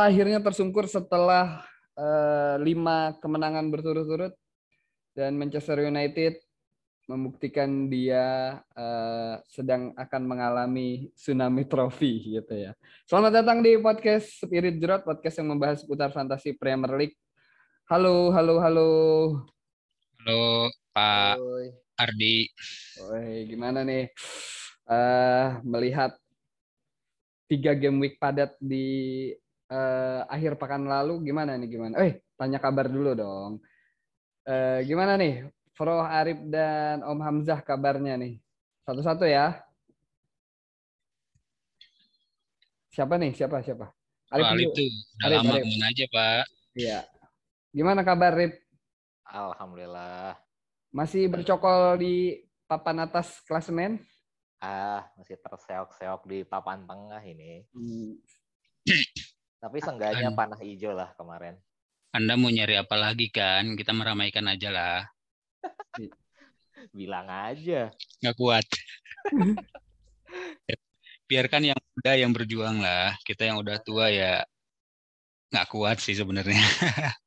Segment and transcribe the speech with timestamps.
[0.00, 1.64] akhirnya tersungkur setelah
[1.96, 4.32] uh, lima kemenangan berturut-turut
[5.12, 6.40] dan Manchester United
[7.10, 12.72] membuktikan dia uh, sedang akan mengalami tsunami trofi gitu ya.
[13.02, 17.18] Selamat datang di podcast Spirit Jerot, podcast yang membahas seputar fantasi Premier League.
[17.90, 18.90] Halo, halo, halo.
[20.22, 21.66] Halo, Pak Oi.
[21.98, 22.46] Ardi.
[23.10, 24.06] Oi, gimana nih?
[24.86, 26.14] Uh, melihat
[27.50, 29.34] tiga game week padat di
[29.70, 31.68] uh, akhir pekan lalu, gimana nih?
[31.70, 31.94] Gimana?
[32.02, 33.52] Eh, tanya kabar dulu dong.
[34.44, 35.46] Uh, gimana nih
[35.78, 38.36] Froh Arif dan Om Hamzah kabarnya nih.
[38.84, 39.62] Satu-satu ya.
[42.90, 43.32] Siapa nih?
[43.32, 43.62] Siapa?
[43.62, 43.86] Siapa?
[44.34, 44.90] Arif, oh, Arif tuh.
[44.90, 45.88] Udah Arif, lama Arif.
[45.88, 46.44] aja, Pak.
[46.74, 46.98] Iya.
[47.70, 48.58] Gimana kabar, Rip?
[49.24, 50.34] Alhamdulillah.
[50.90, 54.02] Masih bercokol di papan atas klasemen?
[54.58, 57.64] Ah, masih terseok-seok di papan tengah ini.
[57.72, 58.18] Hmm.
[59.60, 61.60] Tapi seenggaknya panah hijau lah kemarin.
[62.16, 63.76] Anda mau nyari apa lagi kan?
[63.76, 64.98] Kita meramaikan aja lah.
[66.96, 67.92] Bilang aja.
[68.24, 68.66] Nggak kuat.
[71.30, 73.14] Biarkan yang muda yang berjuang lah.
[73.22, 74.42] Kita yang udah tua ya
[75.52, 76.56] nggak kuat sih sebenarnya.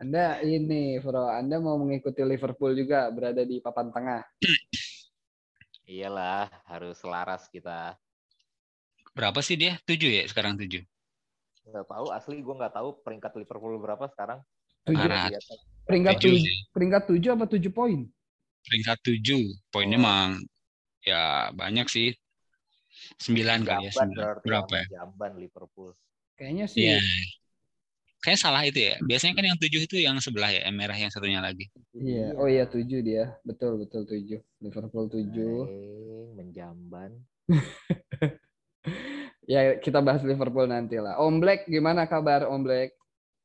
[0.00, 4.22] Anda ini, Bro, Anda mau mengikuti Liverpool juga berada di papan tengah.
[5.90, 7.98] Iyalah, harus selaras kita.
[9.10, 9.74] Berapa sih dia?
[9.82, 10.86] Tujuh ya sekarang tujuh.
[11.68, 14.40] Nggak tahu, asli gue nggak tahu peringkat Liverpool berapa sekarang.
[14.88, 15.08] Tujuh.
[15.84, 18.08] Peringkat tujuh, peringkat tujuh apa tujuh poin?
[18.64, 20.04] Peringkat tujuh, poinnya oh.
[20.04, 20.32] mang
[21.04, 22.12] ya banyak sih.
[23.20, 23.92] Sembilan kali ya.
[23.92, 24.44] Sembilan.
[24.44, 24.86] Berapa ya?
[25.00, 25.92] Jamban Liverpool.
[26.36, 26.92] Kayaknya sih.
[26.92, 27.00] Ya.
[28.18, 28.98] Kayak salah itu ya.
[28.98, 31.70] Biasanya kan yang tujuh itu yang sebelah ya, yang merah yang satunya lagi.
[31.94, 32.34] Iya.
[32.34, 33.38] Oh iya tujuh dia.
[33.46, 34.40] Betul betul tujuh.
[34.60, 35.56] Liverpool tujuh.
[36.34, 37.14] menjamban.
[39.48, 41.16] ya kita bahas Liverpool nanti lah.
[41.16, 42.92] Om Black gimana kabar Om Black?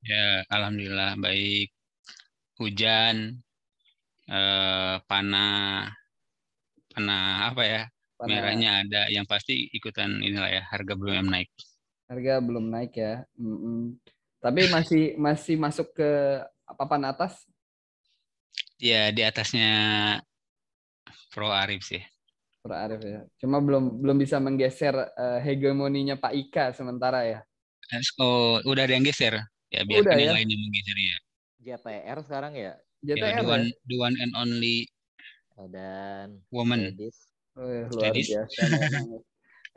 [0.04, 1.72] Ya, alhamdulillah baik
[2.60, 3.40] hujan,
[4.28, 5.88] eh, panah,
[6.92, 7.82] panah apa ya?
[8.20, 8.36] Panah.
[8.36, 9.02] Merahnya ada.
[9.08, 11.48] Yang pasti ikutan inilah ya, harga belum naik.
[12.12, 13.24] Harga belum naik ya.
[13.40, 13.80] Mm -mm.
[14.44, 16.12] Tapi masih masih masuk ke
[16.68, 17.48] papan atas?
[18.76, 19.72] Ya, di atasnya
[21.32, 22.04] Pro Arif sih.
[22.64, 23.28] Pro Arif ya.
[23.44, 27.40] Cuma belum belum bisa menggeser uh, hegemoninya Pak Ika sementara ya.
[28.24, 29.36] Oh, udah ada yang geser.
[29.68, 30.34] Ya biar yang ya?
[30.40, 31.18] lainnya menggeser ya.
[31.60, 32.72] JTR sekarang ya?
[33.04, 33.76] JTR ya, the, one, ya?
[33.92, 34.88] the one and only
[35.76, 36.96] dan woman.
[37.60, 38.32] Oh, ya, luar Ladies.
[38.32, 38.62] biasa.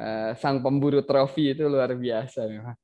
[0.06, 2.78] uh, sang pemburu trofi itu luar biasa memang.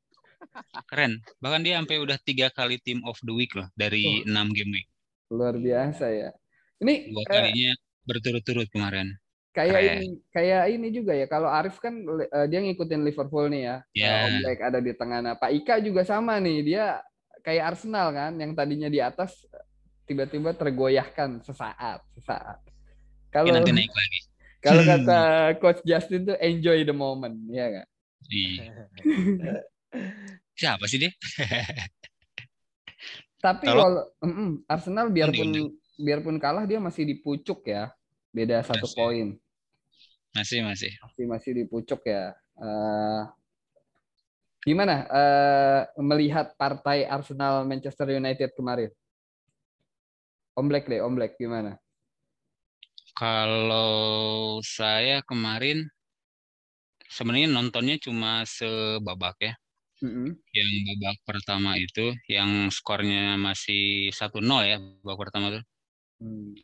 [0.91, 1.23] Keren.
[1.39, 4.29] Bahkan dia sampai udah tiga kali team of the week loh dari oh.
[4.29, 4.91] enam game week.
[5.31, 6.35] Luar biasa ya.
[6.83, 9.15] Ini dua kalinya uh, berturut-turut kemarin.
[9.53, 9.97] Kayak Keren.
[10.01, 11.27] ini kayak ini juga ya.
[11.29, 13.77] Kalau Arif kan uh, dia ngikutin Liverpool nih ya.
[13.93, 14.09] Yeah.
[14.09, 15.19] Uh, Om Black ada di tengah.
[15.21, 16.59] Nah, Pak Ika juga sama nih.
[16.65, 17.05] Dia
[17.45, 19.45] kayak Arsenal kan yang tadinya di atas
[20.09, 22.59] tiba-tiba tergoyahkan sesaat, sesaat.
[23.29, 24.21] Kalau nanti naik lagi.
[24.63, 25.21] Kalau kata
[25.59, 27.87] coach Justin tuh enjoy the moment, ya kan?
[30.61, 31.11] Siapa sih dia?
[33.43, 37.91] Tapi kalau mm, Arsenal biarpun biarpun kalah dia masih di pucuk ya,
[38.31, 39.35] beda satu poin.
[40.33, 40.93] Masih masih.
[41.05, 42.33] Masih masih di pucuk ya.
[42.57, 43.29] Uh,
[44.63, 48.95] Gimana uh, melihat partai Arsenal Manchester United kemarin?
[50.55, 51.75] Om Black deh, Om Black gimana?
[53.19, 55.91] Kalau saya kemarin
[57.11, 59.55] sebenarnya nontonnya cuma sebabak ya.
[59.99, 60.29] Mm-hmm.
[60.55, 65.65] Yang babak pertama itu yang skornya masih 1-0 ya babak pertama tuh.
[66.23, 66.55] Mm.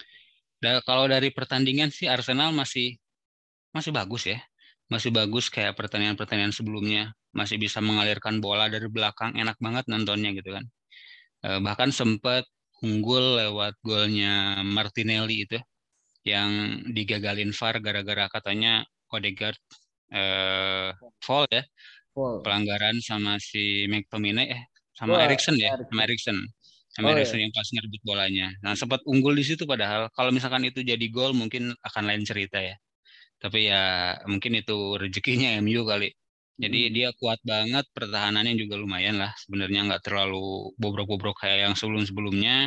[0.63, 2.95] Da, kalau dari pertandingan sih Arsenal masih
[3.73, 4.39] masih bagus ya.
[4.89, 7.13] Masih bagus kayak pertandingan-pertandingan sebelumnya.
[7.37, 10.65] Masih bisa mengalirkan bola dari belakang enak banget nontonnya gitu kan.
[11.45, 12.49] Eh, bahkan sempat
[12.83, 15.59] unggul lewat golnya Martinelli itu
[16.27, 18.83] yang digagalin VAR gara-gara katanya
[19.13, 19.61] Odegaard
[20.13, 20.91] eh,
[21.23, 21.65] fall ya.
[22.15, 22.43] Fall.
[22.43, 26.35] pelanggaran sama si McTominay eh sama Erikson ya sama Erikson
[26.91, 27.47] sama oh, Erikson iya.
[27.47, 28.47] yang pas ngerebut bolanya.
[28.59, 30.11] Nah sempat unggul di situ padahal.
[30.11, 32.75] Kalau misalkan itu jadi gol mungkin akan lain cerita ya
[33.43, 36.11] tapi ya mungkin itu rezekinya MU kali
[36.59, 36.93] jadi hmm.
[36.93, 39.31] dia kuat banget, pertahanannya juga lumayan lah.
[39.39, 42.67] Sebenarnya nggak terlalu bobrok-bobrok kayak yang sebelum-sebelumnya.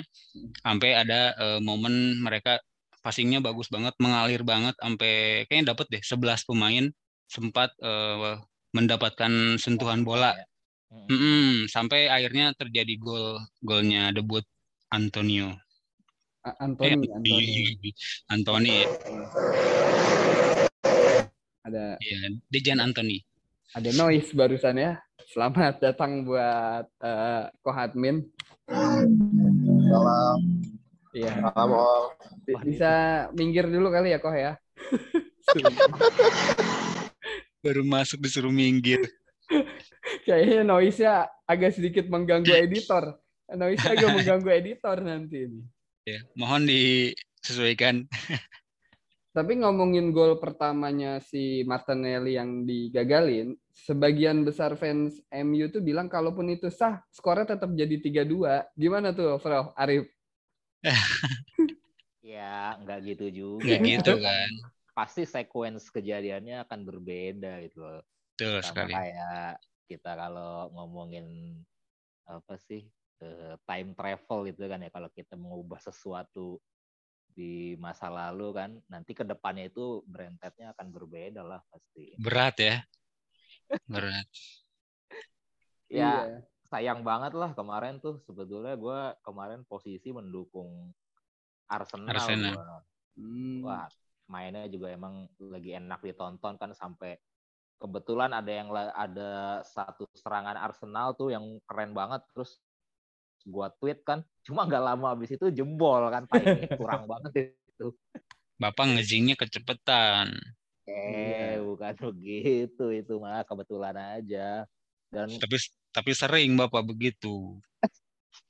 [0.64, 2.56] Sampai ada uh, momen mereka
[3.04, 6.86] passingnya bagus banget, mengalir banget, sampai kayaknya dapet deh 11 pemain
[7.28, 8.40] sempat uh,
[8.72, 10.32] mendapatkan sentuhan bola.
[10.88, 11.08] Hmm.
[11.12, 14.48] Hmm, sampai akhirnya terjadi gol golnya debut
[14.88, 15.52] Antonio.
[16.42, 17.94] Anthony, eh, Anthony.
[18.34, 18.78] Anthony.
[21.62, 22.02] Ada.
[22.02, 23.22] Iya, Dejan Anthony
[23.72, 25.00] ada noise barusan ya.
[25.32, 28.28] Selamat datang buat uh, Kohatmin.
[29.88, 30.40] Salam.
[31.16, 31.32] Iya.
[31.40, 31.72] Salam.
[32.68, 32.94] Bisa
[33.32, 34.60] minggir dulu kali ya Koh ya.
[37.64, 39.00] Baru masuk disuruh minggir.
[40.28, 43.24] Kayaknya noise-nya agak sedikit mengganggu editor.
[43.56, 45.64] Noise agak mengganggu editor nanti ini.
[46.02, 48.10] Ya, mohon disesuaikan.
[49.32, 56.52] Tapi ngomongin gol pertamanya si Martinelli yang digagalin, sebagian besar fans MU tuh bilang kalaupun
[56.52, 58.68] itu sah, skornya tetap jadi 3-2.
[58.76, 60.10] Gimana tuh, Bro Arif?
[62.34, 63.64] ya, nggak gitu juga.
[63.72, 64.50] Nggak gitu kan.
[64.92, 68.04] Pasti sequence kejadiannya akan berbeda gitu loh.
[68.36, 68.92] Betul sekali.
[68.92, 71.56] Kayak kita kalau ngomongin
[72.28, 72.84] apa sih
[73.22, 76.60] eh, time travel gitu kan ya kalau kita mengubah sesuatu
[77.32, 82.76] di masa lalu kan nanti ke depannya itu berentetnya akan berbeda lah pasti berat ya
[83.92, 84.28] berat
[85.88, 86.40] ya iya.
[86.68, 90.92] sayang banget lah kemarin tuh sebetulnya gue kemarin posisi mendukung
[91.72, 92.56] Arsenal, Arsenal.
[92.60, 92.80] Gua.
[93.16, 93.60] Hmm.
[93.64, 93.88] wah
[94.32, 97.20] mainnya juga emang lagi enak ditonton kan sampai
[97.82, 102.62] kebetulan ada yang ada satu serangan Arsenal tuh yang keren banget terus
[103.46, 107.94] gua tweet kan cuma nggak lama habis itu jebol kan timingnya kurang banget itu.
[108.62, 110.38] Bapak ngejingnya kecepetan.
[110.86, 111.62] Eh yeah.
[111.62, 114.66] bukan begitu itu mah kebetulan aja.
[115.10, 115.58] Dan tapi
[115.92, 117.58] tapi sering bapak begitu.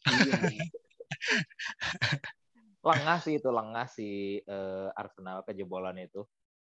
[0.07, 0.67] Iya.
[2.81, 6.25] lengah sih itu lengah sih uh, Arsenal kejebolan itu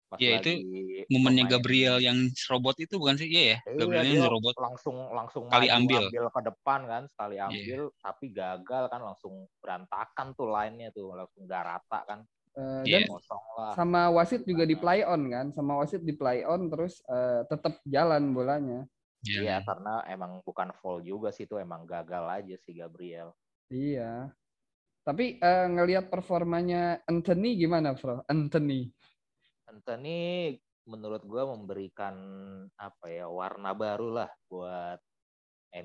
[0.09, 0.65] Pas ya itu
[1.13, 2.17] momennya Gabriel yang
[2.50, 3.29] robot itu bukan sih?
[3.29, 4.57] Iya ya, iya, Gabriel yang robot.
[4.57, 6.09] Langsung langsung kali ambil.
[6.09, 7.45] ambil ke depan kan, sekali iya.
[7.45, 8.01] ambil yeah.
[8.01, 12.19] tapi gagal kan langsung berantakan tuh lainnya tuh, langsung gak rata kan.
[12.57, 13.06] Uh, yeah.
[13.06, 13.73] dan lah.
[13.77, 17.77] sama wasit juga di play on kan, sama wasit di play on terus uh, tetap
[17.85, 18.89] jalan bolanya.
[19.21, 19.59] Iya, yeah.
[19.62, 23.29] karena emang bukan foul juga sih itu emang gagal aja si Gabriel.
[23.69, 24.33] Iya.
[25.05, 28.25] Tapi uh, ngelihat performanya Anthony gimana, Bro?
[28.25, 28.89] Anthony.
[29.69, 30.54] Anthony
[30.89, 32.16] menurut gue memberikan
[32.74, 34.98] apa ya warna baru lah buat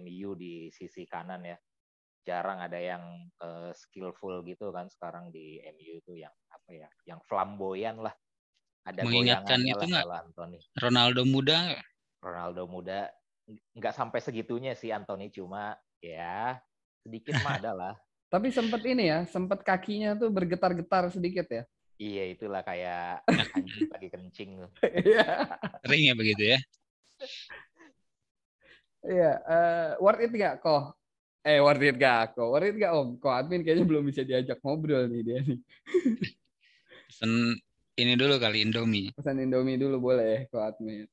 [0.01, 1.59] MU di sisi kanan ya.
[2.25, 7.21] Jarang ada yang uh, skillful gitu kan sekarang di MU itu yang apa ya, yang
[7.29, 8.17] flamboyan lah.
[8.89, 10.59] Ada Mengingatkan itu nggak Anthony.
[10.81, 11.77] Ronaldo muda
[12.25, 13.13] Ronaldo muda
[13.77, 16.57] nggak sampai segitunya sih Anthony cuma ya
[17.05, 17.95] sedikit mah ada lah.
[18.33, 21.63] Tapi sempat ini ya, sempat kakinya tuh bergetar-getar sedikit ya.
[21.95, 23.23] Iya itulah kayak
[23.55, 24.71] anjing lagi kencing tuh.
[24.83, 25.25] Iya.
[25.87, 26.59] Sering ya begitu ya?
[29.05, 30.97] Iya, uh, worth it gak kok?
[31.45, 32.49] Eh, worth it gak kok?
[32.51, 33.21] Worth it gak om?
[33.21, 35.61] Kok admin kayaknya belum bisa diajak ngobrol nih dia nih.
[37.13, 37.55] Pesan
[37.95, 39.13] ini dulu kali Indomie.
[39.15, 41.07] Pesan Indomie dulu boleh kok admin.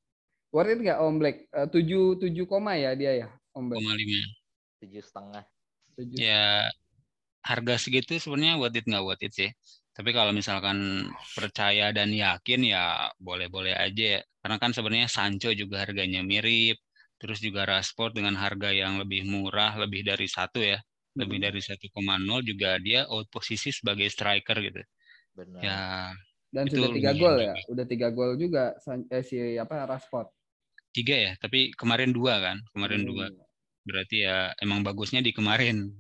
[0.50, 1.46] Worth it gak om Black?
[1.52, 3.84] Eh, tujuh tujuh koma ya dia ya om Black?
[3.84, 4.24] Koma lima.
[4.82, 5.44] Tujuh setengah.
[6.16, 6.72] Ya
[7.44, 9.50] harga segitu sebenarnya worth it nggak worth it sih
[10.02, 11.06] tapi kalau misalkan
[11.38, 14.22] percaya dan yakin ya boleh-boleh aja ya.
[14.42, 16.82] Karena kan sebenarnya Sancho juga harganya mirip.
[17.22, 20.82] Terus juga Rashford dengan harga yang lebih murah, lebih dari satu ya.
[21.14, 21.86] Lebih dari 1,0
[22.42, 24.82] juga dia out posisi sebagai striker gitu.
[25.38, 25.62] Benar.
[25.62, 25.82] Ya,
[26.50, 28.74] dan itu sudah tiga gol ya, udah tiga gol juga
[29.14, 30.28] eh, si apa Rashford.
[30.92, 33.10] Tiga ya, tapi kemarin dua kan, kemarin hmm.
[33.14, 33.26] dua.
[33.86, 35.94] Berarti ya emang bagusnya di kemarin.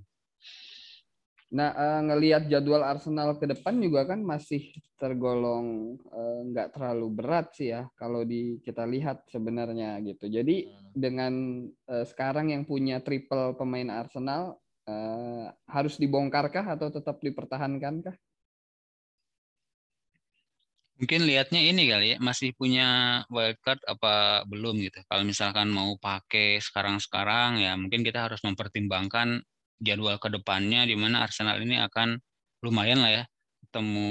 [1.51, 7.51] Nah, uh, ngelihat jadwal Arsenal ke depan juga kan masih tergolong uh, nggak terlalu berat
[7.51, 10.31] sih ya kalau di kita lihat sebenarnya gitu.
[10.31, 10.95] Jadi hmm.
[10.95, 11.33] dengan
[11.91, 18.15] uh, sekarang yang punya triple pemain Arsenal uh, harus dibongkarkah atau tetap dipertahankankah?
[21.03, 25.03] Mungkin lihatnya ini kali ya, masih punya wildcard apa belum gitu.
[25.09, 29.43] Kalau misalkan mau pakai sekarang-sekarang ya mungkin kita harus mempertimbangkan
[29.81, 32.21] jadwal ke depannya di mana Arsenal ini akan
[32.61, 33.23] lumayan lah ya
[33.67, 34.09] ketemu,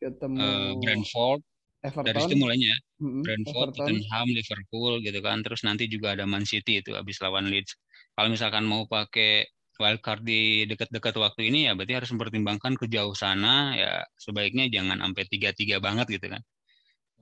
[0.00, 1.40] ketemu uh, Brentford
[1.84, 2.06] Everton.
[2.08, 3.22] dari situ mulainya mm-hmm.
[3.22, 3.86] Brentford, Everton.
[4.00, 7.76] Tottenham, Liverpool gitu kan terus nanti juga ada Man City itu habis lawan Leeds
[8.16, 9.44] kalau misalkan mau pakai
[9.80, 15.02] wildcard di dekat-dekat waktu ini ya berarti harus mempertimbangkan ke jauh sana ya sebaiknya jangan
[15.02, 16.40] sampai tiga-tiga banget gitu kan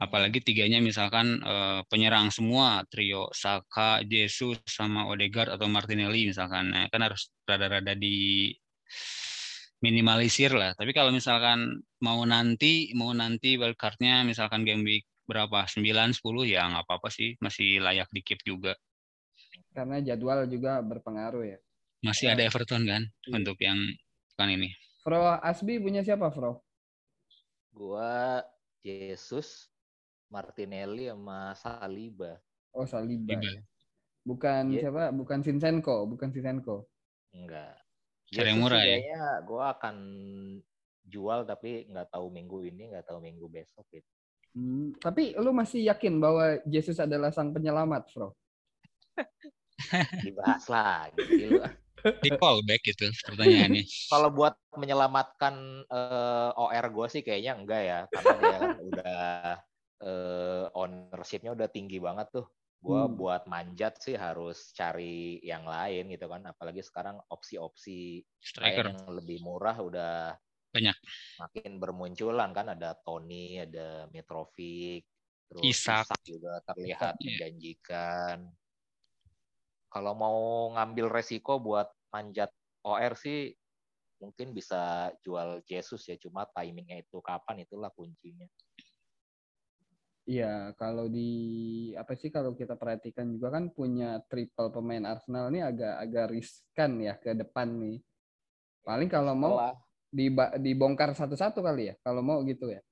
[0.01, 6.73] apalagi tiganya misalkan uh, penyerang semua trio Saka, Jesus sama Odegaard atau Martinelli misalkan.
[6.73, 8.49] Nah, kan harus rada-rada di
[9.85, 10.73] minimalisir lah.
[10.73, 15.69] Tapi kalau misalkan mau nanti mau nanti wildcardnya misalkan game week berapa?
[15.69, 16.17] 9 10
[16.49, 17.37] ya nggak apa-apa sih.
[17.37, 18.73] Masih layak di keep juga.
[19.77, 21.59] Karena jadwal juga berpengaruh ya.
[22.01, 23.33] Masih ada Everton kan iya.
[23.37, 23.77] untuk yang
[24.33, 24.73] kan ini?
[25.05, 26.65] Fro Asbi punya siapa Fro?
[27.77, 28.41] Gua
[28.81, 29.69] Jesus
[30.31, 32.39] Martinelli sama Saliba.
[32.73, 33.37] Oh Saliba.
[33.37, 33.61] Ya.
[34.23, 34.87] Bukan yeah.
[34.87, 35.11] siapa?
[35.11, 36.87] Bukan Sinsenko, bukan Sinsenko.
[37.35, 37.75] Enggak.
[38.31, 38.99] Cari murah ya.
[39.03, 39.97] Kayaknya gue akan
[41.11, 44.07] jual tapi nggak tahu minggu ini, nggak tahu minggu besok gitu.
[44.55, 48.35] Hmm, tapi lu masih yakin bahwa Yesus adalah sang penyelamat, Bro?
[50.27, 51.63] Dibahas lagi gitu.
[52.01, 53.85] Di callback itu pertanyaannya.
[54.13, 55.55] Kalau buat menyelamatkan
[55.87, 59.19] uh, eh, OR gue sih kayaknya enggak ya, karena dia kan udah
[60.05, 62.47] uh, ownershipnya udah tinggi banget tuh.
[62.81, 63.13] Gue hmm.
[63.13, 68.25] buat manjat sih harus cari yang lain gitu kan, apalagi sekarang opsi-opsi
[68.57, 70.33] yang lebih murah udah
[70.73, 70.97] banyak.
[71.45, 72.73] makin bermunculan kan.
[72.73, 75.05] Ada Tony ada Mitrovic
[75.51, 77.29] terus Isak, Isak juga terlihat Isak, iya.
[77.29, 78.37] menjanjikan.
[79.91, 82.55] Kalau mau ngambil resiko buat manjat
[82.87, 83.51] OR sih
[84.23, 86.17] mungkin bisa jual Jesus ya.
[86.17, 88.47] Cuma timingnya itu kapan itulah kuncinya
[90.29, 91.31] Iya, kalau di
[91.97, 97.01] apa sih kalau kita perhatikan juga kan punya triple pemain Arsenal ini agak agak riskan
[97.01, 97.99] ya ke depan nih.
[98.85, 99.57] Paling kalau mau
[100.61, 102.83] dibongkar satu-satu kali ya kalau mau gitu ya.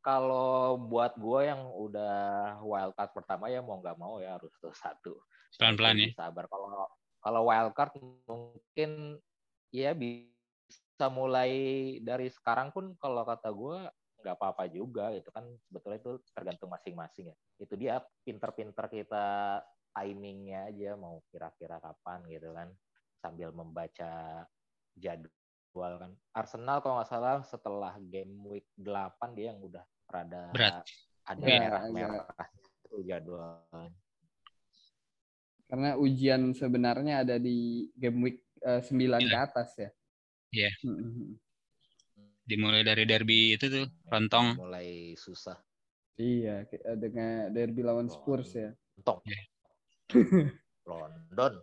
[0.00, 4.72] Kalau buat gue yang udah wild card pertama ya mau nggak mau ya harus tuh
[4.72, 5.20] satu.
[5.60, 6.08] Pelan-pelan ya.
[6.16, 6.48] Sabar.
[6.48, 6.88] Kalau
[7.20, 7.92] kalau wild card
[8.24, 9.20] mungkin
[9.68, 11.52] ya bisa mulai
[12.00, 13.78] dari sekarang pun kalau kata gue
[14.20, 19.26] nggak apa-apa juga gitu kan sebetulnya itu tergantung masing-masing ya itu dia pinter-pinter kita
[19.90, 22.68] timingnya aja mau kira-kira kapan gitu kan
[23.20, 24.44] sambil membaca
[24.96, 26.12] jadwal kan.
[26.32, 30.82] Arsenal kalau nggak salah setelah game week 8 dia yang udah rada Berat.
[31.28, 32.46] ada ya, merah-merah ya.
[32.88, 33.60] itu jadwal.
[35.70, 39.30] Karena ujian sebenarnya ada di game week uh, eh, 9 ya.
[39.30, 39.90] ke atas ya.
[40.50, 40.70] Iya.
[40.70, 40.74] Yeah.
[40.82, 41.38] Hmm.
[42.50, 44.58] Dimulai dari derby itu tuh, Rontong.
[44.58, 45.54] Mulai susah.
[46.18, 46.66] Iya,
[46.98, 48.74] dengan derby lawan Spurs ya.
[48.98, 49.22] Rontong.
[49.22, 49.44] Yeah.
[50.90, 51.62] London.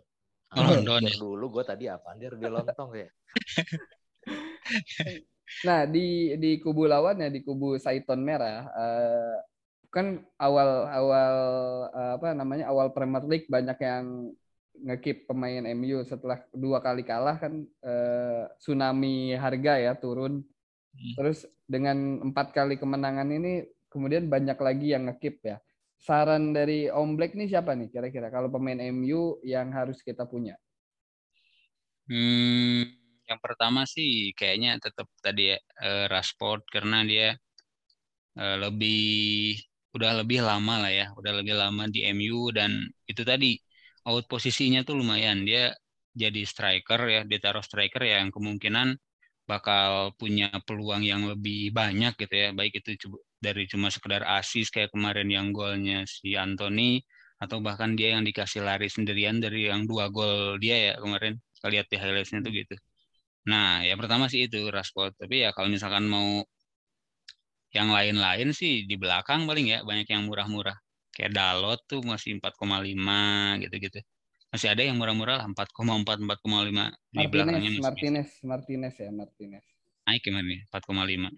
[0.56, 1.16] Oh, London ya.
[1.20, 2.16] Dulu gue tadi apa?
[2.16, 3.08] Dia lebih lontong ya.
[5.64, 9.40] nah di di kubu lawan ya di kubu Saiton merah uh,
[9.88, 11.34] kan awal awal
[11.88, 14.28] uh, apa namanya awal Premier League banyak yang
[14.84, 20.44] ngekip pemain MU setelah dua kali kalah kan uh, tsunami harga ya turun.
[21.14, 25.56] Terus dengan empat kali kemenangan ini kemudian banyak lagi yang ngekip ya.
[25.98, 30.54] Saran dari Om Black nih siapa nih kira-kira kalau pemain MU yang harus kita punya?
[32.06, 32.86] Hmm,
[33.26, 37.28] yang pertama sih kayaknya tetap tadi ya uh, Rashford karena dia
[38.38, 39.58] uh, lebih
[39.92, 43.58] udah lebih lama lah ya, udah lebih lama di MU dan itu tadi
[44.06, 45.42] out posisinya tuh lumayan.
[45.42, 45.74] Dia
[46.14, 48.94] jadi striker ya, ditaruh striker ya yang kemungkinan
[49.48, 52.90] bakal punya peluang yang lebih banyak gitu ya, baik itu
[53.40, 57.00] dari cuma sekedar asis kayak kemarin yang golnya si Anthony
[57.40, 61.40] atau bahkan dia yang dikasih lari sendirian dari yang dua gol dia ya kemarin.
[61.56, 62.74] Kita lihat di highlightsnya tuh gitu.
[63.50, 65.12] Nah ya pertama sih itu Rashford.
[65.16, 66.44] Tapi ya kalau misalkan mau
[67.76, 70.76] yang lain-lain sih di belakang paling ya banyak yang murah-murah.
[71.14, 73.98] Kayak Dalot tuh masih 4,5 gitu-gitu
[74.48, 79.64] masih ada yang murah-murah lah 4,4 4,5 di belakangnya Martinez Martinez ya Martinez
[80.08, 81.30] naik gimana nih 4,5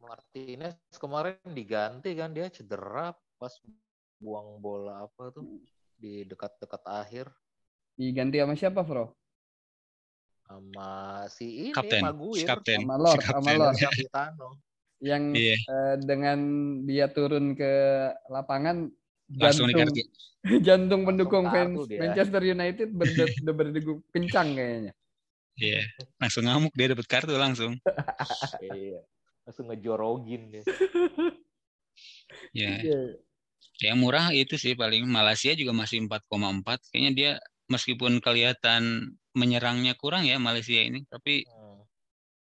[0.00, 3.52] Martinez kemarin diganti kan dia cedera pas
[4.20, 5.64] buang bola apa tuh
[6.00, 7.26] di dekat-dekat akhir.
[7.96, 9.12] Diganti sama siapa, Bro?
[10.48, 10.90] Sama
[11.28, 12.00] si ini kapten.
[12.00, 12.48] Maguire.
[12.48, 12.78] Kapten.
[12.84, 13.76] Sama Lord, si sama Lord.
[15.00, 15.60] Yang yeah.
[15.68, 16.38] uh, dengan
[16.84, 17.72] dia turun ke
[18.28, 18.92] lapangan
[19.38, 19.70] jantung
[20.66, 24.92] jantung pendukung fans Manchester United berdegup berdegup kencang kayaknya.
[25.60, 25.86] Iya, yeah.
[26.16, 27.76] langsung ngamuk dia dapat kartu langsung.
[28.72, 29.04] iya
[29.50, 30.64] langsung ngejorogin deh.
[32.54, 32.78] ya.
[32.80, 33.18] Yeah.
[33.80, 36.94] Yang murah itu sih paling Malaysia juga masih 4,4.
[36.94, 37.30] Kayaknya dia
[37.66, 41.59] meskipun kelihatan menyerangnya kurang ya Malaysia ini, tapi hmm.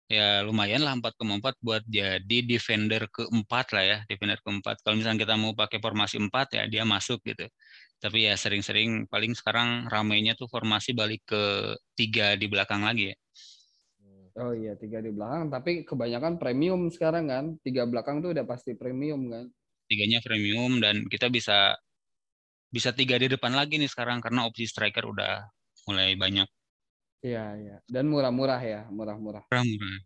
[0.07, 4.83] Ya lumayan lah 4,4 buat jadi defender keempat lah ya, defender keempat.
[4.83, 7.47] Kalau misalnya kita mau pakai formasi 4 ya dia masuk gitu.
[8.03, 13.17] Tapi ya sering-sering paling sekarang ramainya tuh formasi balik ke tiga di belakang lagi ya.
[14.33, 15.53] Oh iya, tiga di belakang.
[15.53, 17.45] Tapi kebanyakan premium sekarang kan.
[17.61, 19.45] Tiga belakang tuh udah pasti premium kan.
[19.85, 21.77] Tiganya premium dan kita bisa
[22.73, 25.45] bisa tiga di depan lagi nih sekarang karena opsi striker udah
[25.85, 26.49] mulai banyak.
[27.23, 27.75] Iya, iya.
[27.87, 29.47] Dan murah-murah ya, murah-murah.
[29.47, 29.99] Murah-murah.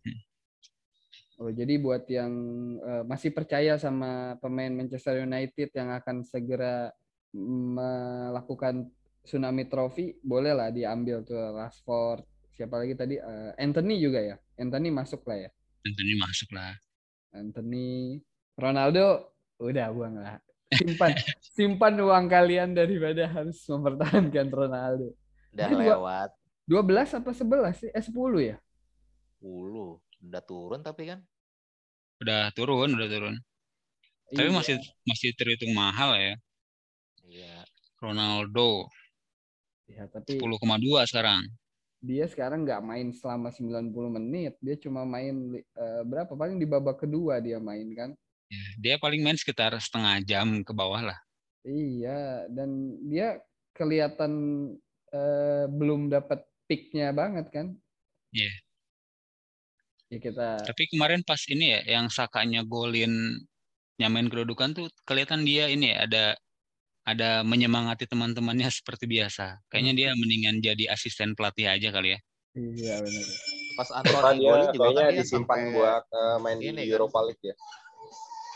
[1.38, 2.34] Oh, jadi buat yang
[2.82, 6.90] uh, masih percaya sama pemain Manchester United yang akan segera
[7.34, 8.90] melakukan
[9.22, 12.26] tsunami trophy, bolehlah diambil tuh Rashford,
[12.58, 15.50] siapa lagi tadi uh, Anthony juga ya Anthony masuk lah ya
[15.86, 16.74] Anthony masuk lah
[17.38, 18.18] Anthony
[18.58, 19.30] Ronaldo
[19.62, 20.42] udah buang lah
[20.74, 21.14] simpan
[21.56, 25.14] simpan uang kalian daripada harus mempertahankan Ronaldo.
[25.54, 26.30] Udah lewat.
[26.68, 27.90] 12 apa 11 sih?
[27.96, 28.12] Eh 10
[28.44, 28.60] ya?
[29.40, 30.04] 10.
[30.28, 31.24] Udah turun tapi kan?
[32.20, 33.36] Udah turun, udah turun.
[34.36, 34.36] Iya.
[34.36, 34.76] Tapi masih
[35.08, 36.36] masih terhitung mahal ya.
[37.24, 37.64] Iya.
[38.04, 38.92] Ronaldo.
[39.88, 41.48] Ya, tapi 10,2 sekarang.
[42.04, 43.88] Dia sekarang nggak main selama 90
[44.20, 44.60] menit.
[44.60, 46.36] Dia cuma main uh, berapa?
[46.36, 48.12] Paling di babak kedua dia main kan.
[48.52, 51.20] Ya, dia paling main sekitar setengah jam ke bawah lah.
[51.64, 53.40] Iya, dan dia
[53.72, 54.32] kelihatan
[55.16, 57.74] uh, belum dapat peaknya banget kan?
[58.36, 58.54] Iya.
[60.08, 60.48] Ya kita.
[60.64, 63.44] Tapi kemarin pas ini ya, yang Sakanya golin
[63.98, 66.26] nyamain kedudukan tuh kelihatan dia ini ya, ada
[67.08, 69.64] ada menyemangati teman-temannya seperti biasa.
[69.72, 72.20] Kayaknya dia mendingan jadi asisten pelatih aja kali ya.
[72.58, 73.28] Iya benar.
[73.78, 76.94] Pas Anthony dia juga kayaknya kan disimpan buat uh, main ini, di kan?
[76.98, 77.56] Europa League ya.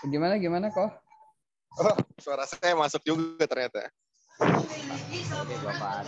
[0.10, 0.90] Gimana gimana kok?
[1.78, 3.88] Oh, suara saya masuk juga ternyata.
[4.42, 6.06] Oke, Bapak.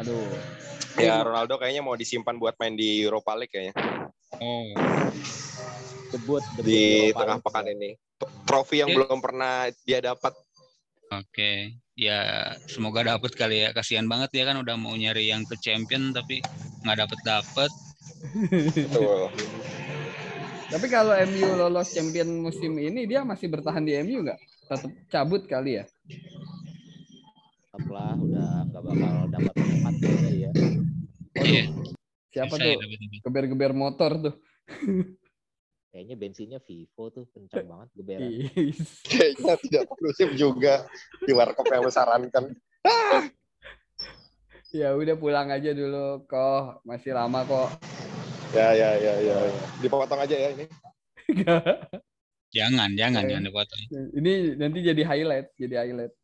[0.00, 0.26] Aduh.
[0.94, 3.74] Ya Ronaldo kayaknya mau disimpan buat main di Europa League kayaknya.
[4.38, 4.70] Oh.
[6.14, 7.98] Debut, debut di tengah pekan ini.
[8.46, 10.30] Trofi yang belum pernah dia dapat.
[11.10, 13.68] Oke, ya semoga dapat kali ya.
[13.74, 16.38] Kasihan banget ya kan udah mau nyari yang ke champion tapi
[16.86, 17.70] nggak dapet dapet.
[18.74, 19.30] Betul.
[20.64, 24.40] tapi kalau MU lolos champion musim ini dia masih bertahan di MU nggak?
[24.70, 25.84] Tetap cabut kali ya?
[27.74, 29.94] Lah, udah nggak bakal dapat tempat
[30.30, 30.50] ya.
[31.42, 31.64] Iya.
[32.30, 32.78] Siapa tuh?
[33.26, 34.34] Geber-geber motor tuh.
[35.90, 38.30] Kayaknya bensinnya Vivo tuh kencang banget geberan.
[39.10, 40.86] Kayaknya tidak eksklusif juga
[41.22, 42.54] di warkop yang besarankan.
[44.74, 47.78] ya udah pulang aja dulu kok masih lama kok.
[48.54, 49.34] Ya ya ya ya.
[49.82, 50.66] Dipotong aja ya ini.
[52.54, 53.82] jangan jangan jangan dipotong.
[54.18, 56.14] Ini nanti jadi highlight jadi highlight.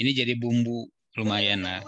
[0.00, 1.80] Ini jadi bumbu lumayan lah.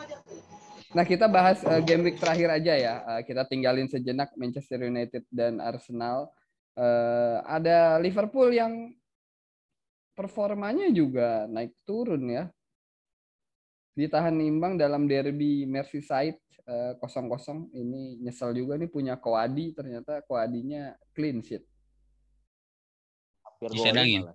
[0.95, 2.95] Nah, kita bahas uh, game week terakhir aja ya.
[3.05, 6.31] Uh, kita tinggalin sejenak Manchester United dan Arsenal.
[6.73, 8.95] Uh, ada Liverpool yang
[10.17, 12.49] performanya juga naik turun ya.
[13.97, 16.41] Ditahan imbang dalam derby Merseyside
[17.01, 17.73] kosong kosong.
[17.73, 19.73] Ini nyesel juga nih punya Koadi.
[19.73, 21.65] Ternyata Koadinya clean sheet.
[23.73, 24.29] Disedangin.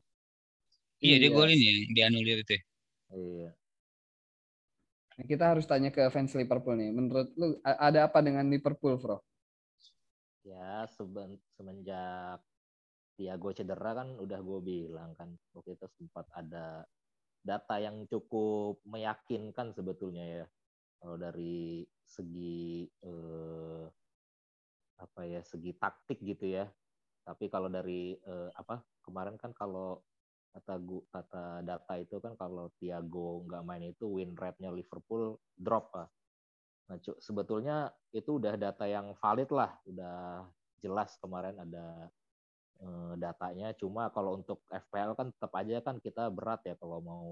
[1.01, 1.33] Iya, dia iya.
[1.33, 2.53] golin ya, dianulir itu.
[2.57, 2.61] Ya.
[3.13, 3.49] Iya.
[5.19, 6.91] Nah, kita harus tanya ke fans Liverpool nih.
[6.95, 9.19] Menurut lu ada apa dengan Liverpool, Bro?
[10.41, 10.87] Ya,
[11.55, 12.41] semenjak
[13.21, 16.81] Thiago cedera kan udah gue bilang kan waktu itu sempat ada
[17.45, 20.45] data yang cukup meyakinkan sebetulnya ya
[21.01, 23.85] kalau dari segi eh,
[25.01, 26.65] apa ya segi taktik gitu ya
[27.25, 30.01] tapi kalau dari eh, apa kemarin kan kalau
[30.51, 35.95] kata gua, kata data itu kan kalau Thiago nggak main itu win rate-nya Liverpool drop
[35.95, 36.09] lah.
[36.91, 40.43] Nah, sebetulnya itu udah data yang valid lah, udah
[40.83, 42.11] jelas kemarin ada
[42.83, 43.71] eh, datanya.
[43.79, 47.27] Cuma kalau untuk FPL kan tetap aja kan kita berat ya kalau mau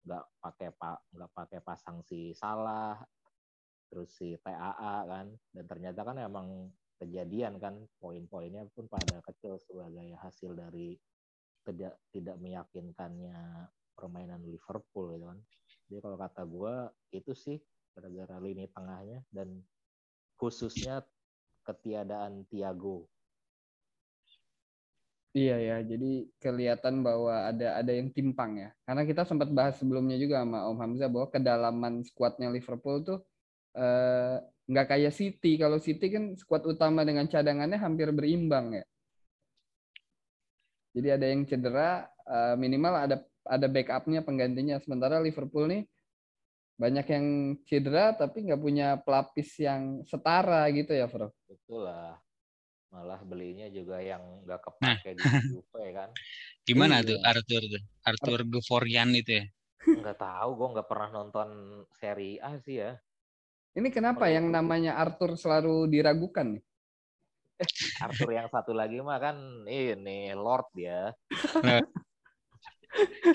[0.00, 2.96] nggak pakai pak nggak pakai pasang si salah
[3.92, 10.14] terus si TAA kan dan ternyata kan emang kejadian kan poin-poinnya pun pada kecil sebagai
[10.20, 10.96] hasil dari
[11.64, 15.38] tidak tidak meyakinkannya permainan Liverpool gitu kan.
[15.90, 16.74] Jadi kalau kata gue
[17.12, 17.58] itu sih
[17.92, 19.60] gara-gara lini tengahnya dan
[20.40, 21.04] khususnya
[21.66, 23.10] ketiadaan Thiago.
[25.30, 28.74] Iya ya, jadi kelihatan bahwa ada ada yang timpang ya.
[28.82, 33.22] Karena kita sempat bahas sebelumnya juga sama Om Hamzah bahwa kedalaman skuadnya Liverpool tuh
[33.78, 35.54] eh, nggak kayak City.
[35.54, 38.84] Kalau City kan skuad utama dengan cadangannya hampir berimbang ya.
[40.90, 44.76] Jadi ada yang cedera, uh, minimal ada ada backupnya penggantinya.
[44.82, 45.82] Sementara Liverpool nih
[46.80, 47.26] banyak yang
[47.68, 51.30] cedera tapi nggak punya pelapis yang setara gitu ya, Bro.
[51.46, 52.18] Betul lah.
[52.90, 55.22] Malah belinya juga yang nggak kepake nah.
[55.22, 56.10] di Juve kan.
[56.68, 57.08] Gimana iya.
[57.14, 57.82] tuh Arthur tuh?
[58.02, 59.44] Arthur Gevorian itu ya?
[59.80, 61.48] Nggak tahu, gue nggak pernah nonton
[61.96, 62.98] seri A sih ya.
[63.70, 66.64] Ini kenapa oh, yang namanya Arthur selalu diragukan nih?
[68.04, 69.36] Arthur yang satu lagi mah kan
[69.68, 71.12] ini Lord ya.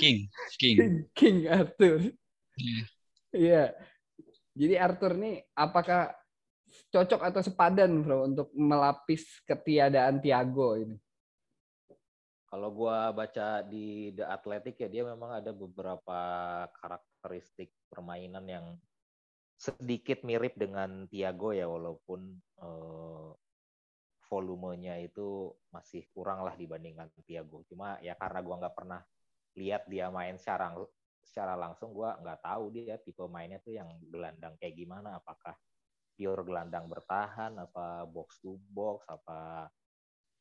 [0.01, 0.27] King,
[0.59, 0.77] King.
[1.17, 2.11] King Arthur.
[2.59, 2.75] Iya.
[3.31, 3.69] Yeah.
[4.55, 6.15] Jadi Arthur nih apakah
[6.91, 10.97] cocok atau sepadan bro untuk melapis ketiadaan Tiago ini?
[12.47, 16.19] Kalau gua baca di The Athletic ya dia memang ada beberapa
[16.71, 18.65] karakteristik permainan yang
[19.59, 23.35] sedikit mirip dengan Tiago ya walaupun uh,
[24.27, 27.63] volumenya itu masih kurang lah dibandingkan Thiago.
[27.69, 29.01] Cuma ya karena gua nggak pernah
[29.55, 30.75] lihat dia main secara
[31.25, 35.17] secara langsung gue nggak tahu dia tipe mainnya tuh yang gelandang kayak gimana.
[35.17, 35.57] Apakah
[36.15, 39.67] pure gelandang bertahan apa box to box apa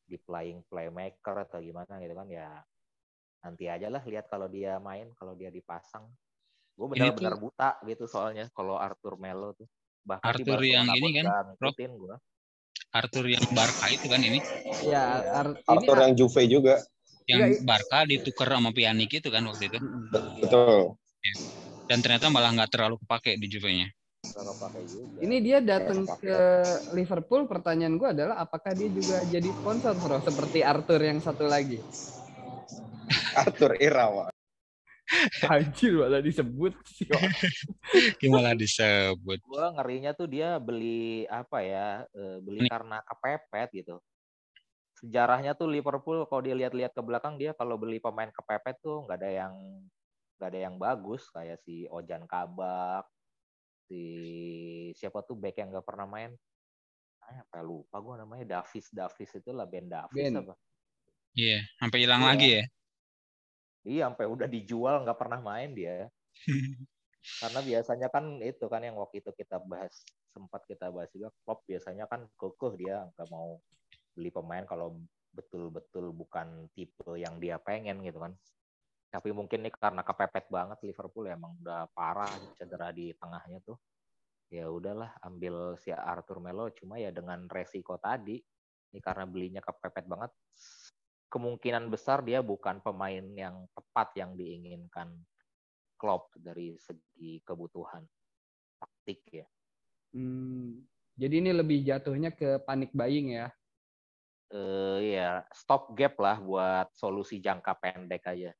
[0.04, 2.60] di playing playmaker atau gimana gitu kan ya
[3.40, 6.04] nanti aja lah lihat kalau dia main kalau dia dipasang.
[6.74, 9.66] Gue benar-benar buta gitu soalnya kalau Arthur Melo tuh.
[10.04, 12.16] Bahkan Arthur yang ini kan ngikutin gue
[12.94, 14.38] Arthur yang Barca itu kan ini?
[14.86, 16.74] Ya Ar Arthur ini, yang Juve juga.
[17.26, 19.78] Yang Barca ditukar sama Pjanic itu kan waktu itu.
[20.38, 20.94] Betul.
[21.24, 21.34] Ya.
[21.84, 23.88] dan ternyata malah nggak terlalu kepake di Juve-nya.
[25.20, 26.36] Ini dia datang ke
[26.96, 27.44] Liverpool.
[27.44, 30.20] Pertanyaan gue adalah apakah dia juga jadi sponsor bro?
[30.24, 31.76] Seperti Arthur yang satu lagi.
[33.44, 34.33] Arthur Irawan.
[35.52, 37.20] Anjir malah disebut sih kok.
[38.22, 39.38] Gimana disebut?
[39.44, 41.88] Gua ngerinya tuh dia beli apa ya?
[42.08, 42.70] Eh, beli Ini.
[42.72, 43.96] karena kepepet gitu.
[45.04, 49.18] Sejarahnya tuh Liverpool kalau dia lihat-lihat ke belakang dia kalau beli pemain kepepet tuh nggak
[49.20, 49.54] ada yang
[50.40, 53.04] nggak ada yang bagus kayak si Ojan Kabak,
[53.86, 54.02] si
[54.96, 56.32] siapa tuh back yang nggak pernah main.
[57.24, 60.40] Ah, apa lupa gue namanya Davis Davis itu lah Ben Davis ben.
[60.40, 60.54] apa?
[61.34, 62.30] Iya, yeah, sampai hilang yeah.
[62.30, 62.64] lagi ya.
[63.84, 66.08] Iya, sampai udah dijual nggak pernah main dia.
[67.40, 71.64] Karena biasanya kan itu kan yang waktu itu kita bahas sempat kita bahas juga Klopp
[71.64, 73.60] biasanya kan kekeh dia nggak mau
[74.12, 74.98] beli pemain kalau
[75.32, 78.32] betul-betul bukan tipe yang dia pengen gitu kan.
[79.08, 83.78] Tapi mungkin nih karena kepepet banget Liverpool emang udah parah cedera di tengahnya tuh.
[84.52, 88.38] Ya udahlah ambil si Arthur Melo cuma ya dengan resiko tadi
[88.94, 90.30] ini karena belinya kepepet banget
[91.28, 95.10] kemungkinan besar dia bukan pemain yang tepat yang diinginkan
[95.98, 98.04] Klopp dari segi kebutuhan
[98.78, 99.46] taktik ya.
[100.14, 100.84] Hmm,
[101.18, 103.48] jadi ini lebih jatuhnya ke panik buying ya?
[104.54, 108.52] Uh, ya stop gap lah buat solusi jangka pendek aja.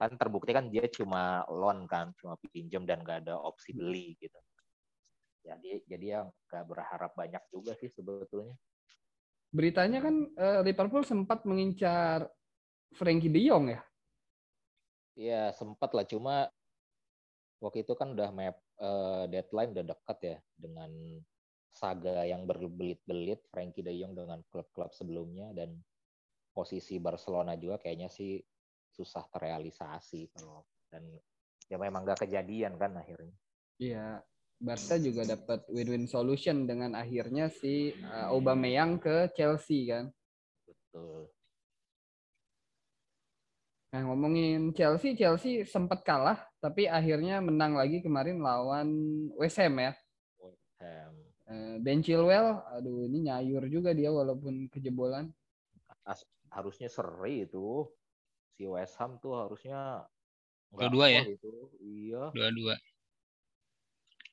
[0.00, 4.40] Kan terbukti kan dia cuma loan kan, cuma pinjam dan gak ada opsi beli gitu.
[5.44, 8.56] Jadi jadi ya nggak berharap banyak juga sih sebetulnya
[9.50, 12.26] beritanya kan uh, Liverpool sempat mengincar
[12.94, 13.80] Frankie De Jong ya?
[15.18, 16.48] Iya sempat lah, cuma
[17.60, 20.90] waktu itu kan udah map uh, deadline udah dekat ya dengan
[21.70, 25.76] saga yang berbelit-belit Frankie De Jong dengan klub-klub sebelumnya dan
[26.50, 28.42] posisi Barcelona juga kayaknya sih
[28.90, 31.06] susah terrealisasi kalau dan
[31.70, 33.34] ya memang gak kejadian kan akhirnya.
[33.78, 34.18] Iya,
[34.60, 40.12] Barca juga dapat win-win solution dengan akhirnya si uh, Aubameyang ke Chelsea kan.
[40.68, 41.32] Betul.
[43.90, 48.88] Nah ngomongin Chelsea, Chelsea sempat kalah tapi akhirnya menang lagi kemarin lawan
[49.40, 49.92] West Ham ya.
[50.36, 51.14] West Ham.
[51.50, 55.32] Uh, ben Chilwell, aduh ini nyayur juga dia walaupun kejebolan.
[56.04, 56.20] As
[56.52, 57.88] harusnya seri itu
[58.60, 60.04] si West Ham tuh harusnya
[60.68, 61.24] dua-dua ya.
[61.24, 61.72] Itu.
[61.80, 62.28] Iya.
[62.36, 62.76] Dua-dua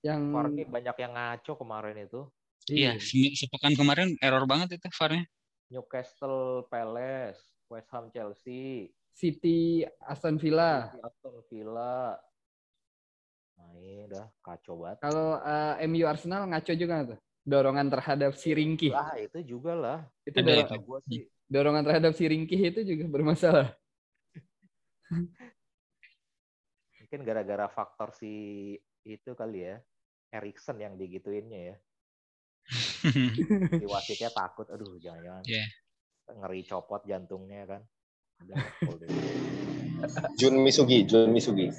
[0.08, 2.22] yang VAR banyak yang ngaco kemarin itu.
[2.68, 5.24] Iya, iya sepekan kemarin error banget itu VAR-nya.
[5.68, 10.88] Newcastle Palace, West Ham Chelsea, City Aston Villa.
[10.92, 12.16] City, Aston Villa.
[13.58, 14.98] Nah, ini udah kacau banget.
[15.04, 17.20] Kalau uh, eh, MU Arsenal ngaco juga tuh.
[17.48, 18.92] Dorongan terhadap si Ringki.
[18.92, 20.00] Lah, itu juga lah.
[20.28, 20.96] Itu dorong, itu.
[21.08, 21.24] sih.
[21.48, 23.72] Dorongan terhadap si Ringki itu juga bermasalah.
[27.00, 28.76] Mungkin gara-gara faktor si
[29.08, 29.80] itu kali ya
[30.32, 31.76] Erikson yang digituinnya ya.
[33.82, 35.68] Di wasitnya takut aduh jangan-jangan yeah.
[36.28, 37.82] ngeri copot jantungnya kan.
[40.36, 41.72] Jun Misugi Jun Misugi.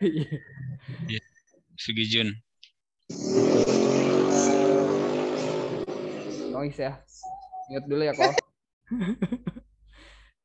[0.00, 1.24] Yeah.
[1.76, 2.28] Misugi Jun.
[6.50, 6.92] Noise ya.
[7.70, 8.34] Ingat dulu ya kok.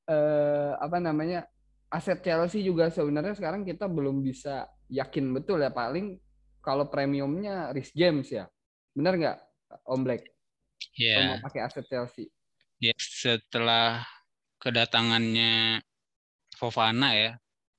[0.06, 1.47] Uh, apa namanya
[1.89, 5.71] aset Chelsea juga sebenarnya sekarang kita belum bisa yakin betul ya.
[5.71, 6.19] Paling
[6.65, 8.49] kalau premiumnya Rhys James ya.
[8.97, 9.38] Benar nggak
[9.86, 10.25] Om Black?
[10.97, 11.13] Iya.
[11.13, 11.25] Yeah.
[11.38, 12.25] Mau pakai aset Chelsea.
[12.82, 14.01] Ya, yeah, setelah
[14.58, 15.86] kedatangannya
[16.58, 17.32] Fofana ya.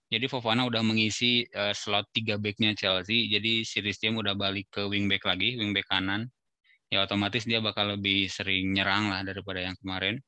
[0.06, 3.26] Jadi Fofana udah mengisi uh, slot tiga backnya Chelsea.
[3.26, 6.30] Jadi si Rhys James udah balik ke wingback lagi, wingback kanan.
[6.86, 10.22] Ya otomatis dia bakal lebih sering nyerang lah daripada yang kemarin.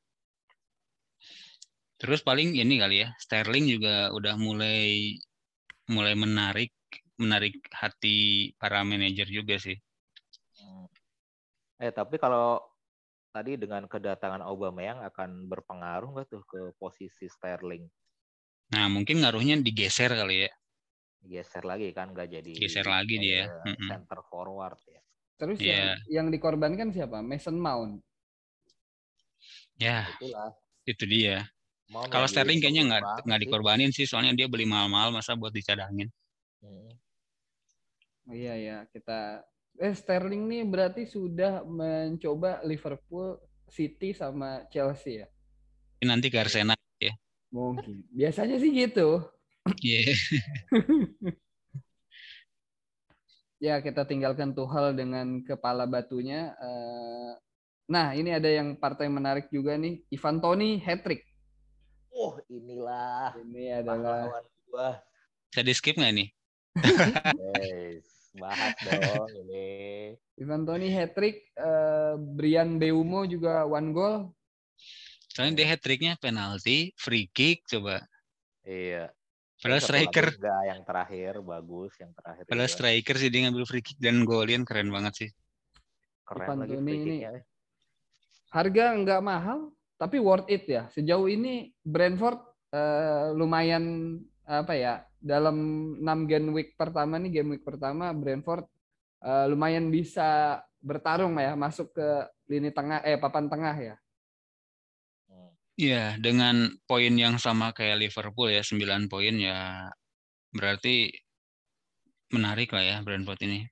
[1.98, 5.18] Terus paling ini kali ya, Sterling juga udah mulai
[5.90, 6.70] mulai menarik
[7.18, 9.76] menarik hati para manajer juga sih.
[10.62, 10.86] Hmm.
[11.82, 12.62] Eh tapi kalau
[13.34, 17.84] tadi dengan kedatangan Aubameyang akan berpengaruh nggak tuh ke posisi Sterling?
[18.72, 20.52] Nah mungkin ngaruhnya digeser kali ya.
[21.18, 22.52] Geser lagi kan nggak jadi.
[22.54, 23.50] Geser lagi dia.
[23.66, 25.00] Center forward ya.
[25.38, 25.94] Terus yeah.
[26.10, 27.22] yang, yang dikorbankan siapa?
[27.22, 28.02] Mason Mount.
[29.78, 30.06] Ya.
[30.18, 30.50] Itulah.
[30.82, 31.46] Itu dia.
[31.88, 36.12] Kalau Sterling kayaknya nggak nggak dikorbanin sih, soalnya dia beli mahal-mahal masa buat dicadangin.
[36.60, 36.90] Hmm.
[38.28, 39.40] Iya ya, kita
[39.78, 45.26] eh Sterling nih berarti sudah mencoba Liverpool, City sama Chelsea ya.
[46.04, 47.14] Nanti ke Arsenal ya.
[47.48, 48.04] Mungkin.
[48.12, 49.24] Biasanya sih gitu.
[49.80, 50.12] Iya.
[50.12, 50.16] Yeah.
[53.72, 56.52] ya kita tinggalkan Tuchel dengan kepala batunya.
[56.58, 57.32] Eh,
[57.88, 61.24] nah ini ada yang partai menarik juga nih, Ivan Toni hat trick.
[62.12, 63.32] Oh inilah.
[63.40, 64.42] Ini adalah.
[65.48, 66.28] Bisa di skip nggak nih?
[67.58, 69.68] yes, bahas dong ini.
[70.38, 74.30] Ivan Toni hat trick, uh, Brian Beumo juga one goal.
[75.34, 78.02] Soalnya dia hat tricknya penalti, free kick coba.
[78.62, 79.10] Iya.
[79.58, 80.26] Padahal striker.
[80.38, 82.42] Enggak, yang terakhir bagus, yang terakhir.
[82.46, 82.76] Padahal juga.
[82.78, 85.30] striker sih dia ngambil free kick dan golin keren banget sih.
[86.22, 87.30] Keren Ivan lagi free kicknya.
[87.34, 87.40] Ini,
[88.54, 89.58] harga nggak mahal,
[89.98, 90.86] tapi worth it ya.
[90.94, 92.38] Sejauh ini Brentford
[92.70, 94.16] uh, lumayan
[94.48, 95.56] apa ya dalam
[95.98, 98.66] 6 game week pertama nih game week pertama Brentford
[99.22, 102.08] uh, lumayan bisa bertarung ya masuk ke
[102.46, 103.96] lini tengah eh papan tengah ya.
[105.78, 109.86] Iya, dengan poin yang sama kayak Liverpool ya 9 poin ya
[110.50, 111.06] berarti
[112.34, 113.62] menarik lah ya Brentford ini.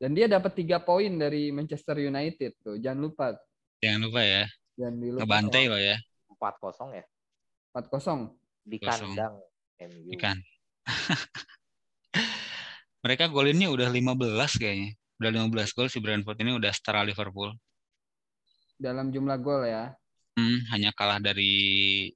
[0.00, 3.26] Dan dia dapat tiga poin dari Manchester United tuh, jangan lupa.
[3.84, 4.44] Jangan lupa ya.
[4.74, 5.96] Dan di Ngebantai loh ya.
[6.32, 7.04] 4-0 ya?
[7.76, 8.32] 4-0.
[8.64, 9.34] Di kandang
[9.84, 10.10] MU.
[10.10, 10.36] Di kan.
[13.04, 14.96] Mereka golinnya udah 15 kayaknya.
[15.20, 17.52] Udah 15 gol si Brentford ini udah setara Liverpool.
[18.80, 19.92] Dalam jumlah gol ya.
[20.34, 22.10] Hmm, hanya kalah dari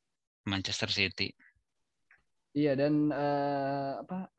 [0.48, 1.30] Manchester City.
[2.56, 4.32] Iya dan uh, apa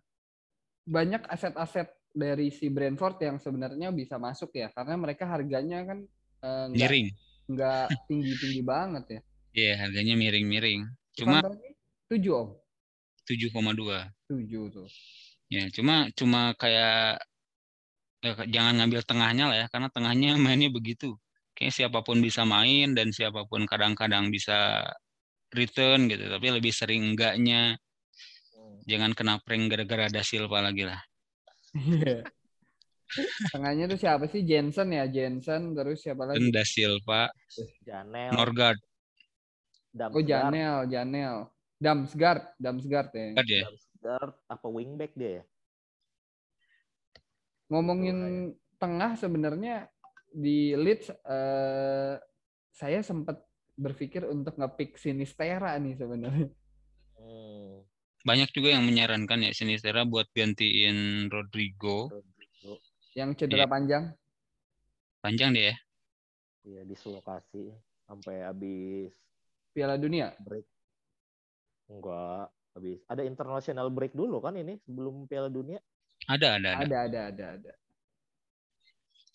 [0.84, 6.00] banyak aset-aset dari si Brentford yang sebenarnya bisa masuk ya karena mereka harganya kan
[6.42, 7.08] eh, uh, enggak, miring
[7.50, 9.22] nggak tinggi-tinggi banget ya.
[9.50, 10.82] Iya yeah, harganya miring-miring.
[11.18, 11.42] Cuma
[12.10, 12.50] tujuh om.
[13.26, 14.90] 7,2 setuju tuh.
[15.50, 17.18] Ya cuma cuma kayak
[18.22, 21.18] ya, jangan ngambil tengahnya lah ya karena tengahnya mainnya begitu.
[21.58, 24.86] Kayak siapa pun bisa main dan siapa pun kadang-kadang bisa
[25.50, 27.74] return gitu tapi lebih sering enggaknya.
[28.54, 28.78] Hmm.
[28.86, 31.02] Jangan kena prank gara-gara ada Silva lagi lah.
[31.74, 32.22] Iya.
[33.50, 34.46] Tengahnya tuh siapa sih?
[34.46, 36.54] Jensen ya Jensen terus siapa lagi?
[36.54, 37.26] Da Silva
[37.58, 38.38] eh, Janel.
[38.38, 38.78] Norgard.
[40.14, 41.50] Oh Janel Janel.
[41.80, 43.48] Damsgard Damsgard ya, Damsgard.
[43.50, 43.89] ya.
[44.00, 45.44] Damsgaard apa wingback dia ya?
[47.70, 49.92] Ngomongin oh, tengah sebenarnya
[50.32, 52.16] di Leeds eh,
[52.72, 53.44] saya sempat
[53.76, 56.50] berpikir untuk ngepick Sinistera nih sebenarnya.
[57.20, 57.84] Hmm.
[58.24, 62.10] Banyak juga yang menyarankan ya Sinistera buat gantiin Rodrigo.
[62.10, 62.74] Rodrigo
[63.16, 63.70] yang cedera yeah.
[63.70, 64.04] panjang.
[65.20, 65.76] Panjang dia ya?
[66.64, 67.72] Iya, dislokasi
[68.08, 69.12] sampai habis
[69.76, 70.32] Piala Dunia.
[70.40, 70.68] Break.
[71.90, 73.00] Enggak, habis.
[73.10, 75.80] Ada international break dulu kan ini sebelum Piala Dunia?
[76.28, 76.84] Ada, ada, ada.
[76.86, 77.74] Ada, ada, ada, ada.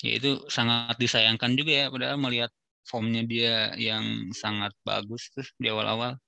[0.05, 2.53] Ya itu sangat disayangkan juga ya padahal melihat
[2.85, 6.21] formnya dia yang sangat bagus tuh di awal-awal.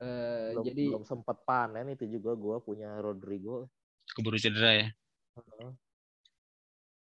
[0.00, 3.68] Uh, belum, jadi belum sempat panen itu juga gue punya Rodrigo.
[4.16, 4.88] Keburu cedera ya.
[5.36, 5.72] Uh,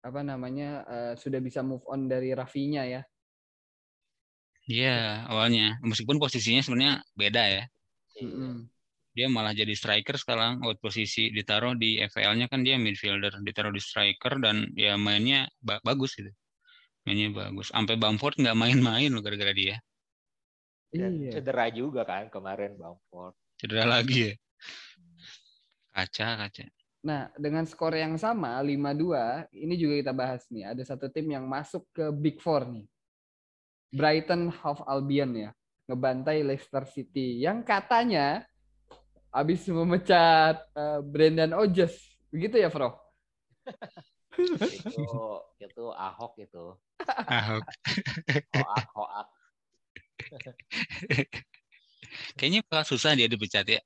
[0.03, 3.01] apa namanya uh, sudah bisa move on dari Rafinya ya.
[4.65, 5.77] Iya, awalnya.
[5.85, 7.63] Meskipun posisinya sebenarnya beda ya.
[8.17, 8.74] Mm-hmm.
[9.15, 10.59] Dia malah jadi striker sekarang.
[10.59, 15.79] Out posisi ditaruh di FPL-nya kan dia midfielder, ditaruh di striker dan ya mainnya ba-
[15.79, 16.29] bagus gitu.
[17.07, 17.71] Mainnya bagus.
[17.71, 19.79] Sampai Bamford nggak main-main loh gara-gara dia.
[20.91, 21.39] Dan iya.
[21.39, 23.33] cedera juga kan kemarin Bamford.
[23.55, 24.33] Cedera lagi ya.
[25.95, 26.67] Kaca, kaca.
[27.05, 30.75] Nah, dengan skor yang sama 5-2, ini juga kita bahas nih.
[30.75, 32.83] Ada satu tim yang masuk ke Big Four nih.
[33.95, 35.49] Brighton Half Albion ya.
[35.87, 37.39] Ngebantai Leicester City.
[37.45, 38.43] Yang katanya
[39.35, 41.99] habis memecat uh, Brendan Ojes.
[42.31, 42.95] Begitu ya, Bro?
[44.39, 45.03] itu
[45.59, 46.65] itu Ahok itu.
[47.27, 47.63] Ahok.
[48.55, 49.27] Hoak, hoak.
[52.39, 53.81] Kayaknya bakal susah dia dipecat ya.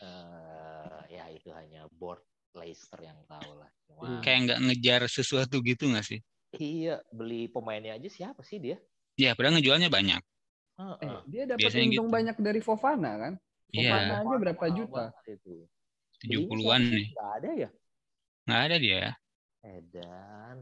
[0.00, 1.04] Uh,
[1.44, 2.24] itu hanya board
[2.56, 3.68] Leicester yang tahu lah.
[3.84, 4.24] Cuma...
[4.24, 6.20] Kayak nggak ngejar sesuatu gitu nggak sih?
[6.54, 8.78] Iya, beli pemainnya aja siapa sih dia?
[9.18, 10.22] Iya, padahal ngejualnya banyak.
[10.78, 10.98] Uh, uh.
[11.02, 12.14] Eh, dia dapat untung gitu.
[12.14, 13.34] banyak dari Fofana kan?
[13.74, 13.90] Iya.
[13.90, 14.22] Yeah.
[14.22, 15.04] aja berapa juta?
[16.22, 17.06] Tujuh puluhan nih.
[17.10, 17.70] Nggak ada ya?
[18.46, 19.04] Nggak ada dia.
[19.64, 20.56] Edan.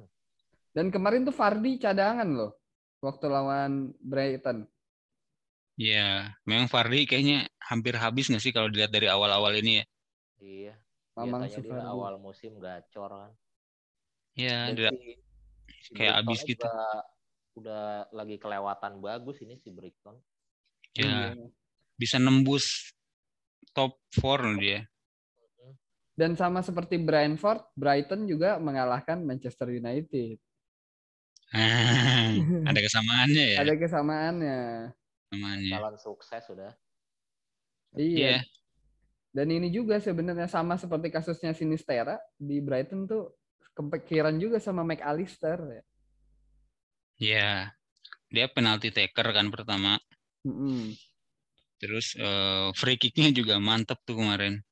[0.72, 2.56] Dan kemarin tuh Fardi cadangan loh.
[3.04, 4.64] Waktu lawan Brighton.
[5.76, 9.84] Iya, memang Fardi kayaknya hampir habis nggak sih kalau dilihat dari awal-awal ini ya?
[10.40, 10.74] Iya.
[11.12, 13.32] Mamang Biasanya dia awal musim gacor kan.
[14.32, 16.64] Iya, dia si, kayak abis gitu.
[16.64, 17.04] Udah,
[17.60, 17.84] udah
[18.16, 20.16] lagi kelewatan bagus ini si Brighton.
[20.96, 21.48] Ya, iya.
[21.96, 22.96] bisa nembus
[23.72, 24.80] top 4 dia.
[26.12, 30.36] Dan sama seperti Brentford, Brighton juga mengalahkan Manchester United.
[31.52, 32.32] Ah,
[32.68, 33.58] ada kesamaannya ya.
[33.64, 34.60] Ada kesamaannya.
[35.28, 35.72] Kesamaannya.
[35.72, 36.72] Jalan sukses sudah.
[37.96, 38.40] Iya.
[38.40, 38.40] Yeah.
[39.32, 43.32] Dan ini juga sebenarnya sama seperti kasusnya Sinistera di Brighton tuh
[43.72, 45.82] kepikiran juga sama McAllister ya.
[47.16, 47.52] Iya.
[48.28, 49.96] Dia penalti taker kan pertama.
[50.44, 50.84] Mm -hmm.
[51.82, 54.62] Terus uh, free kicknya juga mantep tuh kemarin.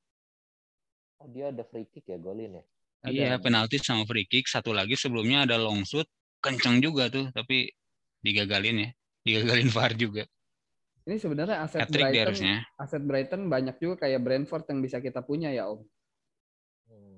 [1.19, 2.63] Oh, dia ada free kick ya golin ya?
[3.03, 3.11] Ada.
[3.11, 4.47] Iya, penalti sama free kick.
[4.47, 6.07] Satu lagi sebelumnya ada long shoot.
[6.39, 7.67] Kenceng juga tuh, tapi
[8.23, 8.89] digagalin ya.
[9.27, 10.23] Digagalin VAR juga.
[11.01, 15.65] Ini sebenarnya aset Brighton, aset Brighton banyak juga kayak Brentford yang bisa kita punya ya
[15.67, 15.81] Om.
[16.87, 17.17] Hmm.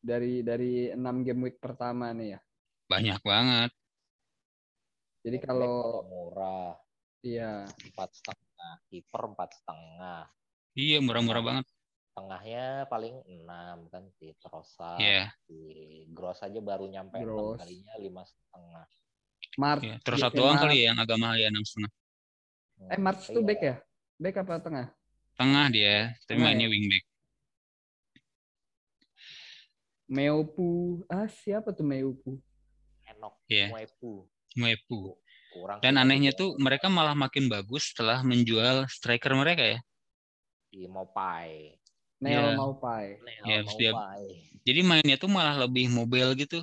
[0.00, 2.40] Dari dari enam game week pertama nih ya.
[2.88, 3.70] Banyak banget.
[5.22, 6.74] Jadi kalau murah.
[7.22, 7.68] Iya.
[7.68, 8.10] Empat
[8.62, 10.20] setengah, kiper empat setengah.
[10.78, 11.66] Iya murah-murah banget.
[12.12, 15.00] tengahnya paling enam kan si Trossard.
[15.00, 15.32] Yeah.
[15.48, 15.56] si
[16.12, 18.84] Gross aja baru nyampe enam kalinya lima setengah.
[19.56, 19.96] Mart yeah.
[20.04, 21.92] Trossard doang kali ya yang agak mahal ya enam setengah.
[22.92, 23.76] Eh Mart itu back ya?
[24.20, 24.86] Back apa tengah?
[25.40, 26.72] Tengah dia tapi tengah mainnya ya?
[26.76, 27.04] wingback.
[30.12, 32.36] Meupu ah siapa tuh Meupu
[33.08, 33.72] Enok yeah.
[33.72, 35.16] Meupu Meupu
[35.52, 39.78] Kurang dan anehnya tuh mereka malah makin bagus setelah menjual striker mereka ya
[40.72, 41.76] di Mopai
[42.22, 42.54] Neo yeah.
[42.54, 43.06] Maupai.
[43.18, 44.24] Neo yeah, Maupai.
[44.62, 46.62] Jadi mainnya tuh malah lebih mobile gitu.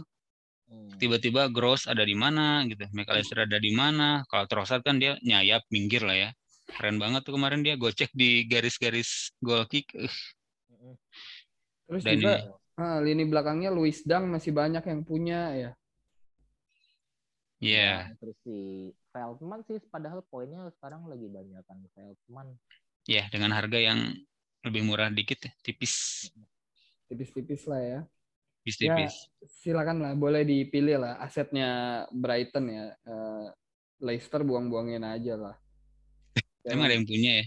[0.71, 0.95] Hmm.
[0.95, 4.23] Tiba-tiba Gross ada di mana gitu, McAllister ada di mana.
[4.31, 6.29] Kalau Trossard kan dia nyayap minggir lah ya.
[6.69, 9.91] Keren banget tuh kemarin dia gocek di garis-garis goal kick.
[11.89, 15.71] Terus Dan juga ini, ah, lini belakangnya Luis Dang masih banyak yang punya ya.
[17.59, 17.75] Iya.
[17.75, 17.97] Yeah.
[18.07, 18.57] Nah, terus si
[19.11, 22.47] Feldman sih padahal poinnya sekarang lagi banyak kan Feldman.
[23.07, 24.15] Ya, yeah, dengan harga yang
[24.63, 26.27] lebih murah dikit ya, tipis.
[27.07, 27.99] Tipis-tipis lah ya.
[28.63, 29.13] Tipis-tipis.
[29.15, 32.85] Ya, silakan lah, boleh dipilih lah asetnya Brighton ya.
[33.07, 33.47] Uh,
[33.99, 35.55] Leicester buang-buangin aja lah.
[36.71, 37.45] Emang ada yang punya ya?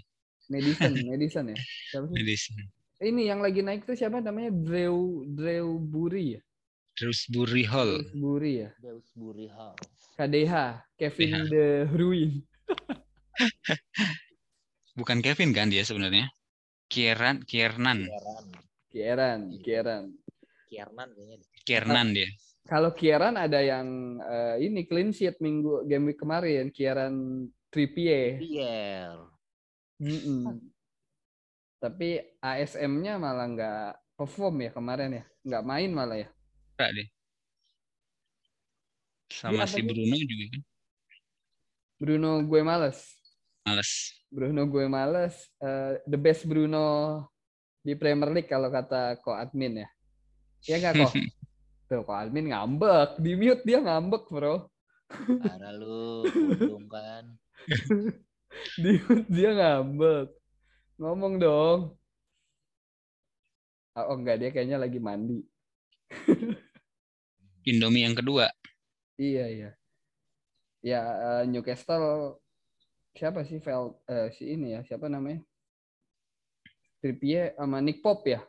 [0.52, 1.58] Medicine, Medicine ya.
[1.88, 2.16] Siapa sih?
[2.20, 2.62] Medicine.
[3.02, 4.54] Ini yang lagi naik tuh siapa namanya?
[4.54, 6.42] Drew Drew Buri ya?
[7.02, 7.98] Dewsbury Hall.
[7.98, 8.70] Dewsbury ya.
[8.78, 9.74] Dewsbury Hall.
[10.14, 10.54] KDH,
[10.94, 11.50] Kevin KDH.
[11.50, 12.46] De Bruyne.
[14.98, 16.30] Bukan Kevin kan dia sebenarnya?
[16.86, 18.06] Kieran, Kiernan.
[18.86, 20.14] Kieran, Kieran.
[20.70, 21.36] Kiernan kayaknya.
[21.66, 22.30] Kiernan dia.
[22.70, 28.38] Kalau Kieran ada yang uh, ini clean sheet minggu game week kemarin, Kieran Trippier.
[28.38, 29.18] Trippier.
[29.98, 30.42] Mm -mm.
[31.82, 36.30] Tapi ASM-nya malah nggak perform ya kemarin ya, nggak main malah ya.
[36.76, 37.08] Enggak deh.
[39.32, 40.62] Sama si Bruno juga kan.
[42.02, 42.98] Bruno gue males.
[43.64, 43.90] Males.
[44.28, 45.34] Bruno gue males.
[45.62, 47.20] Uh, the best Bruno
[47.82, 49.88] di Premier League kalau kata ko admin ya.
[50.66, 51.12] Iya nggak kok?
[51.90, 54.70] Tuh ko admin ngambek, di mute dia ngambek bro.
[55.44, 57.36] Ada lu, untung kan.
[58.82, 60.28] di mute dia ngambek.
[60.96, 61.80] Ngomong dong.
[63.92, 65.44] Oh enggak, dia kayaknya lagi mandi.
[67.70, 68.50] Indomie yang kedua.
[69.16, 69.70] Iya, iya.
[70.82, 72.42] Ya, uh, Newcastle
[73.14, 75.44] siapa sih Vel uh, si ini ya siapa namanya?
[76.98, 78.42] Trippier sama Nick Pop ya?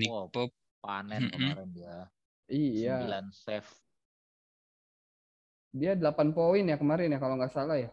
[0.00, 2.08] Nick oh, Pop panen kemarin dia.
[2.48, 3.04] Iya.
[3.04, 3.70] 9 save.
[5.76, 7.90] Dia 8 poin ya kemarin ya kalau nggak salah ya.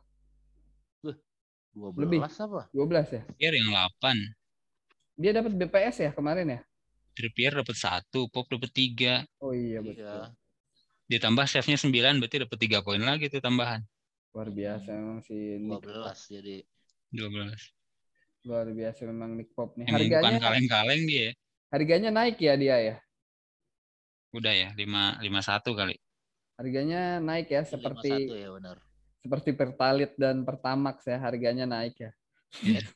[1.74, 2.20] Dua 12 Lebih.
[2.24, 2.62] apa?
[2.72, 3.22] 12 ya?
[3.28, 4.44] Trippier yang 8
[5.14, 6.60] dia dapat BPS ya kemarin ya
[7.14, 10.34] Trippier dapat satu Pop dapat tiga oh iya betul iya.
[11.08, 13.86] ditambah save-nya 9 berarti dapat tiga poin lagi tuh tambahan
[14.34, 14.98] Luar biasa hmm.
[14.98, 16.18] memang si Nick 12 Pop.
[16.26, 16.58] jadi
[17.14, 18.50] 12.
[18.50, 19.86] Luar biasa memang Nick Pop nih.
[19.86, 21.30] Emang harganya bukan kaleng-kaleng dia.
[21.70, 22.96] Harganya naik ya dia ya?
[24.34, 25.96] Udah ya, 5 51 kali.
[26.58, 28.78] Harganya naik ya seperti ya benar.
[29.22, 32.12] Seperti Pertalite dan Pertamax ya, harganya naik ya.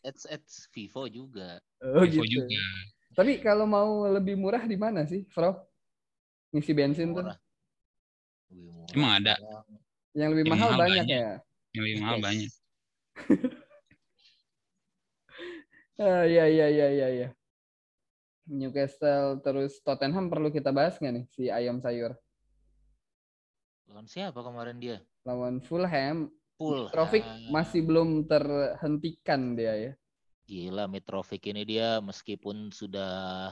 [0.01, 1.61] It's it's Vivo juga.
[1.85, 2.41] Oh, Vivo gitu.
[2.41, 2.65] juga.
[3.17, 5.57] Tapi kalau mau lebih murah di mana sih, Bro?
[6.53, 7.33] Ngisi bensin murah.
[7.33, 7.41] tuh.
[8.93, 9.33] Emang ada.
[10.13, 11.41] Yang lebih mahal, mahal banyak, banyak ya.
[11.73, 12.51] Yang lebih mahal banyak.
[16.05, 17.33] ah, ya ya ya ya ya.
[18.47, 22.13] Newcastle terus Tottenham perlu kita bahas nggak nih si ayam sayur?
[23.89, 25.01] Lawan siapa kemarin dia?
[25.25, 26.29] Lawan Fulham.
[26.61, 26.85] Fulham.
[26.85, 29.97] Mitrovic masih belum terhentikan dia ya.
[30.47, 33.51] Gila Mitrovic ini dia meskipun sudah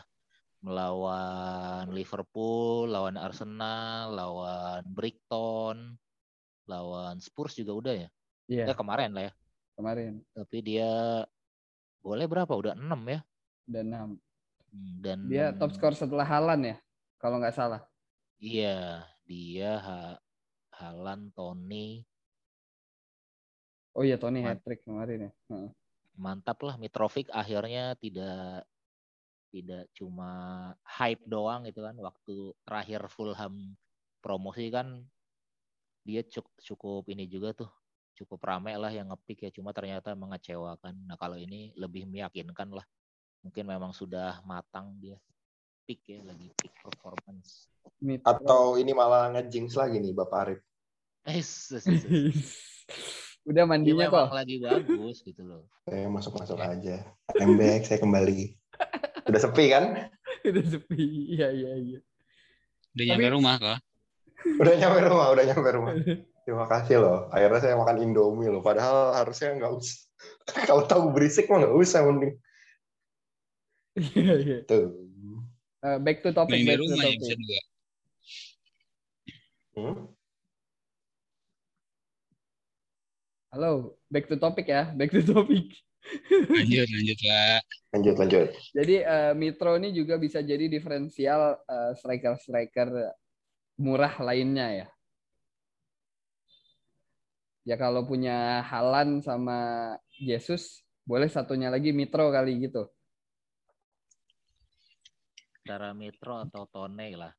[0.63, 5.99] melawan Liverpool, lawan Arsenal, lawan Brighton,
[6.71, 8.09] lawan Spurs juga udah ya.
[8.47, 8.63] Iya.
[8.71, 8.77] Yeah.
[8.79, 9.33] kemarin lah ya.
[9.75, 10.23] kemarin.
[10.31, 10.89] Tapi dia
[11.99, 12.55] boleh berapa?
[12.55, 13.19] Udah enam ya?
[13.67, 14.09] Udah enam.
[14.71, 16.75] Hmm, dan dia top skor setelah Halan ya,
[17.19, 17.83] kalau nggak salah.
[18.39, 19.99] Iya, dia ha
[20.79, 22.07] Halan, Tony.
[23.95, 25.31] Oh iya, Tony hat trick kemarin ya.
[26.15, 28.63] Mantap lah Mitrovic akhirnya tidak
[29.55, 30.31] tidak cuma
[30.83, 33.79] hype doang gitu kan waktu terakhir Fulham
[34.19, 35.07] promosi kan
[36.03, 37.71] dia cukup, cukup ini juga tuh
[38.15, 40.95] cukup ramai lah yang ngepick ya cuma ternyata mengecewakan.
[41.07, 42.85] Nah kalau ini lebih meyakinkan lah
[43.43, 45.19] mungkin memang sudah matang dia
[45.85, 47.69] pick ya lagi pick performance.
[48.23, 50.59] Atau ini malah ngejinx lagi nih Bapak Arif.
[51.25, 51.41] Eh
[53.45, 58.57] udah mandinya kok lagi bagus gitu loh saya masuk masuk aja back saya kembali
[59.25, 60.13] Udah sepi kan?
[60.45, 61.33] udah sepi.
[61.33, 61.99] Iya, iya, iya.
[62.93, 63.09] Udah Tapi...
[63.09, 63.79] nyampe rumah kok.
[64.61, 65.93] Udah nyampe rumah, udah nyampe rumah.
[66.45, 67.19] Terima kasih loh.
[67.33, 68.61] Akhirnya saya makan Indomie loh.
[68.61, 69.97] Padahal harusnya nggak usah.
[70.69, 72.37] Kalau tahu berisik mah nggak usah mending.
[73.95, 74.57] Iya, iya.
[74.69, 74.93] Tuh.
[75.81, 76.61] Uh, back to topic.
[76.61, 77.63] Main back rumah to topic.
[79.75, 79.95] Hmm?
[83.55, 84.91] Halo, back to topic ya.
[84.91, 85.71] Back to topic.
[86.27, 87.61] Lanjut, lanjut Pak.
[87.95, 88.47] Lanjut, lanjut.
[88.75, 93.15] Jadi uh, Mitro ini juga bisa jadi diferensial uh, striker-striker
[93.79, 94.87] murah lainnya ya.
[97.63, 102.91] Ya kalau punya Halan sama Jesus, boleh satunya lagi Mitro kali gitu.
[105.63, 107.31] Cara Mitro atau Tone lah.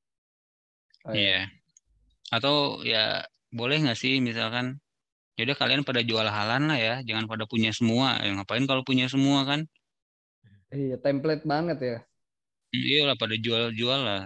[1.05, 1.45] Oh, iya.
[1.45, 1.45] Yeah.
[2.33, 3.21] Atau ya
[3.53, 4.81] boleh nggak sih misalkan
[5.37, 8.17] ya udah kalian pada jual halan lah ya jangan pada punya semua.
[8.25, 9.61] Ya ngapain kalau punya semua kan?
[10.73, 11.97] Iya template banget ya.
[12.73, 14.23] Iya lah pada jual-jual lah.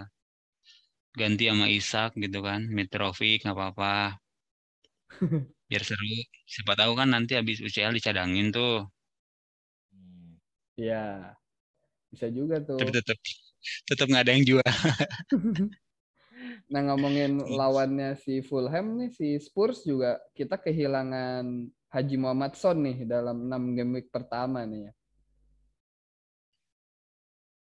[1.11, 4.15] Ganti sama Isak gitu kan Mitrovic nggak apa-apa.
[5.69, 6.15] Biar seru.
[6.47, 8.87] Siapa tahu kan nanti habis UCL dicadangin tuh.
[10.79, 11.35] Iya.
[12.11, 12.79] Bisa juga tuh.
[12.79, 13.17] Tapi tetap
[13.85, 14.65] tetap nggak ada yang jual
[16.71, 23.03] Nah ngomongin lawannya si Fulham nih, si Spurs juga kita kehilangan Haji Muhammad Son nih
[23.03, 24.93] dalam 6 game week pertama nih ya.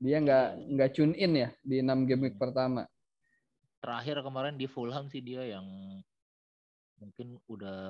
[0.05, 2.85] Dia nggak nggak tune in ya di 6 game week pertama.
[3.81, 5.65] Terakhir kemarin di Fulham sih dia yang
[7.01, 7.81] mungkin udah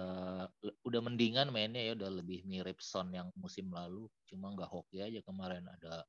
[0.86, 4.06] udah mendingan mainnya ya udah lebih mirip Son yang musim lalu.
[4.30, 5.66] Cuma nggak hoki aja kemarin.
[5.66, 6.06] Ada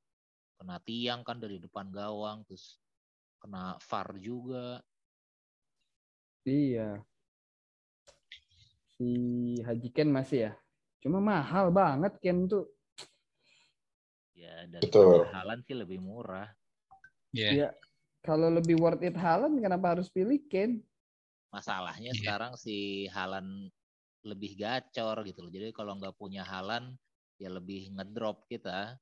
[0.62, 2.78] kena tiang kan dari depan gawang terus
[3.42, 4.78] kena VAR juga
[6.46, 7.02] Iya.
[8.98, 9.10] Si
[9.62, 10.54] Haji Ken masih ya.
[11.02, 12.70] Cuma mahal banget Ken tuh.
[14.38, 14.90] Ya, dari.
[15.30, 16.50] Halan sih lebih murah.
[17.34, 17.46] Iya.
[17.46, 17.54] Yeah.
[17.54, 17.70] Ya,
[18.22, 20.82] kalau lebih worth it Halan kenapa harus pilih Ken?
[21.50, 22.20] Masalahnya yeah.
[22.22, 23.70] sekarang si Halan
[24.22, 25.52] lebih gacor gitu loh.
[25.52, 26.94] Jadi kalau nggak punya Halan
[27.42, 28.98] ya lebih ngedrop kita.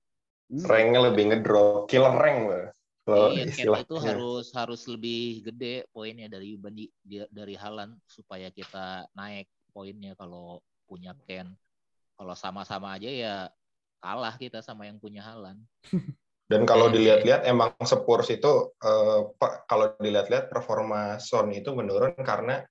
[0.49, 0.65] Hmm.
[0.65, 2.67] Ranknya lebih ngedrop, killer rank loh.
[3.09, 3.45] Kalau iya,
[3.81, 6.85] itu harus harus lebih gede poinnya dari bandi
[7.33, 11.49] dari Halan supaya kita naik poinnya kalau punya Ken.
[12.13, 13.35] Kalau sama-sama aja ya
[13.97, 15.57] kalah kita sama yang punya Halan.
[16.49, 19.19] Dan kalau dilihat-lihat emang Spurs itu eh,
[19.69, 22.65] kalau dilihat-lihat performa Son itu menurun karena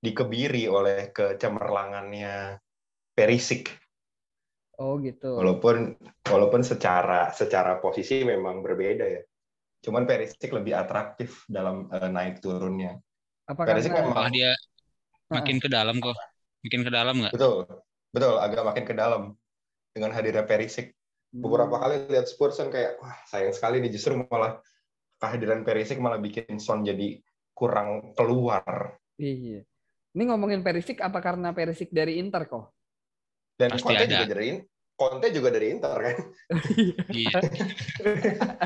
[0.00, 2.60] dikebiri oleh kecemerlangannya
[3.12, 3.72] Perisik.
[4.80, 5.36] Oh gitu.
[5.36, 5.96] Walaupun
[6.28, 9.22] walaupun secara secara posisi memang berbeda ya.
[9.84, 12.96] Cuman Perisik lebih atraktif dalam uh, naik turunnya.
[13.44, 14.56] Apa Perisik memang dia
[15.28, 16.16] makin ke dalam kok.
[16.64, 17.32] Makin ke dalam nggak?
[17.36, 17.68] Betul.
[18.08, 19.22] Betul, agak makin ke dalam
[19.92, 20.96] dengan hadirnya Perisik.
[21.34, 21.82] Beberapa hmm.
[21.84, 24.62] kali lihat Spurs kan kayak wah sayang sekali nih justru malah
[25.20, 27.20] kehadiran Perisik malah bikin Son jadi
[27.52, 28.96] kurang keluar.
[29.20, 29.66] Iya.
[30.14, 32.72] Ini ngomongin Perisik apa karena Perisik dari Inter kok?
[33.58, 34.14] Dan Pasti Conte ada.
[34.14, 34.48] juga dari
[34.94, 36.16] Conte juga dari Inter kan.
[37.14, 37.34] Iya.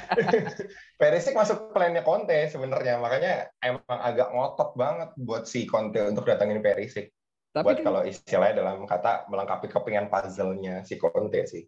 [1.01, 6.61] Perisik masuk plannya Conte sebenarnya, makanya emang agak ngotot banget buat si Conte untuk datangin
[6.61, 7.13] Perisik.
[7.53, 11.65] Tapi buat kan, kalau istilahnya dalam kata melengkapi kepingan puzzle-nya si Conte sih.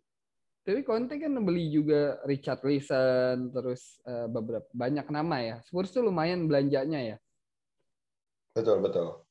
[0.61, 5.57] Tapi Conte kan beli juga Richard Listen, terus uh, beberapa banyak nama ya.
[5.65, 7.17] Spurs tuh lumayan belanjanya ya.
[8.53, 9.25] Betul betul.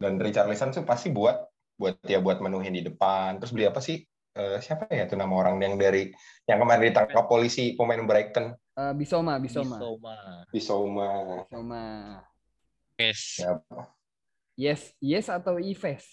[0.00, 1.49] Dan Richard Listen tuh pasti buat
[1.80, 3.40] buat ya buat menuhin di depan.
[3.40, 4.04] Terus beli apa sih?
[4.30, 6.12] Uh, siapa ya itu nama orang yang dari
[6.46, 8.52] yang kemarin ditangkap polisi pemain Brighton?
[8.76, 9.80] Uh, Bisoma, Bisoma.
[9.80, 10.16] Bisoma.
[10.52, 11.10] Bisoma.
[11.40, 11.86] Bisoma.
[13.00, 13.40] Yes.
[14.60, 16.04] Yes, yes atau Ives?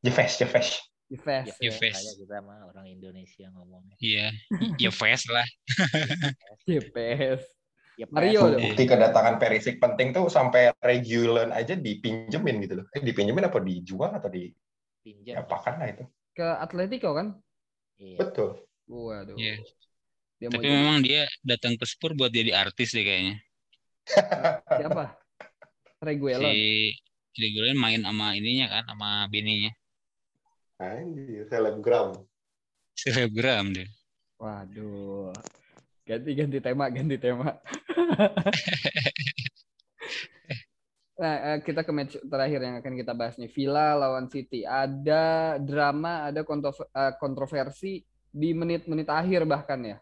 [0.00, 0.68] Yves, Yves.
[1.12, 1.48] Yves.
[1.60, 2.00] Yves.
[2.00, 2.12] Ya.
[2.16, 3.96] kita mah orang Indonesia ngomongnya.
[4.00, 4.32] Iya,
[4.80, 5.44] Yves lah.
[6.80, 7.44] Yves.
[7.94, 12.86] Ya, Mario bukti kedatangan Perisik penting tuh sampai Regulan aja dipinjemin gitu loh.
[12.90, 14.50] Eh, dipinjemin apa dijual atau di
[15.04, 15.36] Pinjam.
[15.36, 16.04] Ya, pakan lah itu.
[16.32, 17.36] Ke Atletico kan?
[18.00, 18.24] Iya.
[18.24, 18.64] Betul.
[18.88, 19.36] Waduh.
[19.36, 19.60] Yeah.
[20.40, 21.28] Dia Tapi memang jadi...
[21.28, 23.36] dia datang ke Spurs buat jadi artis deh kayaknya.
[24.80, 25.12] Siapa?
[26.00, 26.40] Reguilon.
[26.40, 26.96] Si
[27.36, 29.76] Reguilon main sama ininya kan, sama bininya.
[30.80, 32.16] Anjir, selebgram.
[32.96, 33.88] Selebgram deh.
[34.40, 35.36] Waduh.
[36.08, 37.60] Ganti-ganti tema, ganti tema.
[41.24, 43.48] nah, eh, kita ke match terakhir yang akan kita bahas nih.
[43.48, 44.68] Villa lawan City.
[44.68, 49.96] Ada drama, ada eh, kontroversi di menit-menit akhir bahkan ya.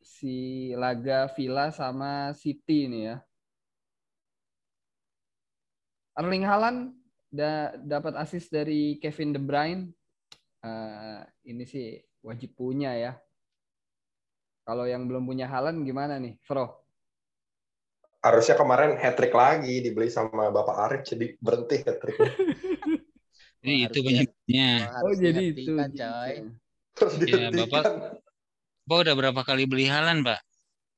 [0.00, 3.20] Si laga Villa sama City ini ya.
[6.16, 6.92] Erling Haaland
[7.32, 9.88] da dapat assist dari Kevin De Bruyne.
[10.62, 13.12] Uh, ini sih wajib punya ya.
[14.62, 16.81] Kalau yang belum punya Halan gimana nih, Fro?
[18.22, 22.18] Harusnya kemarin hat trick lagi dibeli sama Bapak Arif jadi berhenti hat trick.
[23.62, 24.70] Ini itu banyaknya.
[25.06, 25.74] Oh, jadi itu.
[25.74, 26.34] Coy.
[26.98, 27.82] Terus ya, Bapak
[28.86, 30.42] Bapak udah berapa kali beli Halan, Pak?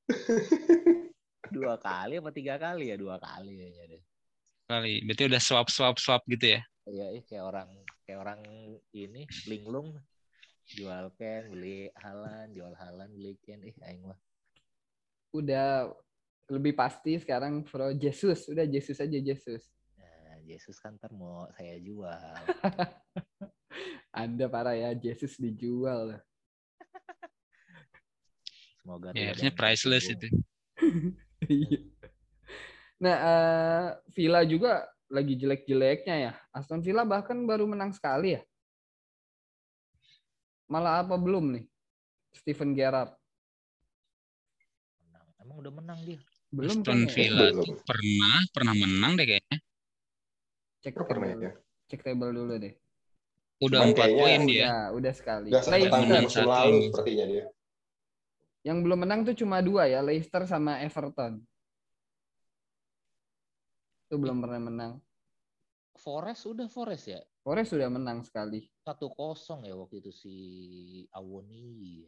[1.55, 2.97] dua kali apa tiga kali ya?
[2.97, 3.69] Dua kali ya.
[3.69, 3.97] Jadi.
[4.65, 4.93] Kali.
[5.05, 6.61] Berarti udah swap swap swap gitu ya?
[6.89, 7.69] Iya, kayak orang
[8.05, 8.41] kayak orang
[8.93, 9.97] ini linglung
[10.65, 14.17] jual Ken beli Halan jual Halan beli Ken eh aing mah
[15.33, 15.89] udah
[16.51, 19.63] lebih pasti sekarang Pro Jesus udah Jesus aja Jesus
[19.97, 22.41] nah Jesus kan ntar mau saya jual
[24.23, 26.15] anda parah ya Jesus dijual
[28.81, 30.27] semoga ya, harusnya priceless itu
[31.49, 31.79] iya.
[33.01, 38.41] nah uh, Villa juga lagi jelek-jeleknya ya Aston Villa bahkan baru menang sekali ya
[40.65, 41.65] Malah apa belum nih?
[42.33, 43.13] Steven Gerrard.
[45.05, 45.27] Menang.
[45.37, 46.19] Emang udah menang dia?
[46.53, 49.57] Belum Aston Villa tuh pernah pernah menang deh kayaknya.
[50.85, 51.51] Cek table, ya?
[51.89, 52.73] cek table dulu deh.
[53.63, 54.65] Udah empat poin dia.
[54.67, 55.49] Udah, udah sekali.
[55.49, 57.45] Udah Leicester musim lalu sepertinya dia.
[58.65, 61.41] Yang belum menang tuh cuma dua ya, Leicester sama Everton.
[64.09, 64.93] Itu belum pernah menang.
[65.97, 67.21] Forest udah Forest ya?
[67.41, 68.65] Forest sudah menang sekali.
[68.85, 70.35] Satu kosong ya waktu itu si
[71.13, 72.05] Awoni.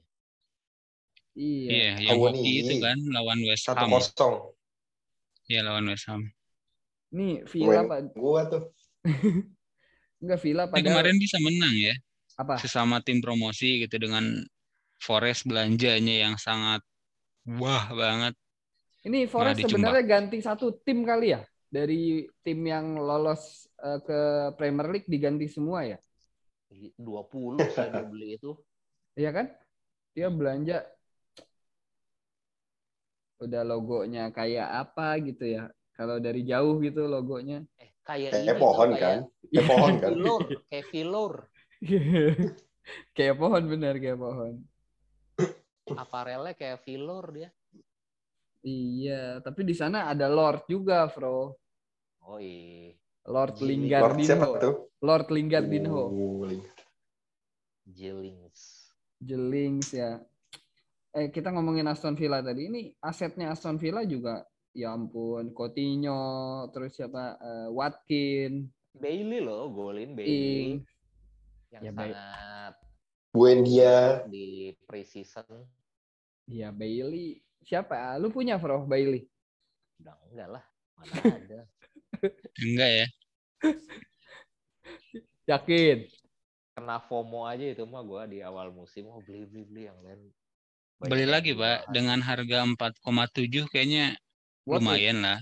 [1.38, 1.70] Iya.
[1.70, 3.78] Iya, yang Awoni itu kan lawan West Ham.
[3.78, 4.36] Satu kosong.
[5.46, 6.26] Iya lawan West Ham.
[7.14, 8.00] Nih Villa Pak.
[8.18, 8.74] Gua tuh.
[10.22, 10.82] Enggak Villa pada.
[10.82, 11.94] kemarin bisa menang ya.
[12.42, 12.58] Apa?
[12.58, 14.34] Sesama tim promosi gitu dengan
[14.98, 16.82] Forest belanjanya yang sangat
[17.46, 18.34] wah banget.
[19.06, 21.42] Ini Forest nah, sebenarnya ganti satu tim kali ya?
[21.68, 24.20] dari tim yang lolos uh, ke
[24.56, 26.00] Premier League diganti semua ya?
[26.72, 26.96] 20
[27.76, 28.56] saya beli itu.
[29.16, 29.48] Iya kan?
[30.16, 30.84] Dia belanja
[33.38, 35.70] udah logonya kayak apa gitu ya.
[35.98, 37.66] Kalau dari jauh gitu logonya.
[37.82, 39.20] Eh, kayak kayak ini pohon kan?
[39.50, 40.10] Kayak pohon kan?
[40.14, 41.34] Filur, kayak filur.
[43.18, 44.54] kayak pohon benar kayak pohon.
[45.88, 47.50] Aparelnya kayak filur dia.
[48.68, 51.56] Iya, tapi di sana ada Lord juga, Bro.
[52.28, 52.92] Oh iya.
[53.28, 54.36] Lord Lingardinho.
[54.40, 54.76] Lord tuh?
[55.04, 56.02] Lord Lingardinho.
[56.12, 56.44] Oh,
[57.88, 58.92] Jelings.
[59.20, 60.20] Jelings ya.
[61.18, 62.70] Eh kita ngomongin Aston Villa tadi.
[62.70, 64.46] Ini asetnya Aston Villa juga
[64.78, 67.42] ya ampun, Coutinho, terus siapa?
[67.42, 68.70] Uh, Watkin.
[68.94, 70.86] Bailey loh, golin Bailey.
[71.74, 72.74] Yang ya, sangat
[73.34, 75.66] Buendia di preseason.
[76.46, 78.16] Iya, Bailey Siapa?
[78.16, 79.28] Lu punya Bro Bailey?
[80.00, 80.64] Udah enggak lah.
[80.96, 81.14] Mana
[81.44, 81.60] ada.
[82.64, 83.08] enggak ya.
[85.52, 85.98] Yakin?
[86.80, 90.22] Kena FOMO aja itu mah gue di awal musim oh beli beli beli yang lain.
[90.98, 94.18] Beli lagi pak dengan harga 4,7 kayaknya
[94.66, 95.40] What lumayan lah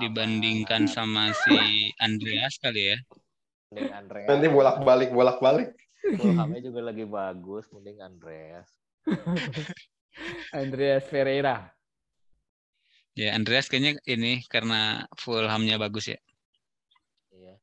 [0.00, 2.98] dibandingkan sama si Andreas kali ya.
[3.92, 4.26] Andreas.
[4.26, 5.70] Nanti bolak balik bolak balik.
[6.16, 8.68] Fulhamnya juga lagi bagus, mending Andreas.
[10.64, 11.72] Andreas Ferreira.
[13.14, 16.18] Ya, Andreas kayaknya ini karena Fulhamnya bagus ya.
[17.30, 17.54] Iya.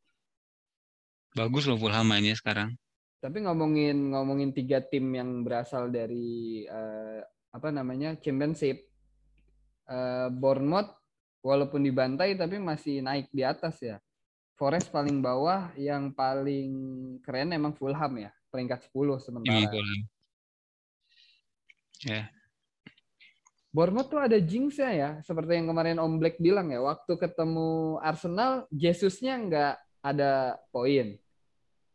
[1.35, 2.80] Bagus loh Fulham mainnya sekarang.
[3.21, 7.21] Tapi ngomongin ngomongin tiga tim yang berasal dari uh,
[7.53, 8.81] apa namanya Championship,
[9.85, 10.89] uh, Bournemouth
[11.45, 14.01] walaupun dibantai tapi masih naik di atas ya.
[14.57, 16.69] Forest paling bawah, yang paling
[17.25, 19.69] keren emang Fulham ya, peringkat 10 sementara.
[19.69, 20.01] Fulham.
[22.01, 22.29] Ya,
[23.71, 28.67] Bournemouth tuh ada jinxnya ya, seperti yang kemarin Om Black bilang ya, waktu ketemu Arsenal,
[28.67, 31.15] Jesusnya nggak ada poin.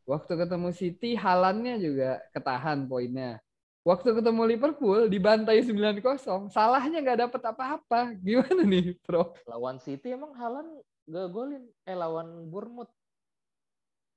[0.07, 3.43] Waktu ketemu City, Halannya juga ketahan poinnya.
[3.83, 8.15] Waktu ketemu Liverpool, dibantai 9-0, salahnya nggak dapet apa-apa.
[8.19, 9.35] Gimana nih, Bro?
[9.51, 10.67] Lawan City emang Halan
[11.07, 11.63] gak golin?
[11.87, 12.91] Eh, lawan Bournemouth.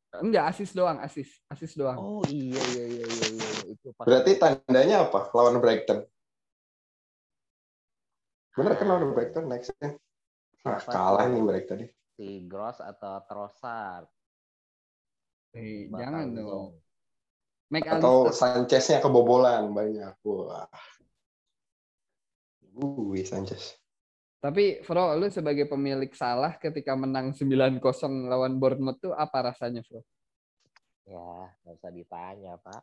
[0.10, 1.30] Enggak, asis doang, asis.
[1.54, 1.98] Asis doang.
[2.02, 3.50] Oh iya iya iya iya, iya.
[3.70, 5.30] itu pas Berarti tandanya apa?
[5.38, 6.02] Lawan Brighton.
[8.58, 10.02] Bener kan lawan Brighton nextnya?
[10.66, 11.90] Nah, kalah nih Brighton nih.
[12.18, 14.10] Si Gross atau Trossard.
[15.58, 16.78] Eh, jangan dong.
[17.70, 20.14] Make atau Sanchez-nya kebobolan banyak.
[20.26, 20.66] Wah.
[22.74, 23.78] Uh, Sanchez.
[24.40, 27.84] Tapi Fro, lu sebagai pemilik salah ketika menang 9-0
[28.32, 30.02] lawan Bournemouth tuh apa rasanya, Fro?
[31.04, 32.82] Ya, nggak usah ditanya, Pak.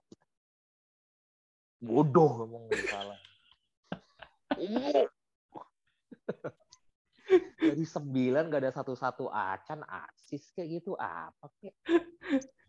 [1.80, 3.18] Bodoh ngomong salah.
[7.56, 11.74] Dari sembilan gak ada satu-satu acan asis kayak gitu apa kek?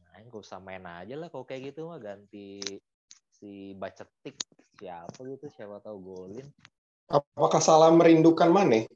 [0.02, 2.58] Nah, gak usah main aja lah kalau kayak gitu mah ganti
[3.38, 4.34] si Bacetik
[4.82, 6.48] siapa gitu siapa tahu golin.
[7.08, 8.90] Apakah salah merindukan Mane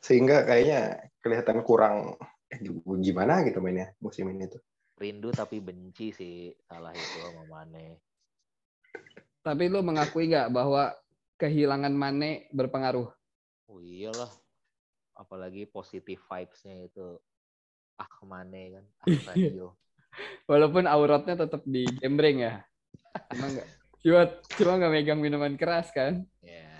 [0.00, 2.16] sehingga kayaknya kelihatan kurang
[2.52, 2.60] eh,
[3.00, 4.60] gimana gitu mainnya musim ini tuh.
[5.00, 8.04] Rindu tapi benci sih salah itu sama Mane.
[9.40, 10.92] Tapi lu mengakui nggak bahwa
[11.40, 13.08] kehilangan Mane berpengaruh?
[13.72, 14.28] Oh iyalah
[15.20, 17.20] apalagi positif vibes-nya itu
[18.00, 18.84] ah Mane kan
[19.36, 19.36] ah
[20.46, 22.54] walaupun auratnya tetap di gembreng ya.
[23.30, 23.68] Cuma nggak
[24.00, 24.22] cuma
[24.56, 26.24] cuma nggak megang minuman keras kan.
[26.42, 26.70] Ya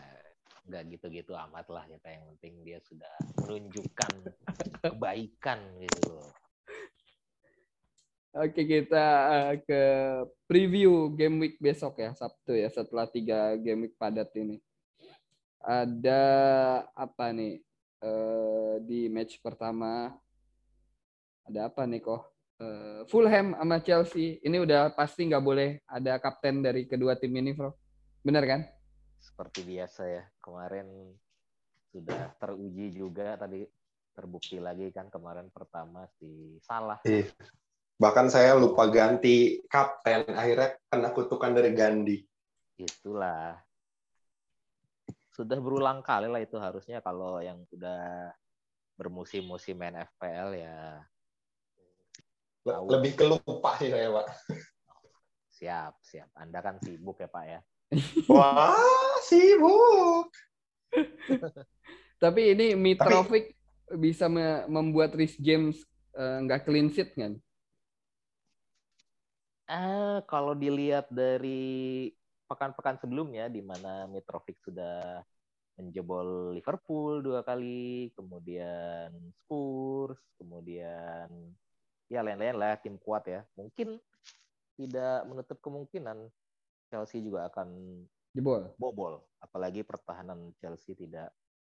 [0.67, 2.09] nggak gitu-gitu amat lah kita.
[2.11, 3.15] Yang penting dia sudah
[3.45, 4.13] menunjukkan
[4.83, 6.15] kebaikan gitu.
[8.31, 9.83] Oke kita uh, ke
[10.47, 14.63] preview game week besok ya Sabtu ya setelah tiga game week padat ini.
[15.61, 16.23] Ada
[16.97, 17.61] apa nih
[18.05, 20.13] uh, di match pertama
[21.47, 22.23] ada apa nih kok?
[22.61, 24.37] Uh, Fulham sama Chelsea.
[24.45, 27.73] Ini udah pasti nggak boleh ada kapten dari kedua tim ini bro
[28.21, 28.61] benar kan?
[29.21, 31.17] Seperti biasa ya kemarin
[31.91, 33.65] sudah teruji juga tadi
[34.15, 37.01] terbukti lagi kan kemarin pertama si salah.
[37.09, 37.29] Iya.
[38.01, 42.25] bahkan saya lupa ganti kapten akhirnya kena kutukan dari Gandhi.
[42.81, 43.61] Itulah
[45.31, 48.35] sudah berulang kali lah itu harusnya kalau yang udah
[48.99, 50.77] bermusim-musim main FPL ya.
[52.67, 54.27] Lebih kelupa sih saya pak.
[55.57, 56.29] Siap siap.
[56.37, 57.61] Anda kan sibuk ya pak ya?
[58.29, 58.77] Wah,
[59.25, 60.29] sibuk.
[62.23, 63.97] Tapi ini Mitrovic Tapi...
[63.97, 64.29] bisa
[64.69, 65.81] membuat Rhys James
[66.13, 67.33] eh, nggak uh, clean sheet kan?
[69.71, 72.11] Uh, kalau dilihat dari
[72.51, 75.23] pekan-pekan sebelumnya di mana Mitrovic sudah
[75.79, 81.31] menjebol Liverpool dua kali, kemudian Spurs, kemudian
[82.11, 83.47] ya lain-lain lah tim kuat ya.
[83.55, 84.03] Mungkin
[84.75, 86.27] tidak menutup kemungkinan
[86.91, 87.71] Chelsea juga akan
[88.35, 88.67] jebol.
[88.77, 91.31] Bobol, apalagi pertahanan Chelsea tidak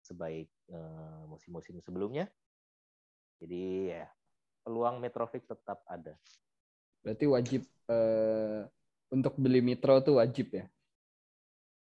[0.02, 2.32] sebaik uh, musim-musim sebelumnya.
[3.44, 4.08] Jadi ya
[4.64, 6.16] peluang Mitrovic tetap ada.
[7.02, 8.66] Berarti wajib uh,
[9.12, 10.66] untuk beli Mitro tuh wajib ya?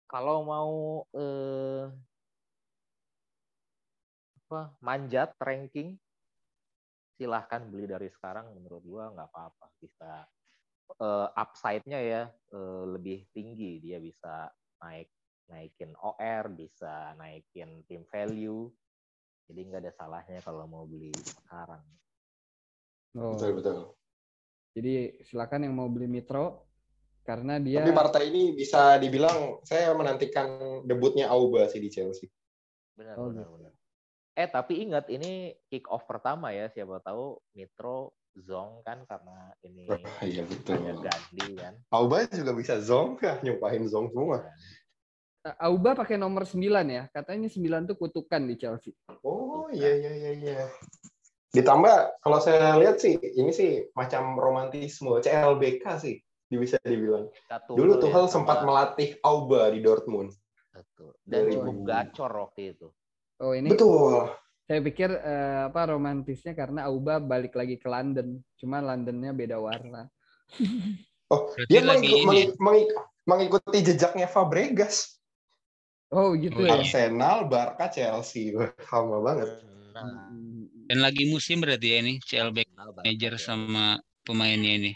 [0.07, 1.91] Kalau mau uh,
[4.47, 5.99] apa manjat ranking
[7.19, 8.55] silahkan beli dari sekarang.
[8.55, 9.67] Menurut gua nggak apa-apa.
[9.83, 10.23] Bisa
[11.03, 12.23] uh, upside-nya ya
[12.55, 13.83] uh, lebih tinggi.
[13.83, 14.47] Dia bisa
[14.81, 15.11] naik
[15.47, 18.71] naikin OR bisa naikin team value.
[19.47, 21.83] Jadi nggak ada salahnya kalau mau beli sekarang.
[23.19, 23.35] Oh.
[23.35, 23.79] betul betul.
[24.77, 26.67] Jadi silakan yang mau beli Mitro
[27.27, 32.31] karena dia tapi partai ini bisa dibilang saya menantikan debutnya Auba sih di Chelsea
[32.95, 33.55] benar oh, benar gitu.
[33.59, 33.73] benar
[34.37, 38.15] eh tapi ingat ini kick off pertama ya siapa tahu Mitro
[38.45, 40.77] zong kan karena ini oh, iya betul.
[41.01, 41.75] Gandhi kan.
[41.89, 44.45] Auba juga bisa zong kah nyumpahin zong semua.
[44.45, 44.53] Iya.
[45.63, 46.59] Auba pakai nomor 9
[46.91, 47.07] ya.
[47.15, 48.93] Katanya 9 tuh kutukan di Chelsea.
[49.23, 50.65] Oh iya iya iya iya.
[51.55, 57.27] Ditambah kalau saya lihat sih ini sih macam romantisme CLBK sih bisa dibilang.
[57.67, 60.31] Dulu tuh ya, sempat melatih Auba di Dortmund.
[60.71, 61.19] Betul.
[61.27, 62.89] Dan cukup gacor waktu itu.
[63.43, 63.75] Oh ini.
[63.75, 64.31] Betul
[64.67, 70.11] saya pikir uh, apa romantisnya karena Auba balik lagi ke London, cuma Londonnya beda warna.
[71.27, 72.91] Oh, Berarti dia mengikut, mengik, mengik,
[73.27, 75.19] mengikuti jejaknya Fabregas.
[76.15, 76.79] Oh, gitu ya.
[76.79, 78.55] Arsenal, Barca, Chelsea.
[78.87, 79.59] Sama banget.
[80.87, 84.93] Dan lagi musim berarti ya ini CLB manager sama pemainnya ini.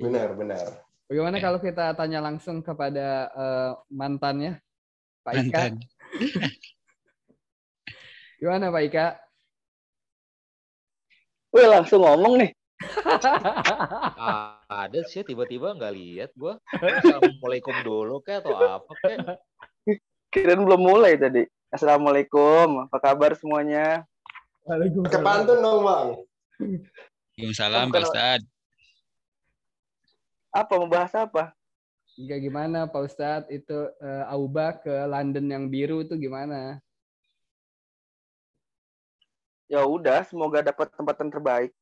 [0.00, 0.66] Benar, benar.
[1.12, 4.56] Bagaimana kalau kita tanya langsung kepada uh, mantannya,
[5.20, 5.44] Pak Ika?
[5.44, 5.72] Mantan.
[8.40, 9.06] Gimana Pak Ika?
[11.52, 12.50] Wih langsung ngomong nih.
[14.16, 14.56] ah,
[14.88, 16.56] ada sih tiba-tiba nggak lihat gua.
[16.72, 19.36] Assalamualaikum dulu kayak atau apa kayak.
[20.32, 21.44] Kirain belum mulai tadi.
[21.68, 24.08] Assalamualaikum, apa kabar semuanya?
[24.64, 25.12] Waalaikumsalam.
[25.12, 26.08] Pakai pantun dong, Bang.
[27.36, 28.40] Waalaikumsalam, Pak Ustad.
[30.52, 31.56] Apa membahas apa?
[32.12, 36.76] Enggak gimana Pak Ustadz itu uh, Auba ke London yang biru itu gimana?
[39.72, 41.72] Ya udah, semoga dapat tempat yang terbaik.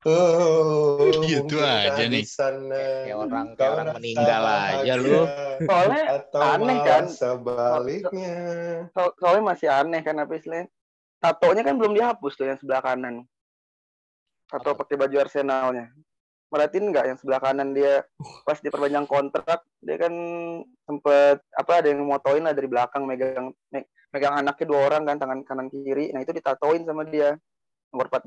[0.00, 2.24] Oh, gitu aja nih.
[2.24, 5.28] Sana, kayak orang kayak orang meninggal aja lu.
[5.68, 7.04] Soalnya Atau aneh kan.
[7.12, 8.36] Sebaliknya.
[8.96, 10.72] So, soalnya masih aneh kan apa istilahnya?
[11.20, 13.28] Tatonya kan belum dihapus tuh yang sebelah kanan.
[14.50, 15.94] Tato pakai baju Arsenalnya.
[16.50, 18.02] Merhatiin nggak yang sebelah kanan dia
[18.42, 20.10] pas dia perpanjang kontrak dia kan
[20.82, 23.54] sempet apa ada yang motoin lah dari belakang megang
[24.10, 26.10] megang anaknya dua orang kan tangan kanan kiri.
[26.10, 27.38] Nah itu ditatoin sama dia.
[27.90, 28.22] Nomor 14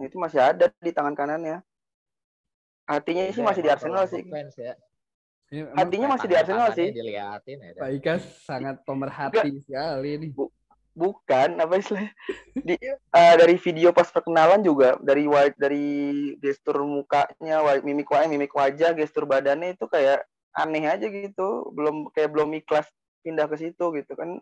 [0.00, 1.60] nah, itu masih ada di tangan kanannya.
[2.88, 4.24] Hatinya sih masih di Arsenal sih.
[4.24, 4.72] fans ya.
[5.46, 6.88] Ya, hatinya masih di Arsenal sih.
[6.90, 8.14] diliatin ya Pak Ika
[8.48, 10.30] sangat pemerhati sekali nih.
[10.32, 10.50] Bu,
[10.96, 12.08] bukan apa istilah
[12.56, 12.74] di
[13.12, 15.28] uh, dari video pas perkenalan juga dari
[15.60, 15.86] dari
[16.40, 20.24] gestur mukanya mimik wajah mimik wajah gestur badannya itu kayak
[20.56, 22.88] aneh aja gitu belum kayak belum ikhlas
[23.20, 24.40] pindah ke situ gitu kan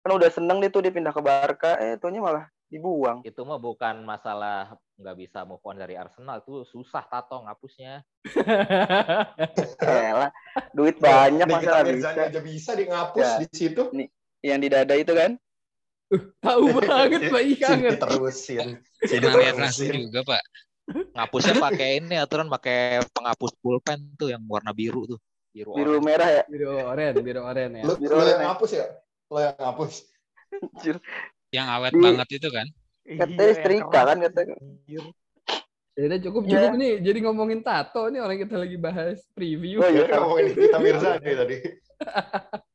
[0.00, 3.26] kan udah seneng dia tuh dia pindah ke Barca eh tuhnya malah dibuang.
[3.26, 8.06] Itu mah bukan masalah nggak bisa move on dari Arsenal, itu susah tato ngapusnya.
[9.82, 10.30] Elah,
[10.70, 12.10] duit banyak masa nggak bisa.
[12.14, 13.36] aja bisa di ngapus ya.
[13.42, 13.82] di situ.
[13.90, 14.08] Nih,
[14.46, 15.34] yang di dada itu kan?
[16.10, 17.78] Uh, tahu banget Pak Ikan.
[17.94, 18.68] Terusin.
[18.98, 20.42] Terusin juga Pak.
[20.90, 25.20] Ngapusnya pakai ini aturan pakai penghapus pulpen tuh yang warna biru tuh.
[25.50, 26.42] Biru, biru merah ya?
[26.46, 27.86] Biru oranye, biru oranye ya.
[27.86, 28.86] Lu, biru lu yang ngapus ya?
[29.30, 29.92] Lo yang ngapus.
[31.50, 32.66] Yang awet di, banget itu kan?
[33.06, 34.54] Katanya iya, setrika kan katanya.
[35.98, 36.78] Ya cukup cukup yeah.
[36.78, 36.92] nih.
[37.02, 39.82] Jadi ngomongin tato nih orang kita lagi bahas preview.
[39.82, 41.56] Oh iya, ngomongin kita Mirza nih tadi.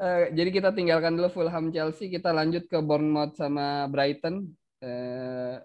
[0.00, 4.48] uh, jadi kita tinggalkan dulu Fulham Chelsea, kita lanjut ke Bournemouth sama Brighton.
[4.80, 5.60] Uh,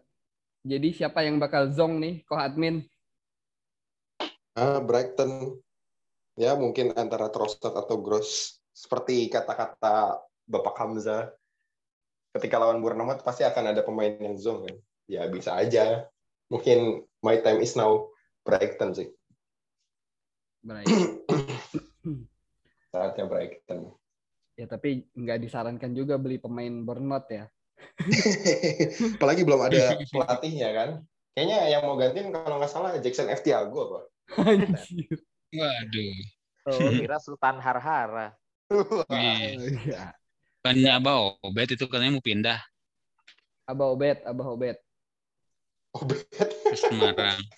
[0.62, 2.86] jadi siapa yang bakal zong nih, Ko admin?
[4.52, 5.58] Uh, Brighton
[6.36, 11.32] ya mungkin antara Trossard atau Gross seperti kata-kata Bapak Hamzah
[12.36, 14.78] ketika lawan Bournemouth pasti akan ada pemain yang zone kan.
[15.08, 16.08] Ya bisa aja.
[16.48, 18.12] Mungkin my time is now
[18.44, 19.08] Brighton sih.
[20.64, 21.20] Brighton.
[22.92, 24.01] Saatnya Brighton.
[24.60, 27.45] Ya tapi nggak disarankan juga beli pemain Bournemouth ya.
[29.18, 30.89] Apalagi belum ada pelatihnya kan.
[31.32, 33.41] Kayaknya yang mau gantiin kalau nggak salah Jackson F.
[33.41, 33.99] Tiago apa?
[34.43, 35.18] Anjir.
[35.52, 36.16] Waduh.
[36.68, 38.36] Oh, kira Sultan Harhara.
[39.10, 40.16] Iya.
[40.62, 42.60] Bukannya Abah Obet itu katanya mau pindah.
[43.66, 44.78] Abah Obet, Abah Obet.
[45.97, 46.22] Obet.
[46.32, 47.39] Ke Semarang.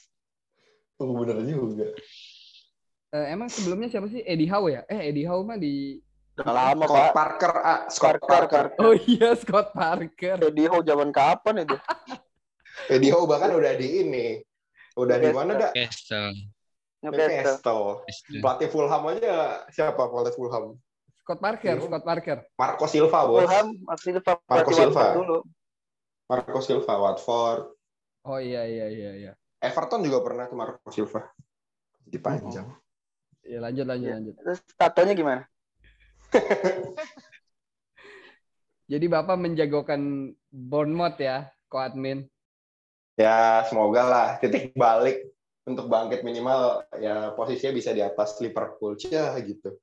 [1.01, 1.89] Oh bener juga.
[3.11, 4.23] Uh, emang sebelumnya siapa sih?
[4.23, 4.85] Eddie Howe ya?
[4.87, 5.99] Eh Eddie Howe mah di
[6.33, 7.13] Udah lama Scott Pak.
[7.13, 8.65] Parker, ah, Scott Parker.
[8.73, 8.81] Parker.
[8.81, 10.37] Oh iya Scott Parker.
[10.41, 11.77] Eddie Howe zaman kapan itu?
[12.93, 14.41] Eddie Howe bahkan udah di ini.
[14.97, 15.71] Udah di mana dah?
[15.77, 16.33] Castle.
[17.05, 18.01] Newcastle.
[18.41, 20.73] Pelatih Fulham aja siapa pelatih Fulham?
[21.21, 21.85] Scott Parker, Yo.
[21.85, 22.37] Scott Parker.
[22.57, 23.45] Marco Silva, bos.
[23.45, 24.33] Fulham, Marco Silva.
[24.49, 25.05] Marco Silva.
[25.13, 25.37] Dulu.
[26.27, 27.61] Marco Silva, Watford.
[28.25, 29.31] Oh iya iya iya iya.
[29.61, 31.29] Everton juga pernah ke Marco Silva.
[32.03, 32.67] Dipanjang.
[32.67, 32.79] Oh.
[33.43, 34.15] Ya lanjut lanjut ya.
[34.17, 34.35] lanjut.
[34.39, 35.43] Terus tatonya gimana?
[38.91, 42.27] Jadi Bapak menjagokan Bournemouth ya, ko admin.
[43.17, 44.27] Ya, semoga lah.
[44.41, 45.23] Titik balik
[45.63, 48.99] untuk bangkit minimal ya posisinya bisa di atas Liverpool.
[49.07, 49.79] Ya gitu.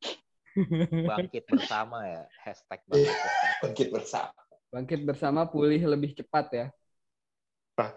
[1.10, 3.46] Bangkit bersama ya hashtag bangkit iya, bersama.
[3.62, 4.40] bangkit bersama.
[4.70, 6.66] Bangkit bersama pulih lebih cepat ya?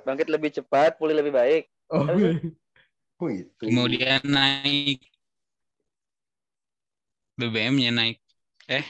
[0.07, 1.63] Bangkit lebih cepat pulih lebih baik.
[1.91, 2.07] Oh,
[3.19, 5.01] oh itu kemudian naik.
[7.33, 8.22] BBM-nya naik
[8.73, 8.83] eh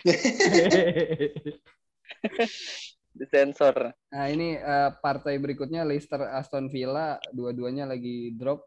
[3.19, 8.65] disensor nah ini uh, partai berikutnya Leicester Aston Villa dua-duanya lagi drop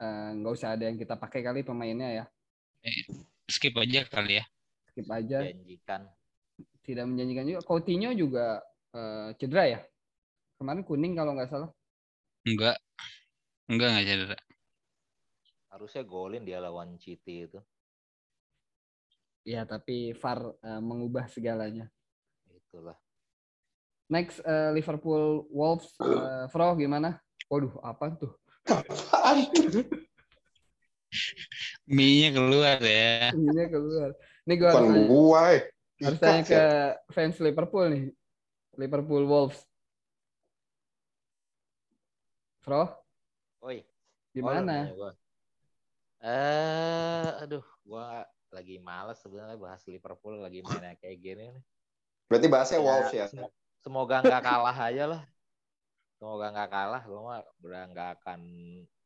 [0.00, 2.24] eh, nggak uh, usah ada yang kita pakai kali pemainnya ya
[2.82, 3.06] eh,
[3.48, 4.44] skip aja kali ya.
[4.92, 5.38] Skip aja.
[5.42, 6.00] Menjanjikan.
[6.84, 7.60] Tidak menjanjikan juga.
[7.64, 8.60] Coutinho juga
[8.92, 9.80] uh, cedera ya?
[10.60, 11.70] Kemarin kuning kalau nggak salah.
[12.44, 12.76] Enggak.
[13.66, 14.38] Enggak nggak cedera.
[15.72, 17.60] Harusnya golin dia lawan City itu.
[19.48, 21.88] Ya, tapi VAR uh, mengubah segalanya.
[22.52, 22.92] Itulah.
[24.12, 27.16] Next uh, Liverpool Wolves uh, Fro gimana?
[27.48, 28.36] Waduh, apa tuh?
[31.88, 33.32] Mie-nya keluar ya.
[33.32, 34.12] Mie-nya keluar.
[34.44, 35.62] Ini gue harus tanya, gua, eh.
[36.04, 36.62] harus tanya ke
[37.16, 38.04] fans Liverpool nih.
[38.76, 39.64] Liverpool Wolves.
[42.68, 42.84] Bro?
[43.64, 43.80] Oi.
[44.36, 44.92] Gimana?
[44.92, 45.08] Oh,
[46.20, 51.64] eh, uh, aduh, gua lagi males sebenarnya bahas Liverpool lagi mainnya kayak gini nih.
[52.28, 53.26] Berarti bahasnya ya, Wolves ya?
[53.80, 55.22] Semoga nggak kalah aja lah.
[56.18, 58.40] semoga nggak kalah gue mah udah nggak akan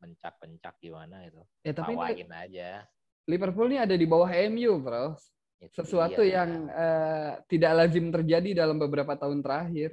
[0.01, 2.89] mencak-pencak gimana itu ya tapi Tawain aja
[3.29, 5.13] Liverpool ini ada di bawah MU bro
[5.61, 6.41] itu sesuatu dia.
[6.41, 9.93] yang uh, tidak lazim terjadi dalam beberapa tahun terakhir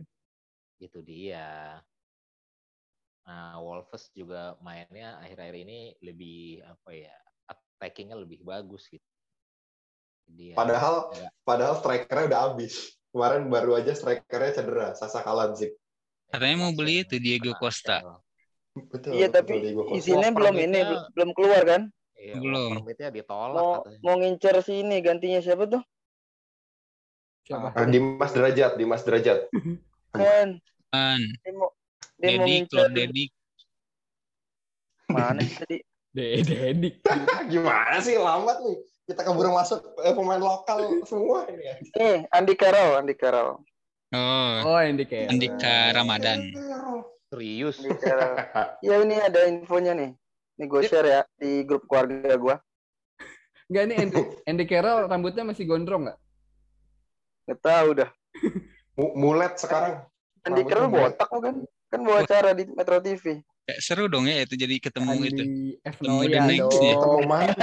[0.80, 1.78] itu dia
[3.28, 7.16] nah Wolves juga mainnya akhir-akhir ini lebih apa ya
[7.52, 9.06] attackingnya lebih bagus gitu
[10.34, 11.30] dia padahal ya.
[11.42, 15.74] padahal strikernya udah habis kemarin baru aja strikernya cedera Sasa Kalanzik
[16.30, 18.06] Katanya mau beli itu Diego Costa.
[18.78, 19.18] Betul.
[19.18, 20.80] Iya, tapi isinya belum ini
[21.18, 21.82] belum keluar kan?
[22.14, 22.72] Iya, belum.
[22.86, 24.00] Permitnya ditolak mau, katanya.
[24.06, 25.82] Mau ngincer si ini gantinya siapa tuh?
[27.50, 27.74] Siapa?
[27.74, 29.50] Uh, Dimas Derajat, Dimas Derajat.
[30.16, 30.62] kan.
[30.94, 31.22] Kan.
[31.42, 31.70] Dia mau
[32.22, 32.88] dia mau ngincer.
[32.94, 33.32] Dedik.
[35.10, 35.78] Mana tadi?
[36.16, 37.02] Dedik.
[37.52, 38.78] Gimana sih lambat nih?
[39.10, 41.66] Kita keburu masuk eh, pemain lokal semua ini.
[41.98, 43.58] Eh, Andi Carroll, Andi Carroll.
[44.14, 44.54] Oh.
[44.70, 45.26] Oh, Andika.
[45.30, 46.54] Andika Ramadan.
[47.34, 47.82] Serius.
[48.86, 50.14] ya ini ada infonya nih.
[50.58, 52.56] Ini gue share ya di grup keluarga gue.
[53.70, 56.20] Enggak ini Andy, Andy Carroll rambutnya masih gondrong nggak?
[57.50, 58.10] Nggak tahu dah.
[58.98, 60.06] Mulet sekarang.
[60.46, 61.56] Andy Carroll botak kan?
[61.90, 63.42] Kan bawa acara di Metro TV.
[63.70, 65.44] Ya, seru dong ya itu jadi ketemu Andy itu.
[65.86, 66.94] Ketemu the next ya.
[66.98, 67.54] Ketemu mana?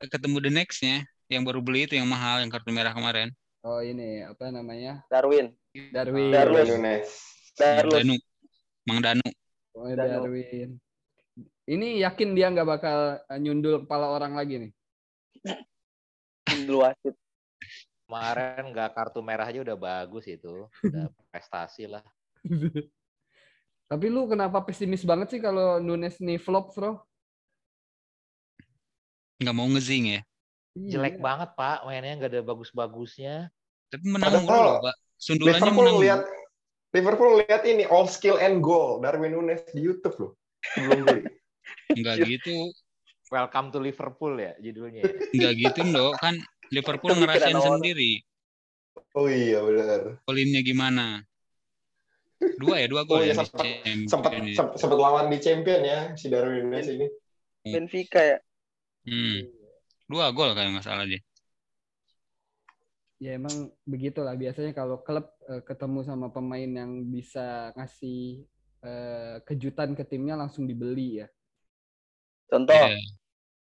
[0.00, 0.96] Ketemu the nextnya
[1.30, 3.30] yang baru beli itu yang mahal yang kartu merah kemarin.
[3.60, 5.04] Oh ini apa namanya?
[5.12, 5.52] Darwin.
[5.92, 6.32] Darwin.
[6.32, 6.66] Darwin.
[7.54, 7.92] Darwin.
[7.92, 8.16] Danu.
[8.88, 9.28] Mang Danu.
[9.76, 10.80] Oh, Darwin.
[11.70, 14.72] Ini yakin dia nggak bakal eh, nyundul kepala orang lagi nih?
[16.50, 17.14] Nyundul wasit.
[18.08, 20.66] Kemarin nggak kartu merah aja udah bagus itu.
[20.82, 22.02] Udah prestasi lah.
[23.86, 27.09] Tapi lu kenapa pesimis banget sih kalau Nunes nih flop, Bro?
[29.40, 30.20] Nggak mau ngezing ya?
[30.76, 31.22] Jelek iya.
[31.24, 33.48] banget Pak, mainnya nggak ada bagus-bagusnya.
[33.88, 34.94] Tapi menang mulu loh Pak.
[35.16, 36.00] Sundulannya Liverpool menang.
[36.04, 36.22] Lihat,
[36.90, 40.32] Liverpool lihat ini all skill and goal Darwin Nunes di YouTube loh.
[40.76, 41.22] Belum beli.
[41.96, 42.68] Enggak gitu.
[43.32, 45.08] Welcome to Liverpool ya judulnya.
[45.32, 46.36] Enggak gitu loh, kan
[46.68, 48.20] Liverpool ngerasain sendiri.
[49.16, 50.20] Oh iya benar.
[50.28, 51.24] Polinnya gimana?
[52.60, 53.44] Dua ya, dua gol oh, iya, ya.
[53.44, 53.64] Sempat,
[54.08, 54.32] sempat,
[54.76, 57.08] sempat lawan di champion ya si Darwin Nunes ini.
[57.64, 58.38] Benfica ya.
[59.04, 59.48] Hmm.
[60.10, 61.20] Dua gol kayak nggak salah dia.
[63.20, 68.48] Ya emang begitulah biasanya kalau klub uh, ketemu sama pemain yang bisa ngasih
[68.80, 71.28] uh, kejutan ke timnya langsung dibeli ya.
[72.48, 72.74] Contoh.
[72.74, 72.96] Yeah.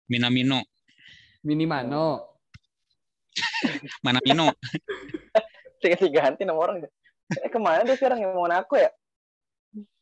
[0.10, 0.64] Minamino.
[1.44, 2.40] Minimano.
[4.06, 4.52] Mana Mino?
[5.84, 6.84] Tinggal ganti nama orang.
[7.30, 8.90] Eh ke mana dia sekarang yang mau aku ya?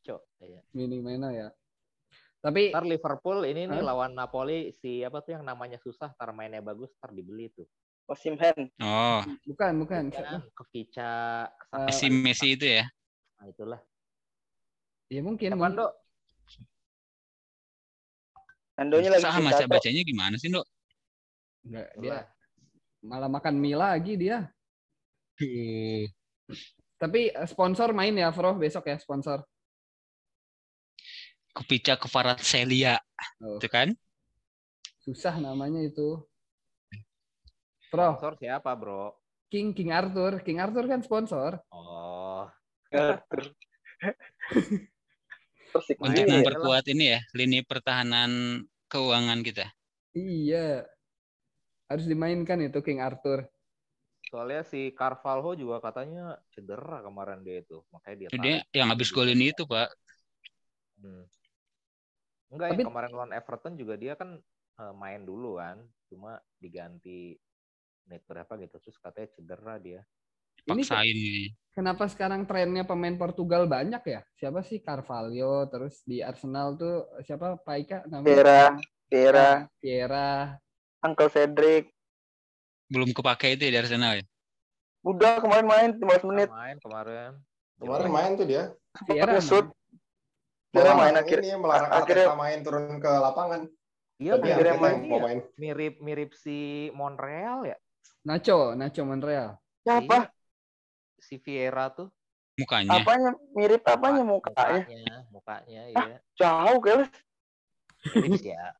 [0.07, 0.21] Cok.
[0.41, 0.59] Iya.
[0.73, 1.51] Minimano ya.
[2.47, 6.63] Tapi ntar Liverpool ini nih lawan Napoli si apa tuh yang namanya susah, ntar mainnya
[6.63, 7.67] bagus, ntar dibeli tuh.
[8.07, 8.71] Osimhen.
[8.79, 9.19] Oh.
[9.43, 10.07] Bukan, bukan.
[10.55, 11.43] Kekica.
[11.75, 12.87] Uh, Messi Messi itu ya.
[13.35, 13.79] Nah, itulah.
[15.11, 15.59] Ya mungkin.
[15.59, 15.91] Kapan, Dok?
[18.79, 20.63] Andonya lagi Sama baca bacanya gimana sih, Dok?
[21.67, 22.17] Enggak, dia
[23.03, 24.47] malah makan mie lagi dia.
[26.95, 29.43] Tapi eh, sponsor main ya, Fro, besok ya sponsor.
[31.57, 31.97] Kupica
[32.37, 33.01] Celia.
[33.41, 33.57] Oh.
[33.57, 33.97] Itu kan?
[35.01, 36.21] Susah namanya itu.
[37.89, 38.13] Bro.
[38.13, 39.17] Sponsor siapa, Bro?
[39.49, 40.45] King King Arthur.
[40.45, 41.57] King Arthur kan sponsor.
[41.73, 42.45] Oh.
[45.97, 49.65] Untuk memperkuat ini ya, lini pertahanan keuangan kita.
[50.13, 50.85] Iya.
[51.89, 53.49] Harus dimainkan itu King Arthur.
[54.27, 58.27] Soalnya si Carvalho juga katanya cedera kemarin dia itu, makanya dia.
[58.35, 59.87] Dia yang habis golin itu, Pak.
[60.99, 61.23] Hmm.
[62.47, 64.39] Enggak Tapi, ya kemarin lawan Everton juga dia kan
[64.79, 67.35] uh, main dulu kan, cuma diganti
[68.07, 70.01] menit berapa gitu terus katanya cedera dia.
[70.67, 71.51] Paksain ini.
[71.71, 74.21] Kenapa sekarang trennya pemain Portugal banyak ya?
[74.35, 78.25] Siapa sih Carvalho, terus di Arsenal tuh siapa Paika namanya?
[78.25, 78.61] Piera,
[79.07, 80.29] Piera, Piera,
[81.05, 81.93] Uncle Cedric.
[82.89, 84.25] Belum kepake itu ya di Arsenal ya?
[85.05, 86.49] Udah kemarin main 15 menit.
[86.49, 87.31] Main kemarin.
[87.77, 88.63] Kemarin main tuh dia.
[89.05, 89.69] Piera shoot
[90.73, 93.61] Akhirnya main akhir ini melarang akhirnya main turun ke lapangan.
[94.17, 95.39] Iya, akhirnya main, mau main.
[95.55, 97.77] Mirip mirip si Montreal ya.
[98.25, 99.55] Nacho, Nacho Montreal.
[99.85, 100.27] Siapa?
[101.21, 102.11] Si Vieira tuh.
[102.57, 102.97] Mukanya.
[102.97, 104.81] Apanya mirip apanya mukanya?
[104.81, 106.17] Mukanya, mukanya ah, iya.
[106.33, 107.09] Jauh guys.
[108.17, 108.73] Mirip ya.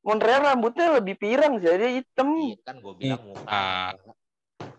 [0.00, 2.32] Montreal rambutnya lebih pirang jadi hitam.
[2.40, 3.94] Iya kan gue bilang muka.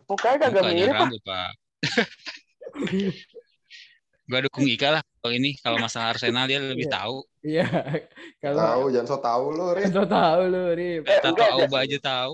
[0.09, 0.95] Mukanya kagak mirip.
[0.97, 1.51] Rambut, Pak.
[4.27, 7.23] gue dukung Ika lah ini kalau masalah Arsenal dia lebih tahu.
[7.45, 7.67] Iya.
[8.43, 9.87] Kalau tahu jangan so tahu lu, Rip.
[9.91, 11.03] So tahu lu, Rip.
[11.07, 12.31] Eh, tahu aja tahu.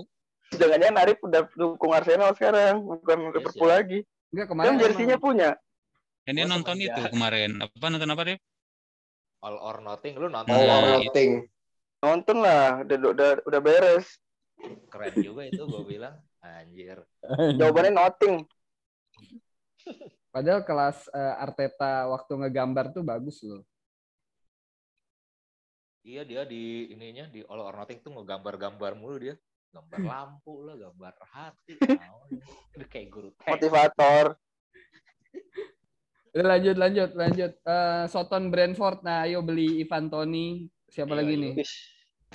[0.54, 3.98] Jangan-jangan Arif udah dukung Arsenal sekarang, bukan iya Liverpool lagi.
[4.34, 4.68] Enggak kemarin.
[4.70, 5.50] Kan jersinya punya.
[6.24, 7.50] Yang dia nonton itu kemarin.
[7.62, 8.36] Apa nonton apa dia?
[9.44, 10.14] All or Nothing.
[10.16, 10.52] Lu nonton?
[10.54, 11.30] All or Nothing.
[12.04, 14.06] Nonton lah, udah udah udah beres.
[14.92, 16.16] Keren juga itu gue bilang.
[16.44, 17.00] Anjir.
[17.56, 18.44] Jawabannya nothing.
[20.34, 23.62] Padahal kelas uh, Arteta waktu ngegambar tuh bagus loh.
[26.02, 29.38] Iya dia di ininya di All or Nothing tuh ngegambar-gambar mulu dia.
[29.70, 30.10] Gambar hmm.
[30.10, 31.78] lampu lah, gambar hati.
[32.74, 34.34] Udah kayak guru Motivator.
[36.34, 37.52] Lanjut lanjut lanjut.
[37.62, 39.06] Uh, Soton Brentford.
[39.06, 40.66] Nah, ayo beli Ivan Toni.
[40.90, 41.42] Siapa iya, lagi iya.
[41.46, 41.54] nih?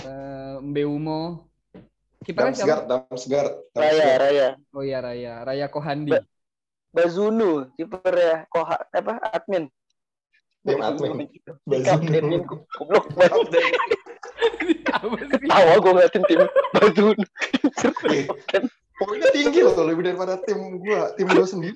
[0.07, 1.51] Uh, Mbeumo.
[2.23, 2.87] Kipernya siapa?
[2.87, 4.47] Damsgaard, Raya, Raya.
[4.71, 6.15] Oh iya Raya, Raya Kohandi.
[6.15, 6.23] Ba
[6.89, 9.21] Bazunu, kiper ya, Koha apa?
[9.29, 9.69] Admin.
[10.65, 11.29] Tim admin.
[11.63, 12.37] Bazunu.
[12.45, 13.63] Goblok banget.
[15.49, 16.41] Tawa gue ngeliatin tim
[16.73, 17.25] Bazunu.
[18.99, 21.75] Pokoknya tinggi loh lebih daripada tim gue, tim gue sendiri.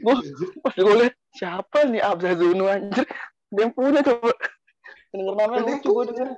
[0.59, 3.07] Pas gue liat siapa nih Abzazunu anjir.
[3.53, 4.33] Dia punya coba.
[5.13, 6.29] Denger namanya lucu gue denger.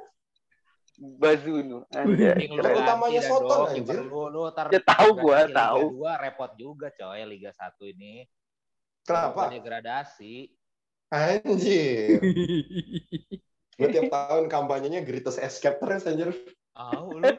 [1.18, 1.78] Bazunu.
[1.90, 2.38] Anjir.
[2.54, 4.00] Lu utamanya Soton anjir.
[4.06, 5.98] Lu lu tar ya, tahu gua, tahu.
[5.98, 8.28] Liga 2 repot juga coy Liga 1 ini.
[9.06, 9.54] Kenapa?
[9.54, 10.50] Degradasi.
[11.14, 12.18] Anjir.
[13.80, 16.34] lu tiap tahun kampanyenya Greatest Escape terus anjir.
[16.74, 17.38] Oh, lu.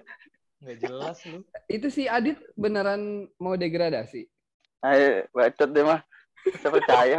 [0.62, 1.42] Nggak jelas lu.
[1.66, 4.30] Itu si Adit beneran mau degradasi?
[4.86, 6.00] Ayo, bacot deh mah.
[6.62, 7.18] Saya percaya.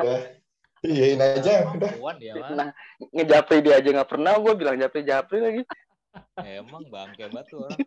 [0.86, 1.92] Iyain aja udah.
[2.56, 2.70] Nah,
[3.12, 5.62] ngejapri dia aja nggak pernah, gue bilang japri-japri lagi.
[6.42, 7.80] Emang bangke banget orang.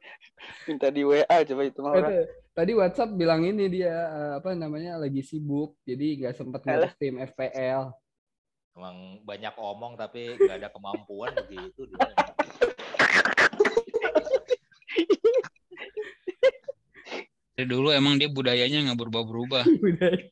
[0.68, 2.12] Minta di WA coba itu mah orang.
[2.50, 7.16] Tadi WhatsApp bilang ini dia eh, apa namanya lagi sibuk, jadi nggak sempat ngurus tim
[7.18, 7.94] FPL.
[8.76, 12.10] Emang banyak omong tapi nggak ada kemampuan begitu dia.
[17.60, 19.68] Dari dulu emang dia budayanya nggak berubah-berubah.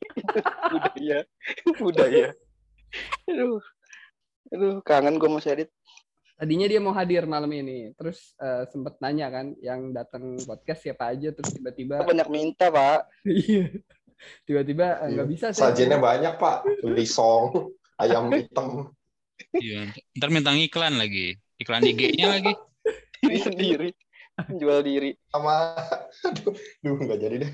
[0.73, 1.17] budaya,
[1.77, 2.27] budaya.
[3.29, 3.61] Aduh,
[4.49, 5.69] aduh kangen gue masih Adit
[6.39, 11.11] tadinya dia mau hadir malam ini terus uh, sempet nanya kan yang datang podcast siapa
[11.11, 13.11] aja terus tiba-tiba banyak minta pak.
[13.27, 13.75] Iya.
[14.43, 16.63] Tiba-tiba eh, nggak uh, bisa sajiannya banyak pak.
[16.87, 18.95] Lisong ayam hitam.
[19.51, 21.35] Iya ntar minta iklan lagi.
[21.59, 22.55] Iklan IG-nya lagi.
[23.23, 23.89] Diri sendiri.
[24.55, 25.11] Jual diri.
[25.35, 25.75] Sama.
[26.23, 27.51] Aduh, aduh nggak jadi deh.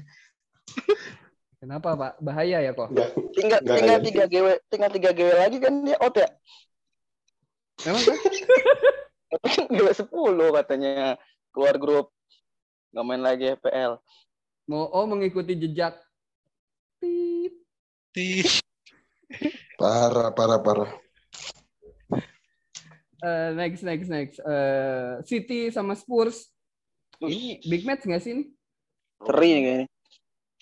[1.58, 2.14] Kenapa Pak?
[2.22, 2.94] Bahaya ya kok?
[3.34, 6.30] tinggal tinggal tiga GW, tinggal tiga GW lagi kan dia out ya?
[7.84, 8.18] Emang kan?
[9.76, 11.20] Dua sepuluh katanya
[11.52, 12.16] keluar grup
[12.96, 14.00] nggak main lagi FPL.
[14.72, 16.00] Mau oh mengikuti jejak.
[17.04, 17.54] Tip.
[18.16, 18.48] Tip.
[19.82, 20.92] Parah, parah, parah.
[23.20, 24.38] Uh, next, next, next.
[24.40, 26.48] Uh, City sama Spurs.
[27.20, 28.44] Ini big match nggak sih ini?
[29.20, 29.88] Seri nih kayaknya.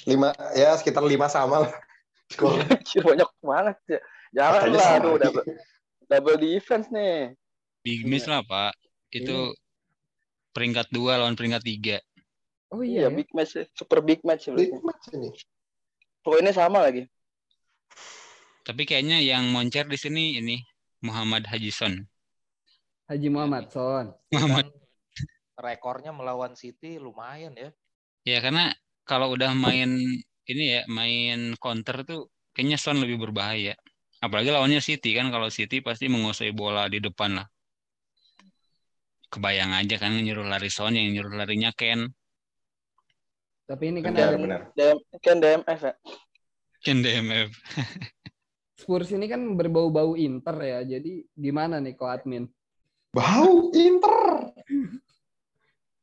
[0.10, 1.74] Lima, ya sekitar lima sama lah.
[3.06, 4.00] Banyak banget ya.
[4.34, 5.30] Jangan lah, aduh, udah,
[6.14, 7.34] double defense nih.
[7.82, 8.78] Big miss lah Pak.
[9.10, 10.54] Itu Ini.
[10.54, 11.98] peringkat dua lawan peringkat tiga.
[12.74, 13.14] Oh iya, iya ya?
[13.14, 14.50] big match, super big match.
[14.54, 15.30] Big match ini.
[16.22, 17.06] Poinnya sama lagi.
[18.64, 20.58] Tapi kayaknya yang moncer di sini ini
[21.04, 21.94] Muhammad Haji Son.
[23.12, 24.10] Haji Muhammad Son.
[24.32, 24.72] Muhammad.
[25.54, 27.70] Rekornya melawan City lumayan ya.
[28.24, 30.00] Ya karena kalau udah main
[30.48, 33.78] ini ya main counter tuh kayaknya Son lebih berbahaya.
[34.24, 37.48] Apalagi lawannya City kan kalau City pasti menguasai bola di depan lah.
[39.28, 42.08] Kebayang aja kan nyuruh lari Son yang nyuruh larinya Ken.
[43.68, 44.62] Tapi ini kan benar, ada benar.
[44.80, 45.94] DM, Ken DMF ya.
[46.80, 47.52] Ken DMF.
[48.80, 50.80] Spurs ini kan berbau-bau Inter ya.
[50.88, 52.48] Jadi gimana nih kok admin?
[53.12, 54.16] Bau Inter.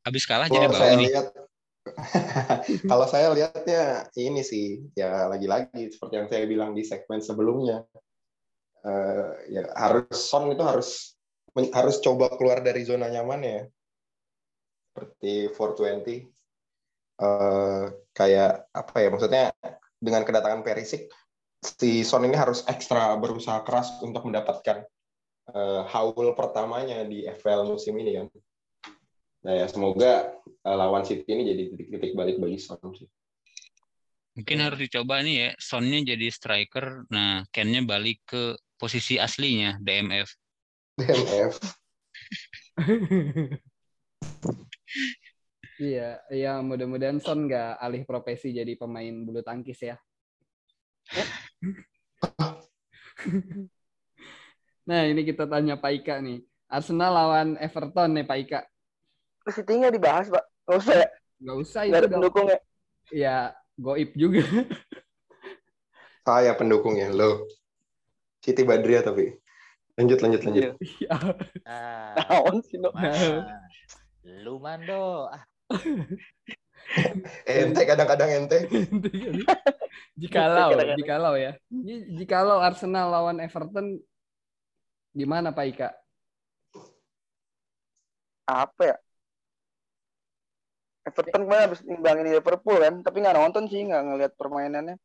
[0.05, 1.09] Habis kalah jadi bau nih.
[1.09, 1.27] Lihat,
[2.91, 7.81] kalau saya lihatnya ini sih ya lagi-lagi seperti yang saya bilang di segmen sebelumnya
[8.85, 11.17] uh, ya harus Son itu harus
[11.51, 13.59] harus coba keluar dari zona nyaman ya
[14.91, 15.97] seperti 420 uh,
[17.23, 19.43] eh, kayak apa ya maksudnya
[19.99, 21.11] dengan kedatangan Perisik
[21.61, 24.83] si Son ini harus ekstra berusaha keras untuk mendapatkan
[25.53, 28.27] uh, haul pertamanya di FPL musim ini kan.
[29.45, 30.33] Nah ya semoga
[30.65, 32.81] uh, lawan City ini jadi titik-titik balik bagi Son.
[34.31, 40.33] Mungkin harus dicoba nih ya, Sonnya jadi striker, nah Kennya balik ke posisi aslinya DMF.
[40.97, 41.61] DMF.
[45.77, 50.01] iya, iya mudah-mudahan Son nggak alih profesi jadi pemain bulu tangkis ya.
[54.89, 56.41] nah ini kita tanya Pak Ika nih.
[56.65, 58.65] Arsenal lawan Everton nih Pak Ika.
[59.53, 60.41] City nggak dibahas Pak?
[60.65, 61.05] Nggak usah ya?
[61.37, 61.93] Nggak usah itu.
[61.93, 62.57] Nggak ada pendukung ya?
[63.11, 64.41] Ya, goib juga.
[66.25, 67.45] Saya pendukungnya, lo.
[68.41, 69.29] Siti Badria tapi.
[69.95, 70.63] Lanjut lanjut lanjut.
[70.81, 71.13] Iya.
[71.69, 72.81] Ah, Naon sih,
[74.41, 75.29] Lu mando.
[75.29, 75.45] Ah.
[77.47, 78.57] ente kadang-kadang ente.
[80.21, 81.55] jikalau, jikalau ya.
[82.17, 84.01] Jikalau Arsenal lawan Everton
[85.13, 85.89] gimana Pak Ika?
[88.49, 88.97] Apa ya?
[91.05, 94.97] Everton kemarin habis nimbangin Liverpool kan, tapi nggak nonton sih, nggak ngeliat permainannya.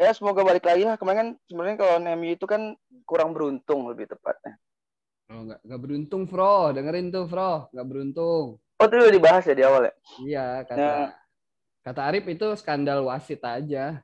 [0.00, 0.96] Ya semoga balik lagi lah.
[0.96, 2.72] Kemarin kan sebenarnya kalau MU itu kan
[3.04, 4.56] kurang beruntung lebih tepatnya.
[5.28, 6.72] Oh nggak nggak beruntung, Fro.
[6.72, 7.68] Dengerin tuh, Fro.
[7.68, 8.56] Nggak beruntung.
[8.80, 9.94] Oh itu udah dibahas ya di awal ya?
[10.24, 11.12] Iya kata nah,
[11.84, 14.00] kata Arif itu skandal wasit aja.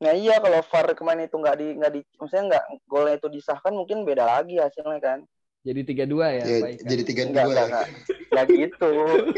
[0.00, 3.76] Nah iya kalau VAR kemarin itu nggak di nggak di maksudnya nggak golnya itu disahkan
[3.76, 5.20] mungkin beda lagi hasilnya kan.
[5.60, 7.44] Jadi tiga dua ya, ya Jadi tiga dua.
[7.44, 8.46] Enggak, enggak.
[8.48, 8.92] gitu.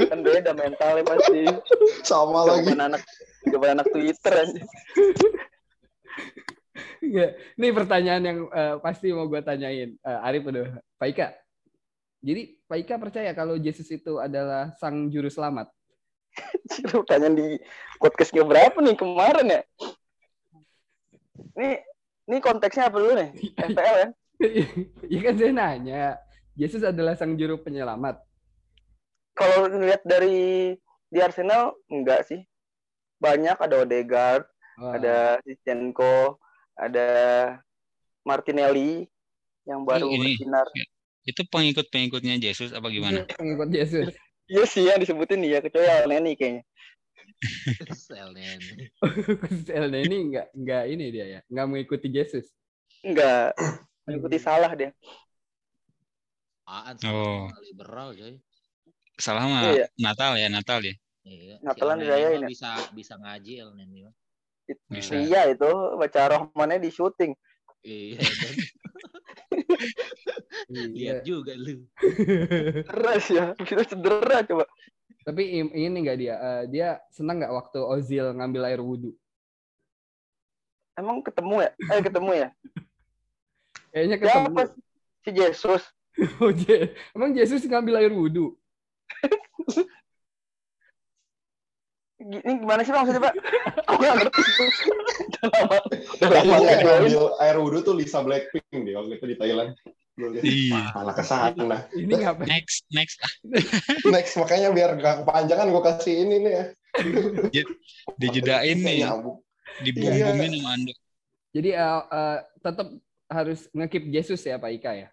[0.07, 1.43] Kan beda mentalnya pasti.
[2.07, 2.70] Sama lagi.
[2.78, 3.03] anak
[3.51, 4.62] anak Twitter aja.
[7.59, 9.93] Ini pertanyaan yang uh, pasti mau gue tanyain.
[10.01, 10.81] Uh, Arif udah.
[10.97, 11.29] Pak Ika.
[12.23, 15.69] Jadi Pak Ika percaya kalau Yesus itu adalah sang juru selamat?
[16.95, 17.49] Pertanyaan di
[17.99, 19.63] podcastnya berapa nih kemarin ya?
[21.59, 21.71] Ini
[22.31, 23.31] ini konteksnya apa dulu nih?
[23.59, 24.09] FPL ya?
[25.07, 26.05] Iya kan saya nanya.
[26.59, 28.23] Yesus adalah sang juru penyelamat.
[29.33, 30.75] Kalau lihat dari
[31.13, 32.41] di Arsenal enggak sih.
[33.23, 34.51] Banyak ada Odegaard,
[34.81, 34.97] Wah.
[34.97, 36.41] ada Zinchenko,
[36.77, 37.09] ada
[38.25, 39.05] Martinelli
[39.68, 40.66] yang baru ini, bersinar.
[41.23, 43.23] Itu pengikut-pengikutnya Yesus apa gimana?
[43.27, 44.07] Iya, pengikut Yesus.
[44.51, 46.62] Iya sih yang disebutin ya kecuali Neni kayaknya.
[48.07, 48.91] Sel Neni.
[49.66, 52.47] Sel Neni enggak enggak ini dia ya, enggak mengikuti Yesus.
[53.07, 53.55] Enggak,
[54.07, 54.91] mengikuti salah dia.
[56.62, 57.51] Apaan oh.
[57.62, 58.39] liberal coy.
[59.20, 59.87] Salah mah iya.
[60.01, 60.95] Natal ya, Natal ya.
[61.23, 61.57] Iya.
[61.62, 62.47] Natalan si saya ini.
[62.51, 64.09] Bisa bisa ngaji El Neni.
[64.89, 65.19] Bisa.
[65.19, 67.33] Iya itu baca rohmannya di syuting.
[67.83, 68.21] Iya.
[70.71, 71.83] Lihat juga lu.
[72.87, 74.65] Keras ya, kita cedera coba.
[75.23, 79.15] Tapi ini enggak dia, uh, dia senang nggak waktu Ozil ngambil air wudhu?
[80.99, 81.71] Emang ketemu ya?
[81.95, 82.49] Eh ketemu ya?
[83.95, 84.57] Kayaknya ketemu.
[84.59, 84.67] Ya,
[85.23, 85.83] si Jesus.
[86.43, 88.59] oh, Je Emang Jesus ngambil air wudhu?
[92.23, 93.35] ini gimana sih maksudnya pak?
[93.91, 94.43] Aku nggak ngerti.
[95.43, 95.77] Udah lama,
[96.16, 99.75] udah lama ngambil air wudhu tuh Lisa Blackpink dia waktu itu di Thailand.
[100.20, 100.93] Iya.
[100.93, 101.77] Malah ke sana.
[101.97, 102.47] Ini ngapain?
[102.47, 103.16] Next, next.
[104.14, 106.64] next, makanya biar gak kepanjangan gue kasih ini nih ya.
[108.20, 109.09] Dijedain nih.
[109.81, 110.93] Dibumbungin sama Ando.
[111.53, 112.89] Jadi uh, uh, tetap
[113.29, 115.09] harus ngekip Jesus ya Pak Ika ya?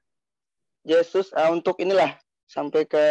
[0.83, 2.15] Jesus uh, untuk inilah
[2.47, 3.05] sampai ke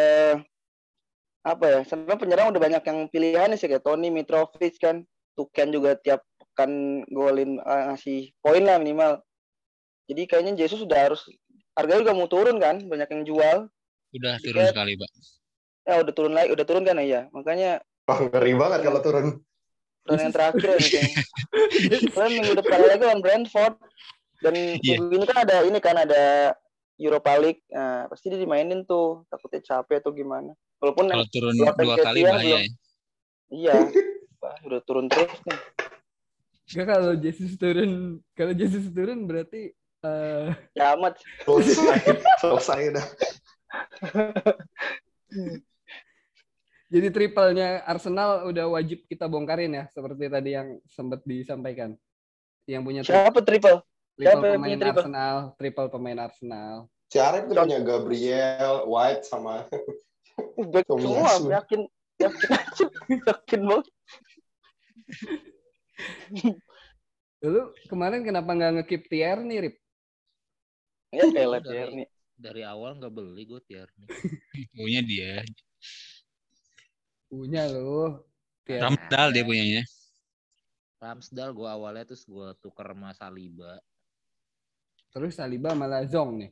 [1.47, 1.81] apa ya?
[1.87, 5.07] Sebenarnya penyerang udah banyak yang pilihan sih kayak Tony Mitrovic kan,
[5.39, 9.23] Tuken juga tiap pekan golin uh, ngasih poin lah minimal.
[10.11, 11.23] Jadi kayaknya Jesus sudah harus
[11.79, 13.57] harganya juga mau turun kan banyak yang jual.
[14.17, 15.11] Udah turun Tiket, sekali pak.
[15.87, 16.99] Ya udah turun lagi udah turun kan?
[17.05, 17.79] Ya makanya
[18.09, 19.27] Wah, ngeri banget kalau turun.
[20.09, 23.75] Turun yang terakhir ya kayaknya minggu depan lagi lawan Brentford
[24.41, 24.97] dan yeah.
[24.97, 26.57] minggu ini kan ada ini kan ada
[26.99, 27.63] Europa League.
[27.71, 32.43] Nah, pasti dia dimainin tuh takutnya capek atau gimana walaupun kalau turun dua kali bahaya
[32.43, 32.61] belum, ya.
[33.51, 33.77] iya
[34.39, 35.59] Wah, udah turun terus nih
[36.69, 41.19] Gak kalau Jesus turun, kalau Jesus turun berarti Uh, Kiamat.
[41.43, 43.07] Selesai, selesai dah.
[46.95, 51.99] Jadi triplenya Arsenal udah wajib kita bongkarin ya, seperti tadi yang sempat disampaikan.
[52.65, 53.83] Yang punya siapa triple?
[54.15, 55.03] Triple siapa pemain triple?
[55.03, 56.75] Arsenal, triple pemain Arsenal.
[57.11, 59.67] Si Arif tuh punya Gabriel, White sama
[60.59, 61.81] Back semua, yakin
[62.19, 63.87] yakin aja, yakin banget.
[67.39, 69.77] Lalu kemarin kenapa nggak ngekip nih, Rip?
[71.15, 72.09] Ya kayak dari, nih.
[72.39, 74.07] Dari awal nggak beli gue Tierney.
[74.75, 75.43] Punya dia.
[77.27, 78.27] Punya lo.
[78.69, 79.83] Ramsdal dia punyanya.
[80.99, 83.81] Ramsdal gue awalnya terus gue tuker sama Saliba.
[85.15, 86.51] Terus Saliba malah Zong nih.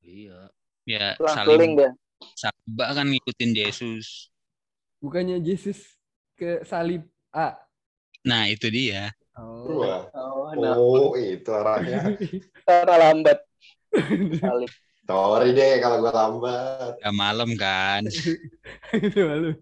[0.00, 0.40] Iya.
[0.88, 1.92] Ya, Saliba.
[2.36, 4.30] Saliba kan ngikutin Jesus.
[5.00, 5.96] Bukannya Jesus
[6.36, 7.56] ke salib A.
[8.24, 9.12] Nah, itu dia.
[9.40, 10.76] Oh, oh, nah.
[10.76, 12.12] oh itu arahnya.
[12.68, 13.38] Cara lambat.
[14.36, 14.72] Salib.
[15.10, 16.92] Sorry deh kalau gue lambat.
[17.02, 18.04] Ya malam kan.
[19.16, 19.58] malam.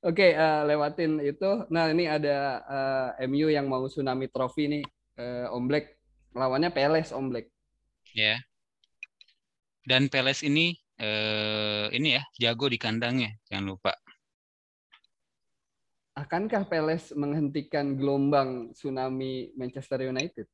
[0.00, 1.50] Oke, okay, uh, eh, lewatin itu.
[1.68, 4.84] Nah, ini ada uh, eh, MU yang mau Tsunami Trophy nih.
[5.20, 5.92] Uh, Om Black.
[6.32, 7.52] Lawannya Peles, Om Black.
[8.16, 8.36] Ya.
[8.36, 8.38] Yeah.
[9.84, 13.32] Dan Peles ini uh, ini ya, jago di kandangnya.
[13.48, 13.92] Jangan lupa
[16.20, 20.46] akankah Peles menghentikan gelombang tsunami Manchester United?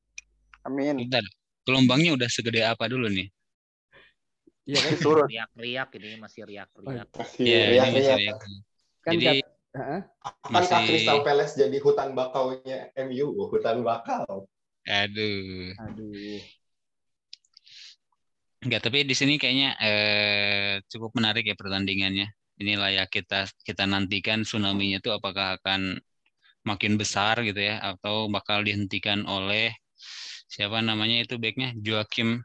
[0.62, 1.06] Amin.
[1.06, 1.26] Bentar.
[1.66, 3.26] gelombangnya udah segede apa dulu nih?
[4.70, 5.26] Iya kan turun.
[5.26, 7.10] Riak-riak ini masih riak-riak.
[7.10, 8.38] Masih yeah, riak-riak.
[9.02, 9.42] Kan jadi
[9.74, 10.86] uh, Akankah masih...
[10.86, 13.34] Crystal Palace jadi hutan bakaunya MU?
[13.34, 14.46] Oh, hutan bakau.
[14.86, 15.74] Aduh.
[15.90, 16.38] Aduh.
[18.64, 22.28] Enggak, tapi di sini kayaknya eh, cukup menarik ya pertandingannya.
[22.56, 26.00] Ini layak kita kita nantikan tsunami-nya itu apakah akan
[26.64, 29.76] makin besar gitu ya atau bakal dihentikan oleh
[30.48, 32.42] siapa namanya itu backnya Joachim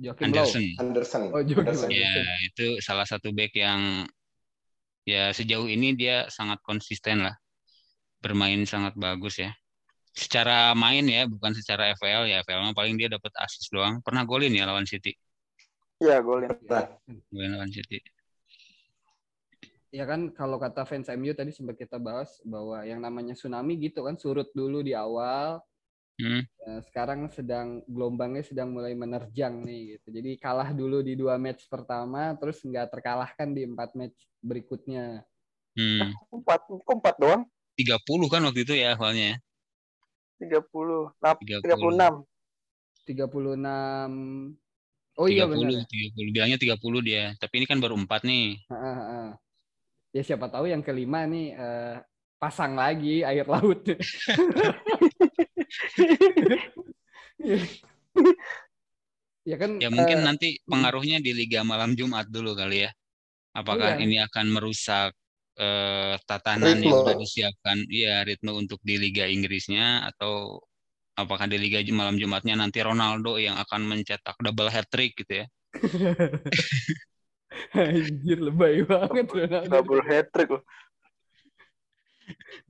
[0.00, 0.64] Joachim Anderson.
[0.80, 1.22] Anderson.
[1.28, 1.88] Oh, Anderson.
[1.92, 2.08] Ya,
[2.40, 4.08] itu salah satu back yang
[5.04, 7.36] ya sejauh ini dia sangat konsisten lah.
[8.24, 9.52] Bermain sangat bagus ya.
[10.16, 12.40] Secara main ya, bukan secara FPL ya.
[12.40, 14.00] FPL paling dia dapat assist doang.
[14.00, 15.12] Pernah golin ya lawan City.
[16.00, 16.48] Iya, golin.
[16.64, 16.96] Iya.
[17.28, 18.00] Golin City.
[19.90, 24.06] Ya kan kalau kata fans MU tadi sempat kita bahas bahwa yang namanya tsunami gitu
[24.06, 25.60] kan surut dulu di awal.
[26.20, 26.44] Hmm.
[26.44, 30.08] Ya, sekarang sedang gelombangnya sedang mulai menerjang nih gitu.
[30.14, 35.26] Jadi kalah dulu di dua match pertama terus nggak terkalahkan di empat match berikutnya.
[35.74, 36.12] Hmm.
[36.32, 37.42] Empat, empat doang?
[37.76, 39.40] 30 kan waktu itu ya awalnya.
[40.38, 41.66] 30, 30.
[41.66, 42.24] 36.
[43.08, 44.69] 36
[45.20, 45.84] Oh 30, iya benar.
[45.84, 46.32] 30.
[46.32, 47.36] Bilangnya 30 dia.
[47.36, 48.56] Tapi ini kan baru 4 nih.
[50.16, 52.00] Ya siapa tahu yang kelima nih uh,
[52.40, 53.84] pasang lagi air laut.
[59.48, 62.90] ya kan ya mungkin uh, nanti pengaruhnya di liga malam Jumat dulu kali ya
[63.56, 64.04] apakah iya.
[64.04, 65.16] ini akan merusak
[65.56, 66.86] uh, tatanan ritme.
[66.86, 70.60] yang sudah disiapkan iya ritme untuk di liga Inggrisnya atau
[71.24, 75.46] apakah di Liga malam Jumatnya nanti Ronaldo yang akan mencetak double hat trick gitu ya.
[77.74, 79.70] Anjir lebay banget Ronaldo.
[79.70, 80.64] Double hat trick loh.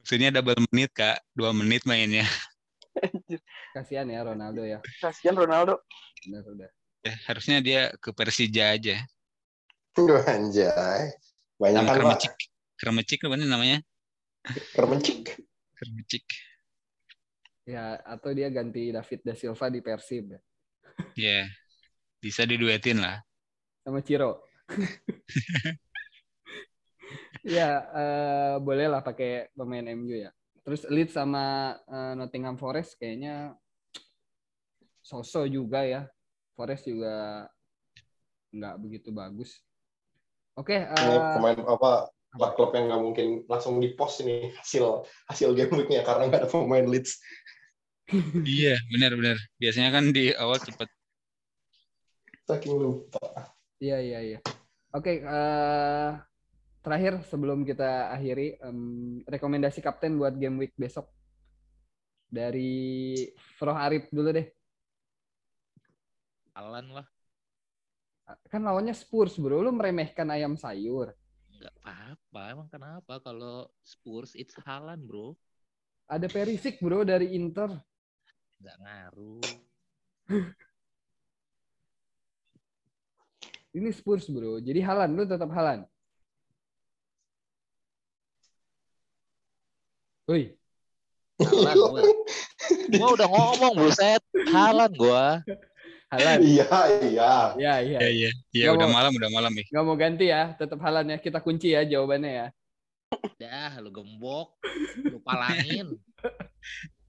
[0.01, 2.24] Maksudnya double menit kak, dua menit mainnya.
[3.77, 4.81] Kasihan ya Ronaldo ya.
[4.98, 5.85] Kasihan Ronaldo.
[6.27, 6.70] Benar udah.
[7.01, 8.97] Ya, harusnya dia ke Persija aja.
[9.97, 11.12] Tuh anjay.
[11.60, 12.35] Banyak kan Kermecik.
[12.81, 13.78] Kermecik apa namanya?
[14.72, 15.36] Kermecik.
[15.77, 16.24] Kermecik.
[17.70, 20.34] Ya, atau dia ganti David Da Silva di Persib.
[21.14, 21.47] Ya, yeah.
[22.18, 23.22] bisa diduetin lah.
[23.86, 24.42] Sama Ciro.
[27.47, 30.34] ya, uh, boleh lah pakai pemain MU ya.
[30.66, 33.55] Terus Leeds sama uh, Nottingham Forest kayaknya
[34.98, 36.10] sosok juga ya.
[36.59, 37.47] Forest juga
[38.51, 39.62] nggak begitu bagus.
[40.59, 40.74] Oke.
[40.74, 41.90] Okay, uh, ini pemain apa
[42.59, 46.51] klub yang nggak mungkin langsung di post ini hasil hasil game weeknya karena nggak ada
[46.51, 47.18] pemain Leeds
[48.46, 49.36] iya, benar-benar.
[49.56, 50.88] Biasanya kan di awal cepat.
[52.46, 53.54] Saking lupa.
[53.78, 54.38] Iya, iya, iya.
[54.90, 56.18] Oke, uh,
[56.82, 61.06] terakhir sebelum kita akhiri, um, rekomendasi kapten buat game week besok
[62.26, 63.14] dari
[63.58, 64.46] Froh Arif dulu deh.
[66.54, 67.06] Alan lah.
[68.50, 69.62] Kan lawannya Spurs, bro.
[69.62, 71.14] Lu meremehkan ayam sayur.
[71.50, 72.42] Enggak apa-apa.
[72.50, 75.34] Emang kenapa kalau Spurs it's Halan, bro?
[76.10, 77.70] Ada Perisic, bro, dari Inter
[78.60, 79.40] nggak ngaruh.
[83.76, 84.58] Ini Spurs bro.
[84.60, 85.86] Jadi Halan lu tetap Halan.
[90.26, 90.54] Woi.
[91.40, 92.02] Halan gua.
[92.98, 94.22] gua udah ngomong buset.
[94.50, 95.40] Halan gua.
[96.10, 96.42] Halan.
[96.42, 96.66] Iya,
[97.06, 97.54] iya.
[97.54, 97.98] Iya, iya.
[98.02, 98.30] Iya, iya.
[98.50, 99.66] Iya, udah mau, malam, udah malam nih.
[99.70, 101.18] Gak mau ganti ya, tetap Halan ya.
[101.22, 102.46] Kita kunci ya jawabannya ya.
[103.38, 104.58] Dah, lu gembok.
[105.06, 105.94] Lu palangin.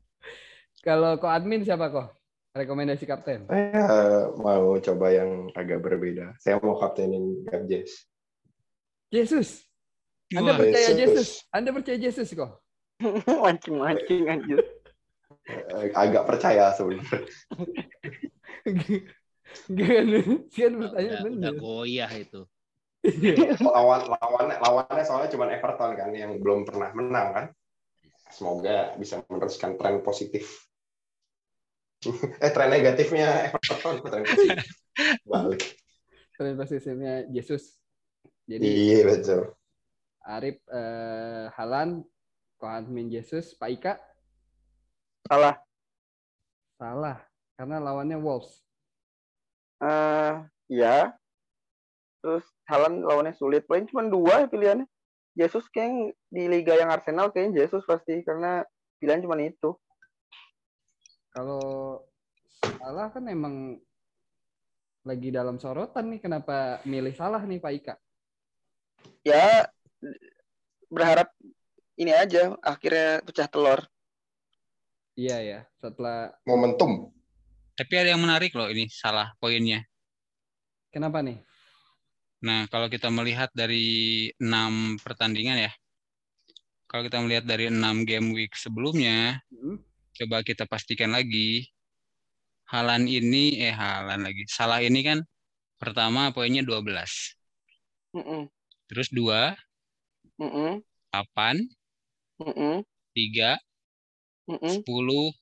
[0.81, 2.09] Kalau kok admin siapa kok?
[2.57, 3.45] Rekomendasi kapten?
[3.47, 6.35] Saya mau coba yang agak berbeda.
[6.41, 8.09] Saya mau kaptenin Gabjes.
[9.13, 9.61] Yesus.
[10.33, 11.45] Anda Wah, percaya Yesus?
[11.53, 12.65] Anda percaya Yesus kok?
[13.45, 14.59] Mancing-mancing anjir.
[15.45, 17.19] Eh, agak percaya sebenarnya.
[19.67, 19.89] Gak
[20.55, 21.39] kan bertanya udah, bener.
[21.39, 22.41] Udah goyah itu.
[23.65, 27.45] lawan lawannya lawannya soalnya cuma Everton kan yang belum pernah menang kan.
[28.31, 30.70] Semoga bisa meneruskan tren positif
[32.45, 33.53] eh tren negatifnya.
[33.53, 34.69] Everton tren positif
[35.25, 35.61] balik.
[36.35, 37.77] Tren positifnya Jesus
[38.49, 39.53] jadi iya betul.
[40.25, 42.05] Arif eh, Halan
[42.89, 43.93] Min Jesus Pak Ika?
[45.25, 45.57] Salah.
[46.77, 47.17] Salah
[47.61, 48.65] karena lawannya Wolves.
[49.81, 51.13] Uh, ya
[52.21, 53.69] terus Halan lawannya sulit.
[53.69, 54.89] Paling cuma dua pilihannya.
[55.37, 58.67] Jesus kayak di liga yang Arsenal kayaknya Jesus pasti karena
[58.99, 59.77] pilihan cuma itu
[61.31, 62.03] kalau
[62.61, 63.79] salah kan emang
[65.01, 67.95] lagi dalam sorotan nih kenapa milih salah nih Pak Ika?
[69.25, 69.65] Ya
[70.91, 71.33] berharap
[71.97, 73.81] ini aja akhirnya pecah telur.
[75.17, 77.11] Iya ya, setelah momentum.
[77.75, 79.83] Tapi ada yang menarik loh ini salah poinnya.
[80.91, 81.39] Kenapa nih?
[82.41, 85.71] Nah, kalau kita melihat dari enam pertandingan ya,
[86.89, 89.77] kalau kita melihat dari enam game week sebelumnya, hmm.
[90.15, 91.67] Coba kita pastikan lagi,
[92.71, 95.19] Halan ini, eh Halan lagi, salah ini kan
[95.75, 96.87] pertama poinnya 12.
[98.15, 98.41] Mm -mm.
[98.91, 99.55] Terus dua,
[100.39, 100.71] mm -mm.
[101.11, 101.59] 8,
[102.39, 102.75] mm -mm.
[103.15, 103.59] 3,
[104.47, 104.75] mm -mm.
[104.83, 105.33] 10,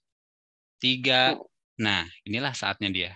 [0.82, 1.38] 3.
[1.38, 1.46] Mm.
[1.80, 3.12] Nah, inilah saatnya dia.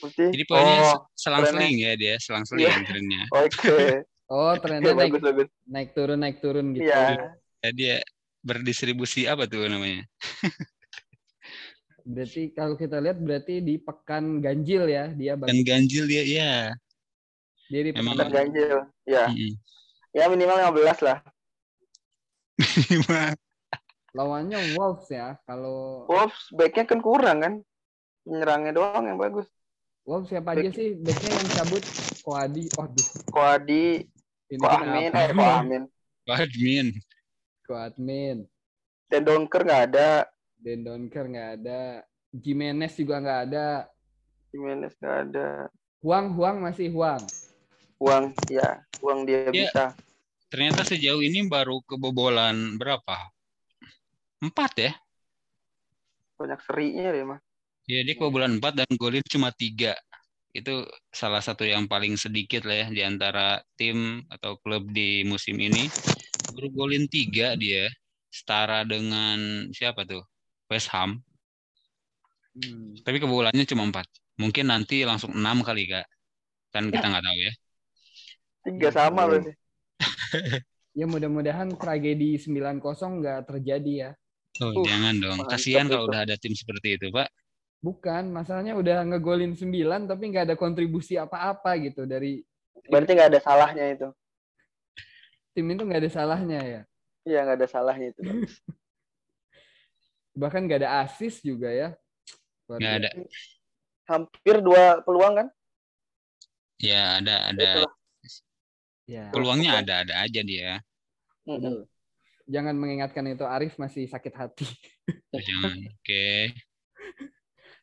[0.00, 0.32] Putih.
[0.32, 2.84] Jadi poinnya oh, selang-seling ya dia, selang-seling yeah.
[2.88, 3.22] trennya.
[3.36, 3.52] Oke.
[3.52, 3.88] Okay.
[4.32, 5.48] oh, trennya naik, bagus, bagus.
[5.68, 6.88] naik turun naik turun gitu.
[6.88, 7.20] Iya.
[7.60, 7.72] Yeah.
[7.76, 7.96] dia
[8.40, 10.04] berdistribusi apa tuh namanya?
[12.10, 16.52] berarti kalau kita lihat berarti di pekan ganjil ya dia Pekan ganjil dia ya.
[17.70, 18.32] Dia di pekan Emang...
[18.32, 18.76] ganjil.
[19.06, 19.24] Ya.
[19.28, 19.52] Mm -hmm.
[20.10, 21.18] Ya minimal 15 lah.
[22.58, 23.30] Minimal.
[24.16, 25.38] Lawannya Wolves ya.
[25.46, 27.54] Kalau Wolves backnya kan kurang kan.
[28.26, 29.46] Menyerangnya doang yang bagus.
[30.08, 31.82] Wow, siapa aja sih backnya yang cabut?
[32.24, 33.08] Koadi, waduh.
[33.30, 33.86] Koadi,
[34.58, 35.82] Koadmin, eh Koadmin.
[36.26, 36.86] Koadmin.
[37.70, 38.42] Koadmin.
[39.06, 40.26] Dan Donker nggak ada.
[40.58, 42.02] Dan Donker nggak ada.
[42.34, 43.86] Jimenez juga nggak ada.
[44.50, 45.70] Jimenez nggak ada.
[46.02, 47.22] Huang, Huang masih Huang.
[48.02, 48.82] Huang, ya.
[48.98, 49.84] Huang dia ya, bisa.
[50.50, 53.30] Ternyata sejauh ini baru kebobolan berapa?
[54.42, 54.92] Empat ya?
[56.34, 57.38] Banyak serinya deh, mah.
[57.86, 59.94] Ya, dia kebobolan 4 dan golin cuma tiga.
[60.50, 60.82] Itu
[61.14, 65.86] salah satu yang paling sedikit lah ya di antara tim atau klub di musim ini.
[66.50, 67.86] Baru golin tiga dia.
[68.30, 70.22] Setara dengan siapa tuh?
[70.70, 71.18] West Ham.
[72.54, 72.94] Hmm.
[73.02, 74.06] Tapi kebobolannya cuma empat.
[74.38, 76.06] Mungkin nanti langsung enam kali, Kak.
[76.70, 77.52] Kan kita nggak tahu ya.
[78.60, 79.52] Tiga sama berarti.
[80.98, 82.82] ya mudah-mudahan tragedi 9-0
[83.22, 84.10] nggak terjadi ya.
[84.58, 85.38] Oh, uh, jangan dong.
[85.46, 87.30] Kasihan kalau udah ada tim seperti itu, Pak.
[87.80, 92.44] Bukan, masalahnya udah ngegolin 9 tapi nggak ada kontribusi apa-apa gitu dari
[92.88, 94.08] Berarti nggak ada salahnya itu.
[95.52, 96.82] Tim itu nggak ada salahnya ya?
[97.26, 98.20] Iya, nggak ada salahnya itu.
[100.40, 101.88] Bahkan nggak ada asis juga ya.
[102.70, 103.10] Nggak ada.
[104.08, 105.48] Hampir dua peluang kan?
[106.80, 107.70] Ya, ada ada.
[109.04, 109.28] Ya.
[109.34, 110.80] Peluangnya ada-ada aja dia.
[112.50, 114.66] Jangan mengingatkan itu Arif masih sakit hati.
[115.34, 115.76] Jangan.
[115.90, 116.02] Oke.
[116.02, 116.42] Okay.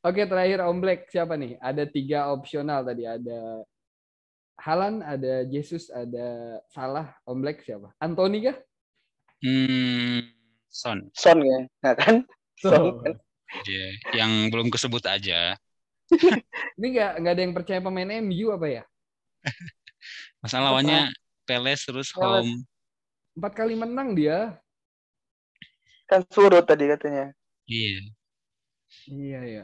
[0.08, 1.60] Oke, terakhir Om Black siapa nih?
[1.60, 3.04] Ada tiga opsional tadi.
[3.04, 3.60] Ada
[4.56, 7.12] Halan, ada Jesus, ada Salah.
[7.28, 7.92] Om Black siapa?
[8.00, 8.56] Anthony kah?
[9.44, 10.32] Hmm,
[10.72, 11.12] Son.
[11.12, 12.24] Son ya, nah, kan?
[12.56, 13.04] Son.
[13.04, 13.20] Kan?
[13.68, 15.60] Yeah, yang belum kesebut aja.
[16.80, 18.84] Ini nggak nggak ada yang percaya pemain MU apa ya?
[20.44, 21.12] Masalah lawannya
[21.44, 22.48] Peles terus Peles.
[22.48, 22.64] home.
[23.36, 24.56] Empat kali menang dia.
[26.08, 27.36] Kan surut tadi katanya.
[27.68, 28.00] Iya.
[29.12, 29.64] Iya ya.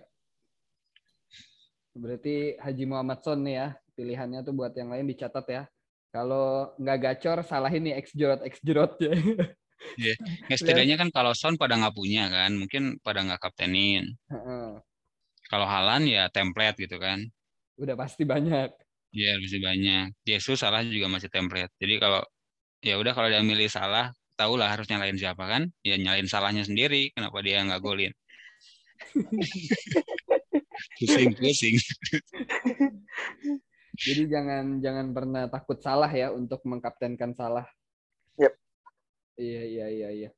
[1.94, 5.64] Berarti Haji Muhammad Son nih ya, pilihannya tuh buat yang lain dicatat ya.
[6.14, 9.14] Kalau nggak gacor, salahin nih X jerot X jerot ya.
[10.00, 10.56] Iya, yeah.
[10.56, 14.16] setidaknya kan kalau Son pada nggak punya kan, mungkin pada nggak kaptenin.
[14.32, 14.80] Uh-uh.
[15.52, 17.28] Kalau Halan ya template gitu kan.
[17.76, 18.72] Udah pasti banyak.
[19.12, 20.06] Iya, yeah, pasti banyak.
[20.24, 21.76] Jesus salah juga masih template.
[21.84, 22.24] Jadi kalau
[22.80, 25.68] ya udah kalau dia milih salah, tahulah harus nyalain siapa kan?
[25.84, 27.12] Ya nyalain salahnya sendiri.
[27.12, 28.16] Kenapa dia nggak golin?
[31.00, 31.76] pusing-pusing.
[33.94, 37.66] Jadi jangan jangan pernah takut salah ya untuk mengkaptenkan salah.
[38.42, 38.54] Yep.
[39.38, 40.30] Iya iya iya iya.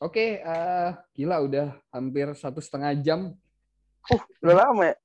[0.00, 3.32] Oke, uh, gila udah hampir satu setengah jam.
[4.12, 4.96] Uh, udah lama ya?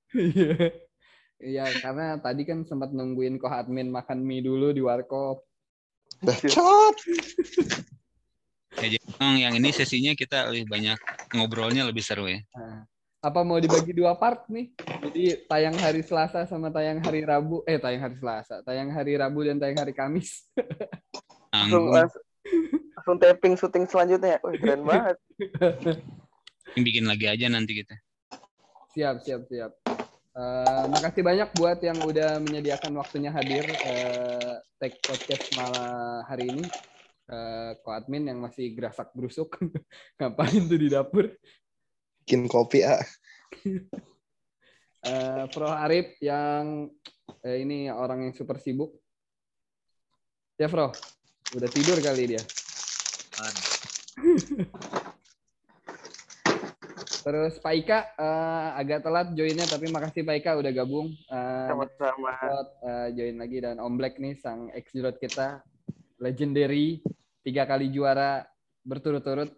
[1.41, 5.41] Iya, karena tadi kan sempat nungguin koh admin makan mie dulu di warkop.
[6.21, 6.95] Bacot.
[8.77, 11.01] ya, yang ini sesinya kita lebih banyak
[11.33, 12.45] ngobrolnya lebih seru ya.
[12.53, 12.85] Nah,
[13.21, 14.73] apa mau dibagi dua part nih?
[15.05, 17.61] Jadi tayang hari Selasa sama tayang hari Rabu.
[17.69, 20.49] Eh tayang hari Selasa, tayang hari Rabu dan tayang hari Kamis.
[21.53, 21.93] langsung,
[22.97, 24.41] langsung tapping syuting selanjutnya.
[24.41, 25.21] Wih, keren banget.
[26.85, 27.93] Bikin lagi aja nanti kita.
[28.97, 29.71] Siap, siap, siap.
[30.31, 36.65] Uh, makasih banyak buat yang udah menyediakan waktunya hadir uh, take podcast malam hari ini.
[37.31, 39.55] Uh, ko admin yang masih gerasak gerusuk
[40.19, 41.31] ngapain tuh di dapur
[42.21, 43.01] bikin kopi ah.
[45.05, 46.89] uh, Pro Arif yang
[47.41, 48.93] eh, ini orang yang super sibuk.
[50.61, 50.93] Ya, Bro.
[51.57, 52.43] Udah tidur kali dia.
[57.21, 61.13] Terus Pak Ika uh, agak telat joinnya tapi makasih Pak Ika udah gabung.
[61.29, 62.33] Uh, Sama-sama.
[62.81, 65.61] Uh, join lagi dan Om Black nih sang ex kita
[66.17, 67.01] legendary
[67.45, 68.45] tiga kali juara
[68.85, 69.53] berturut-turut.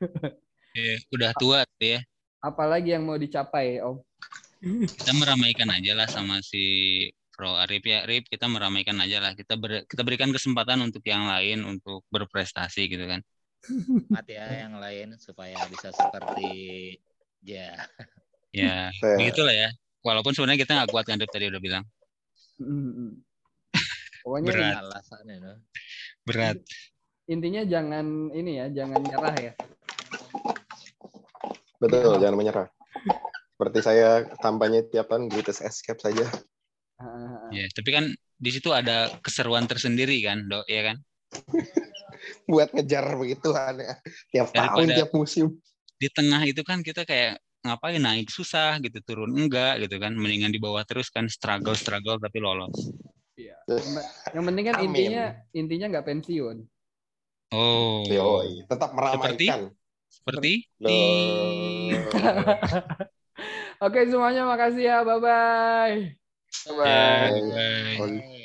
[0.76, 2.00] Ya, udah tua ya.
[2.38, 3.98] Apalagi yang mau dicapai, Om?
[4.98, 9.54] kita meramaikan aja lah sama si Pro Arif ya Arif kita meramaikan aja lah kita
[9.54, 13.22] ber, kita berikan kesempatan untuk yang lain untuk berprestasi gitu kan
[14.10, 16.50] mati ya yang lain supaya bisa seperti
[17.46, 17.70] ya
[18.50, 19.70] ya begitulah ya
[20.02, 21.86] walaupun sebenarnya kita nggak kuat kan Arif tadi udah bilang
[24.28, 24.74] Pokoknya berat.
[24.84, 25.54] Alasannya, no?
[26.26, 26.60] berat.
[27.32, 29.52] Intinya jangan ini ya, jangan nyerah ya.
[31.78, 32.28] Betul, ya.
[32.28, 32.68] jangan menyerah.
[33.54, 36.26] Seperti saya kampanye tiap tahun greatest escape saja.
[37.54, 40.96] Ya, tapi kan di situ ada keseruan tersendiri kan, Dok, ya kan?
[42.50, 43.98] Buat ngejar begitu ya.
[44.34, 45.46] Tiap Daripada tahun, tiap musim.
[45.98, 50.14] Di tengah itu kan kita kayak ngapain naik susah gitu, turun enggak gitu kan.
[50.14, 52.90] Mendingan di bawah terus kan struggle-struggle tapi lolos.
[53.38, 53.58] Iya.
[54.34, 54.86] Yang penting kan Amin.
[54.90, 55.24] intinya
[55.54, 56.56] intinya nggak pensiun.
[57.54, 58.02] Oh.
[58.04, 59.34] Yoi, tetap meramaikan.
[59.34, 59.46] Seperti?
[60.08, 60.64] Seperti?
[63.84, 64.96] Oke semuanya makasih ya.
[65.06, 66.18] Bye bye.
[66.66, 66.82] Bye bye.
[66.82, 67.30] bye,
[67.96, 68.36] -bye.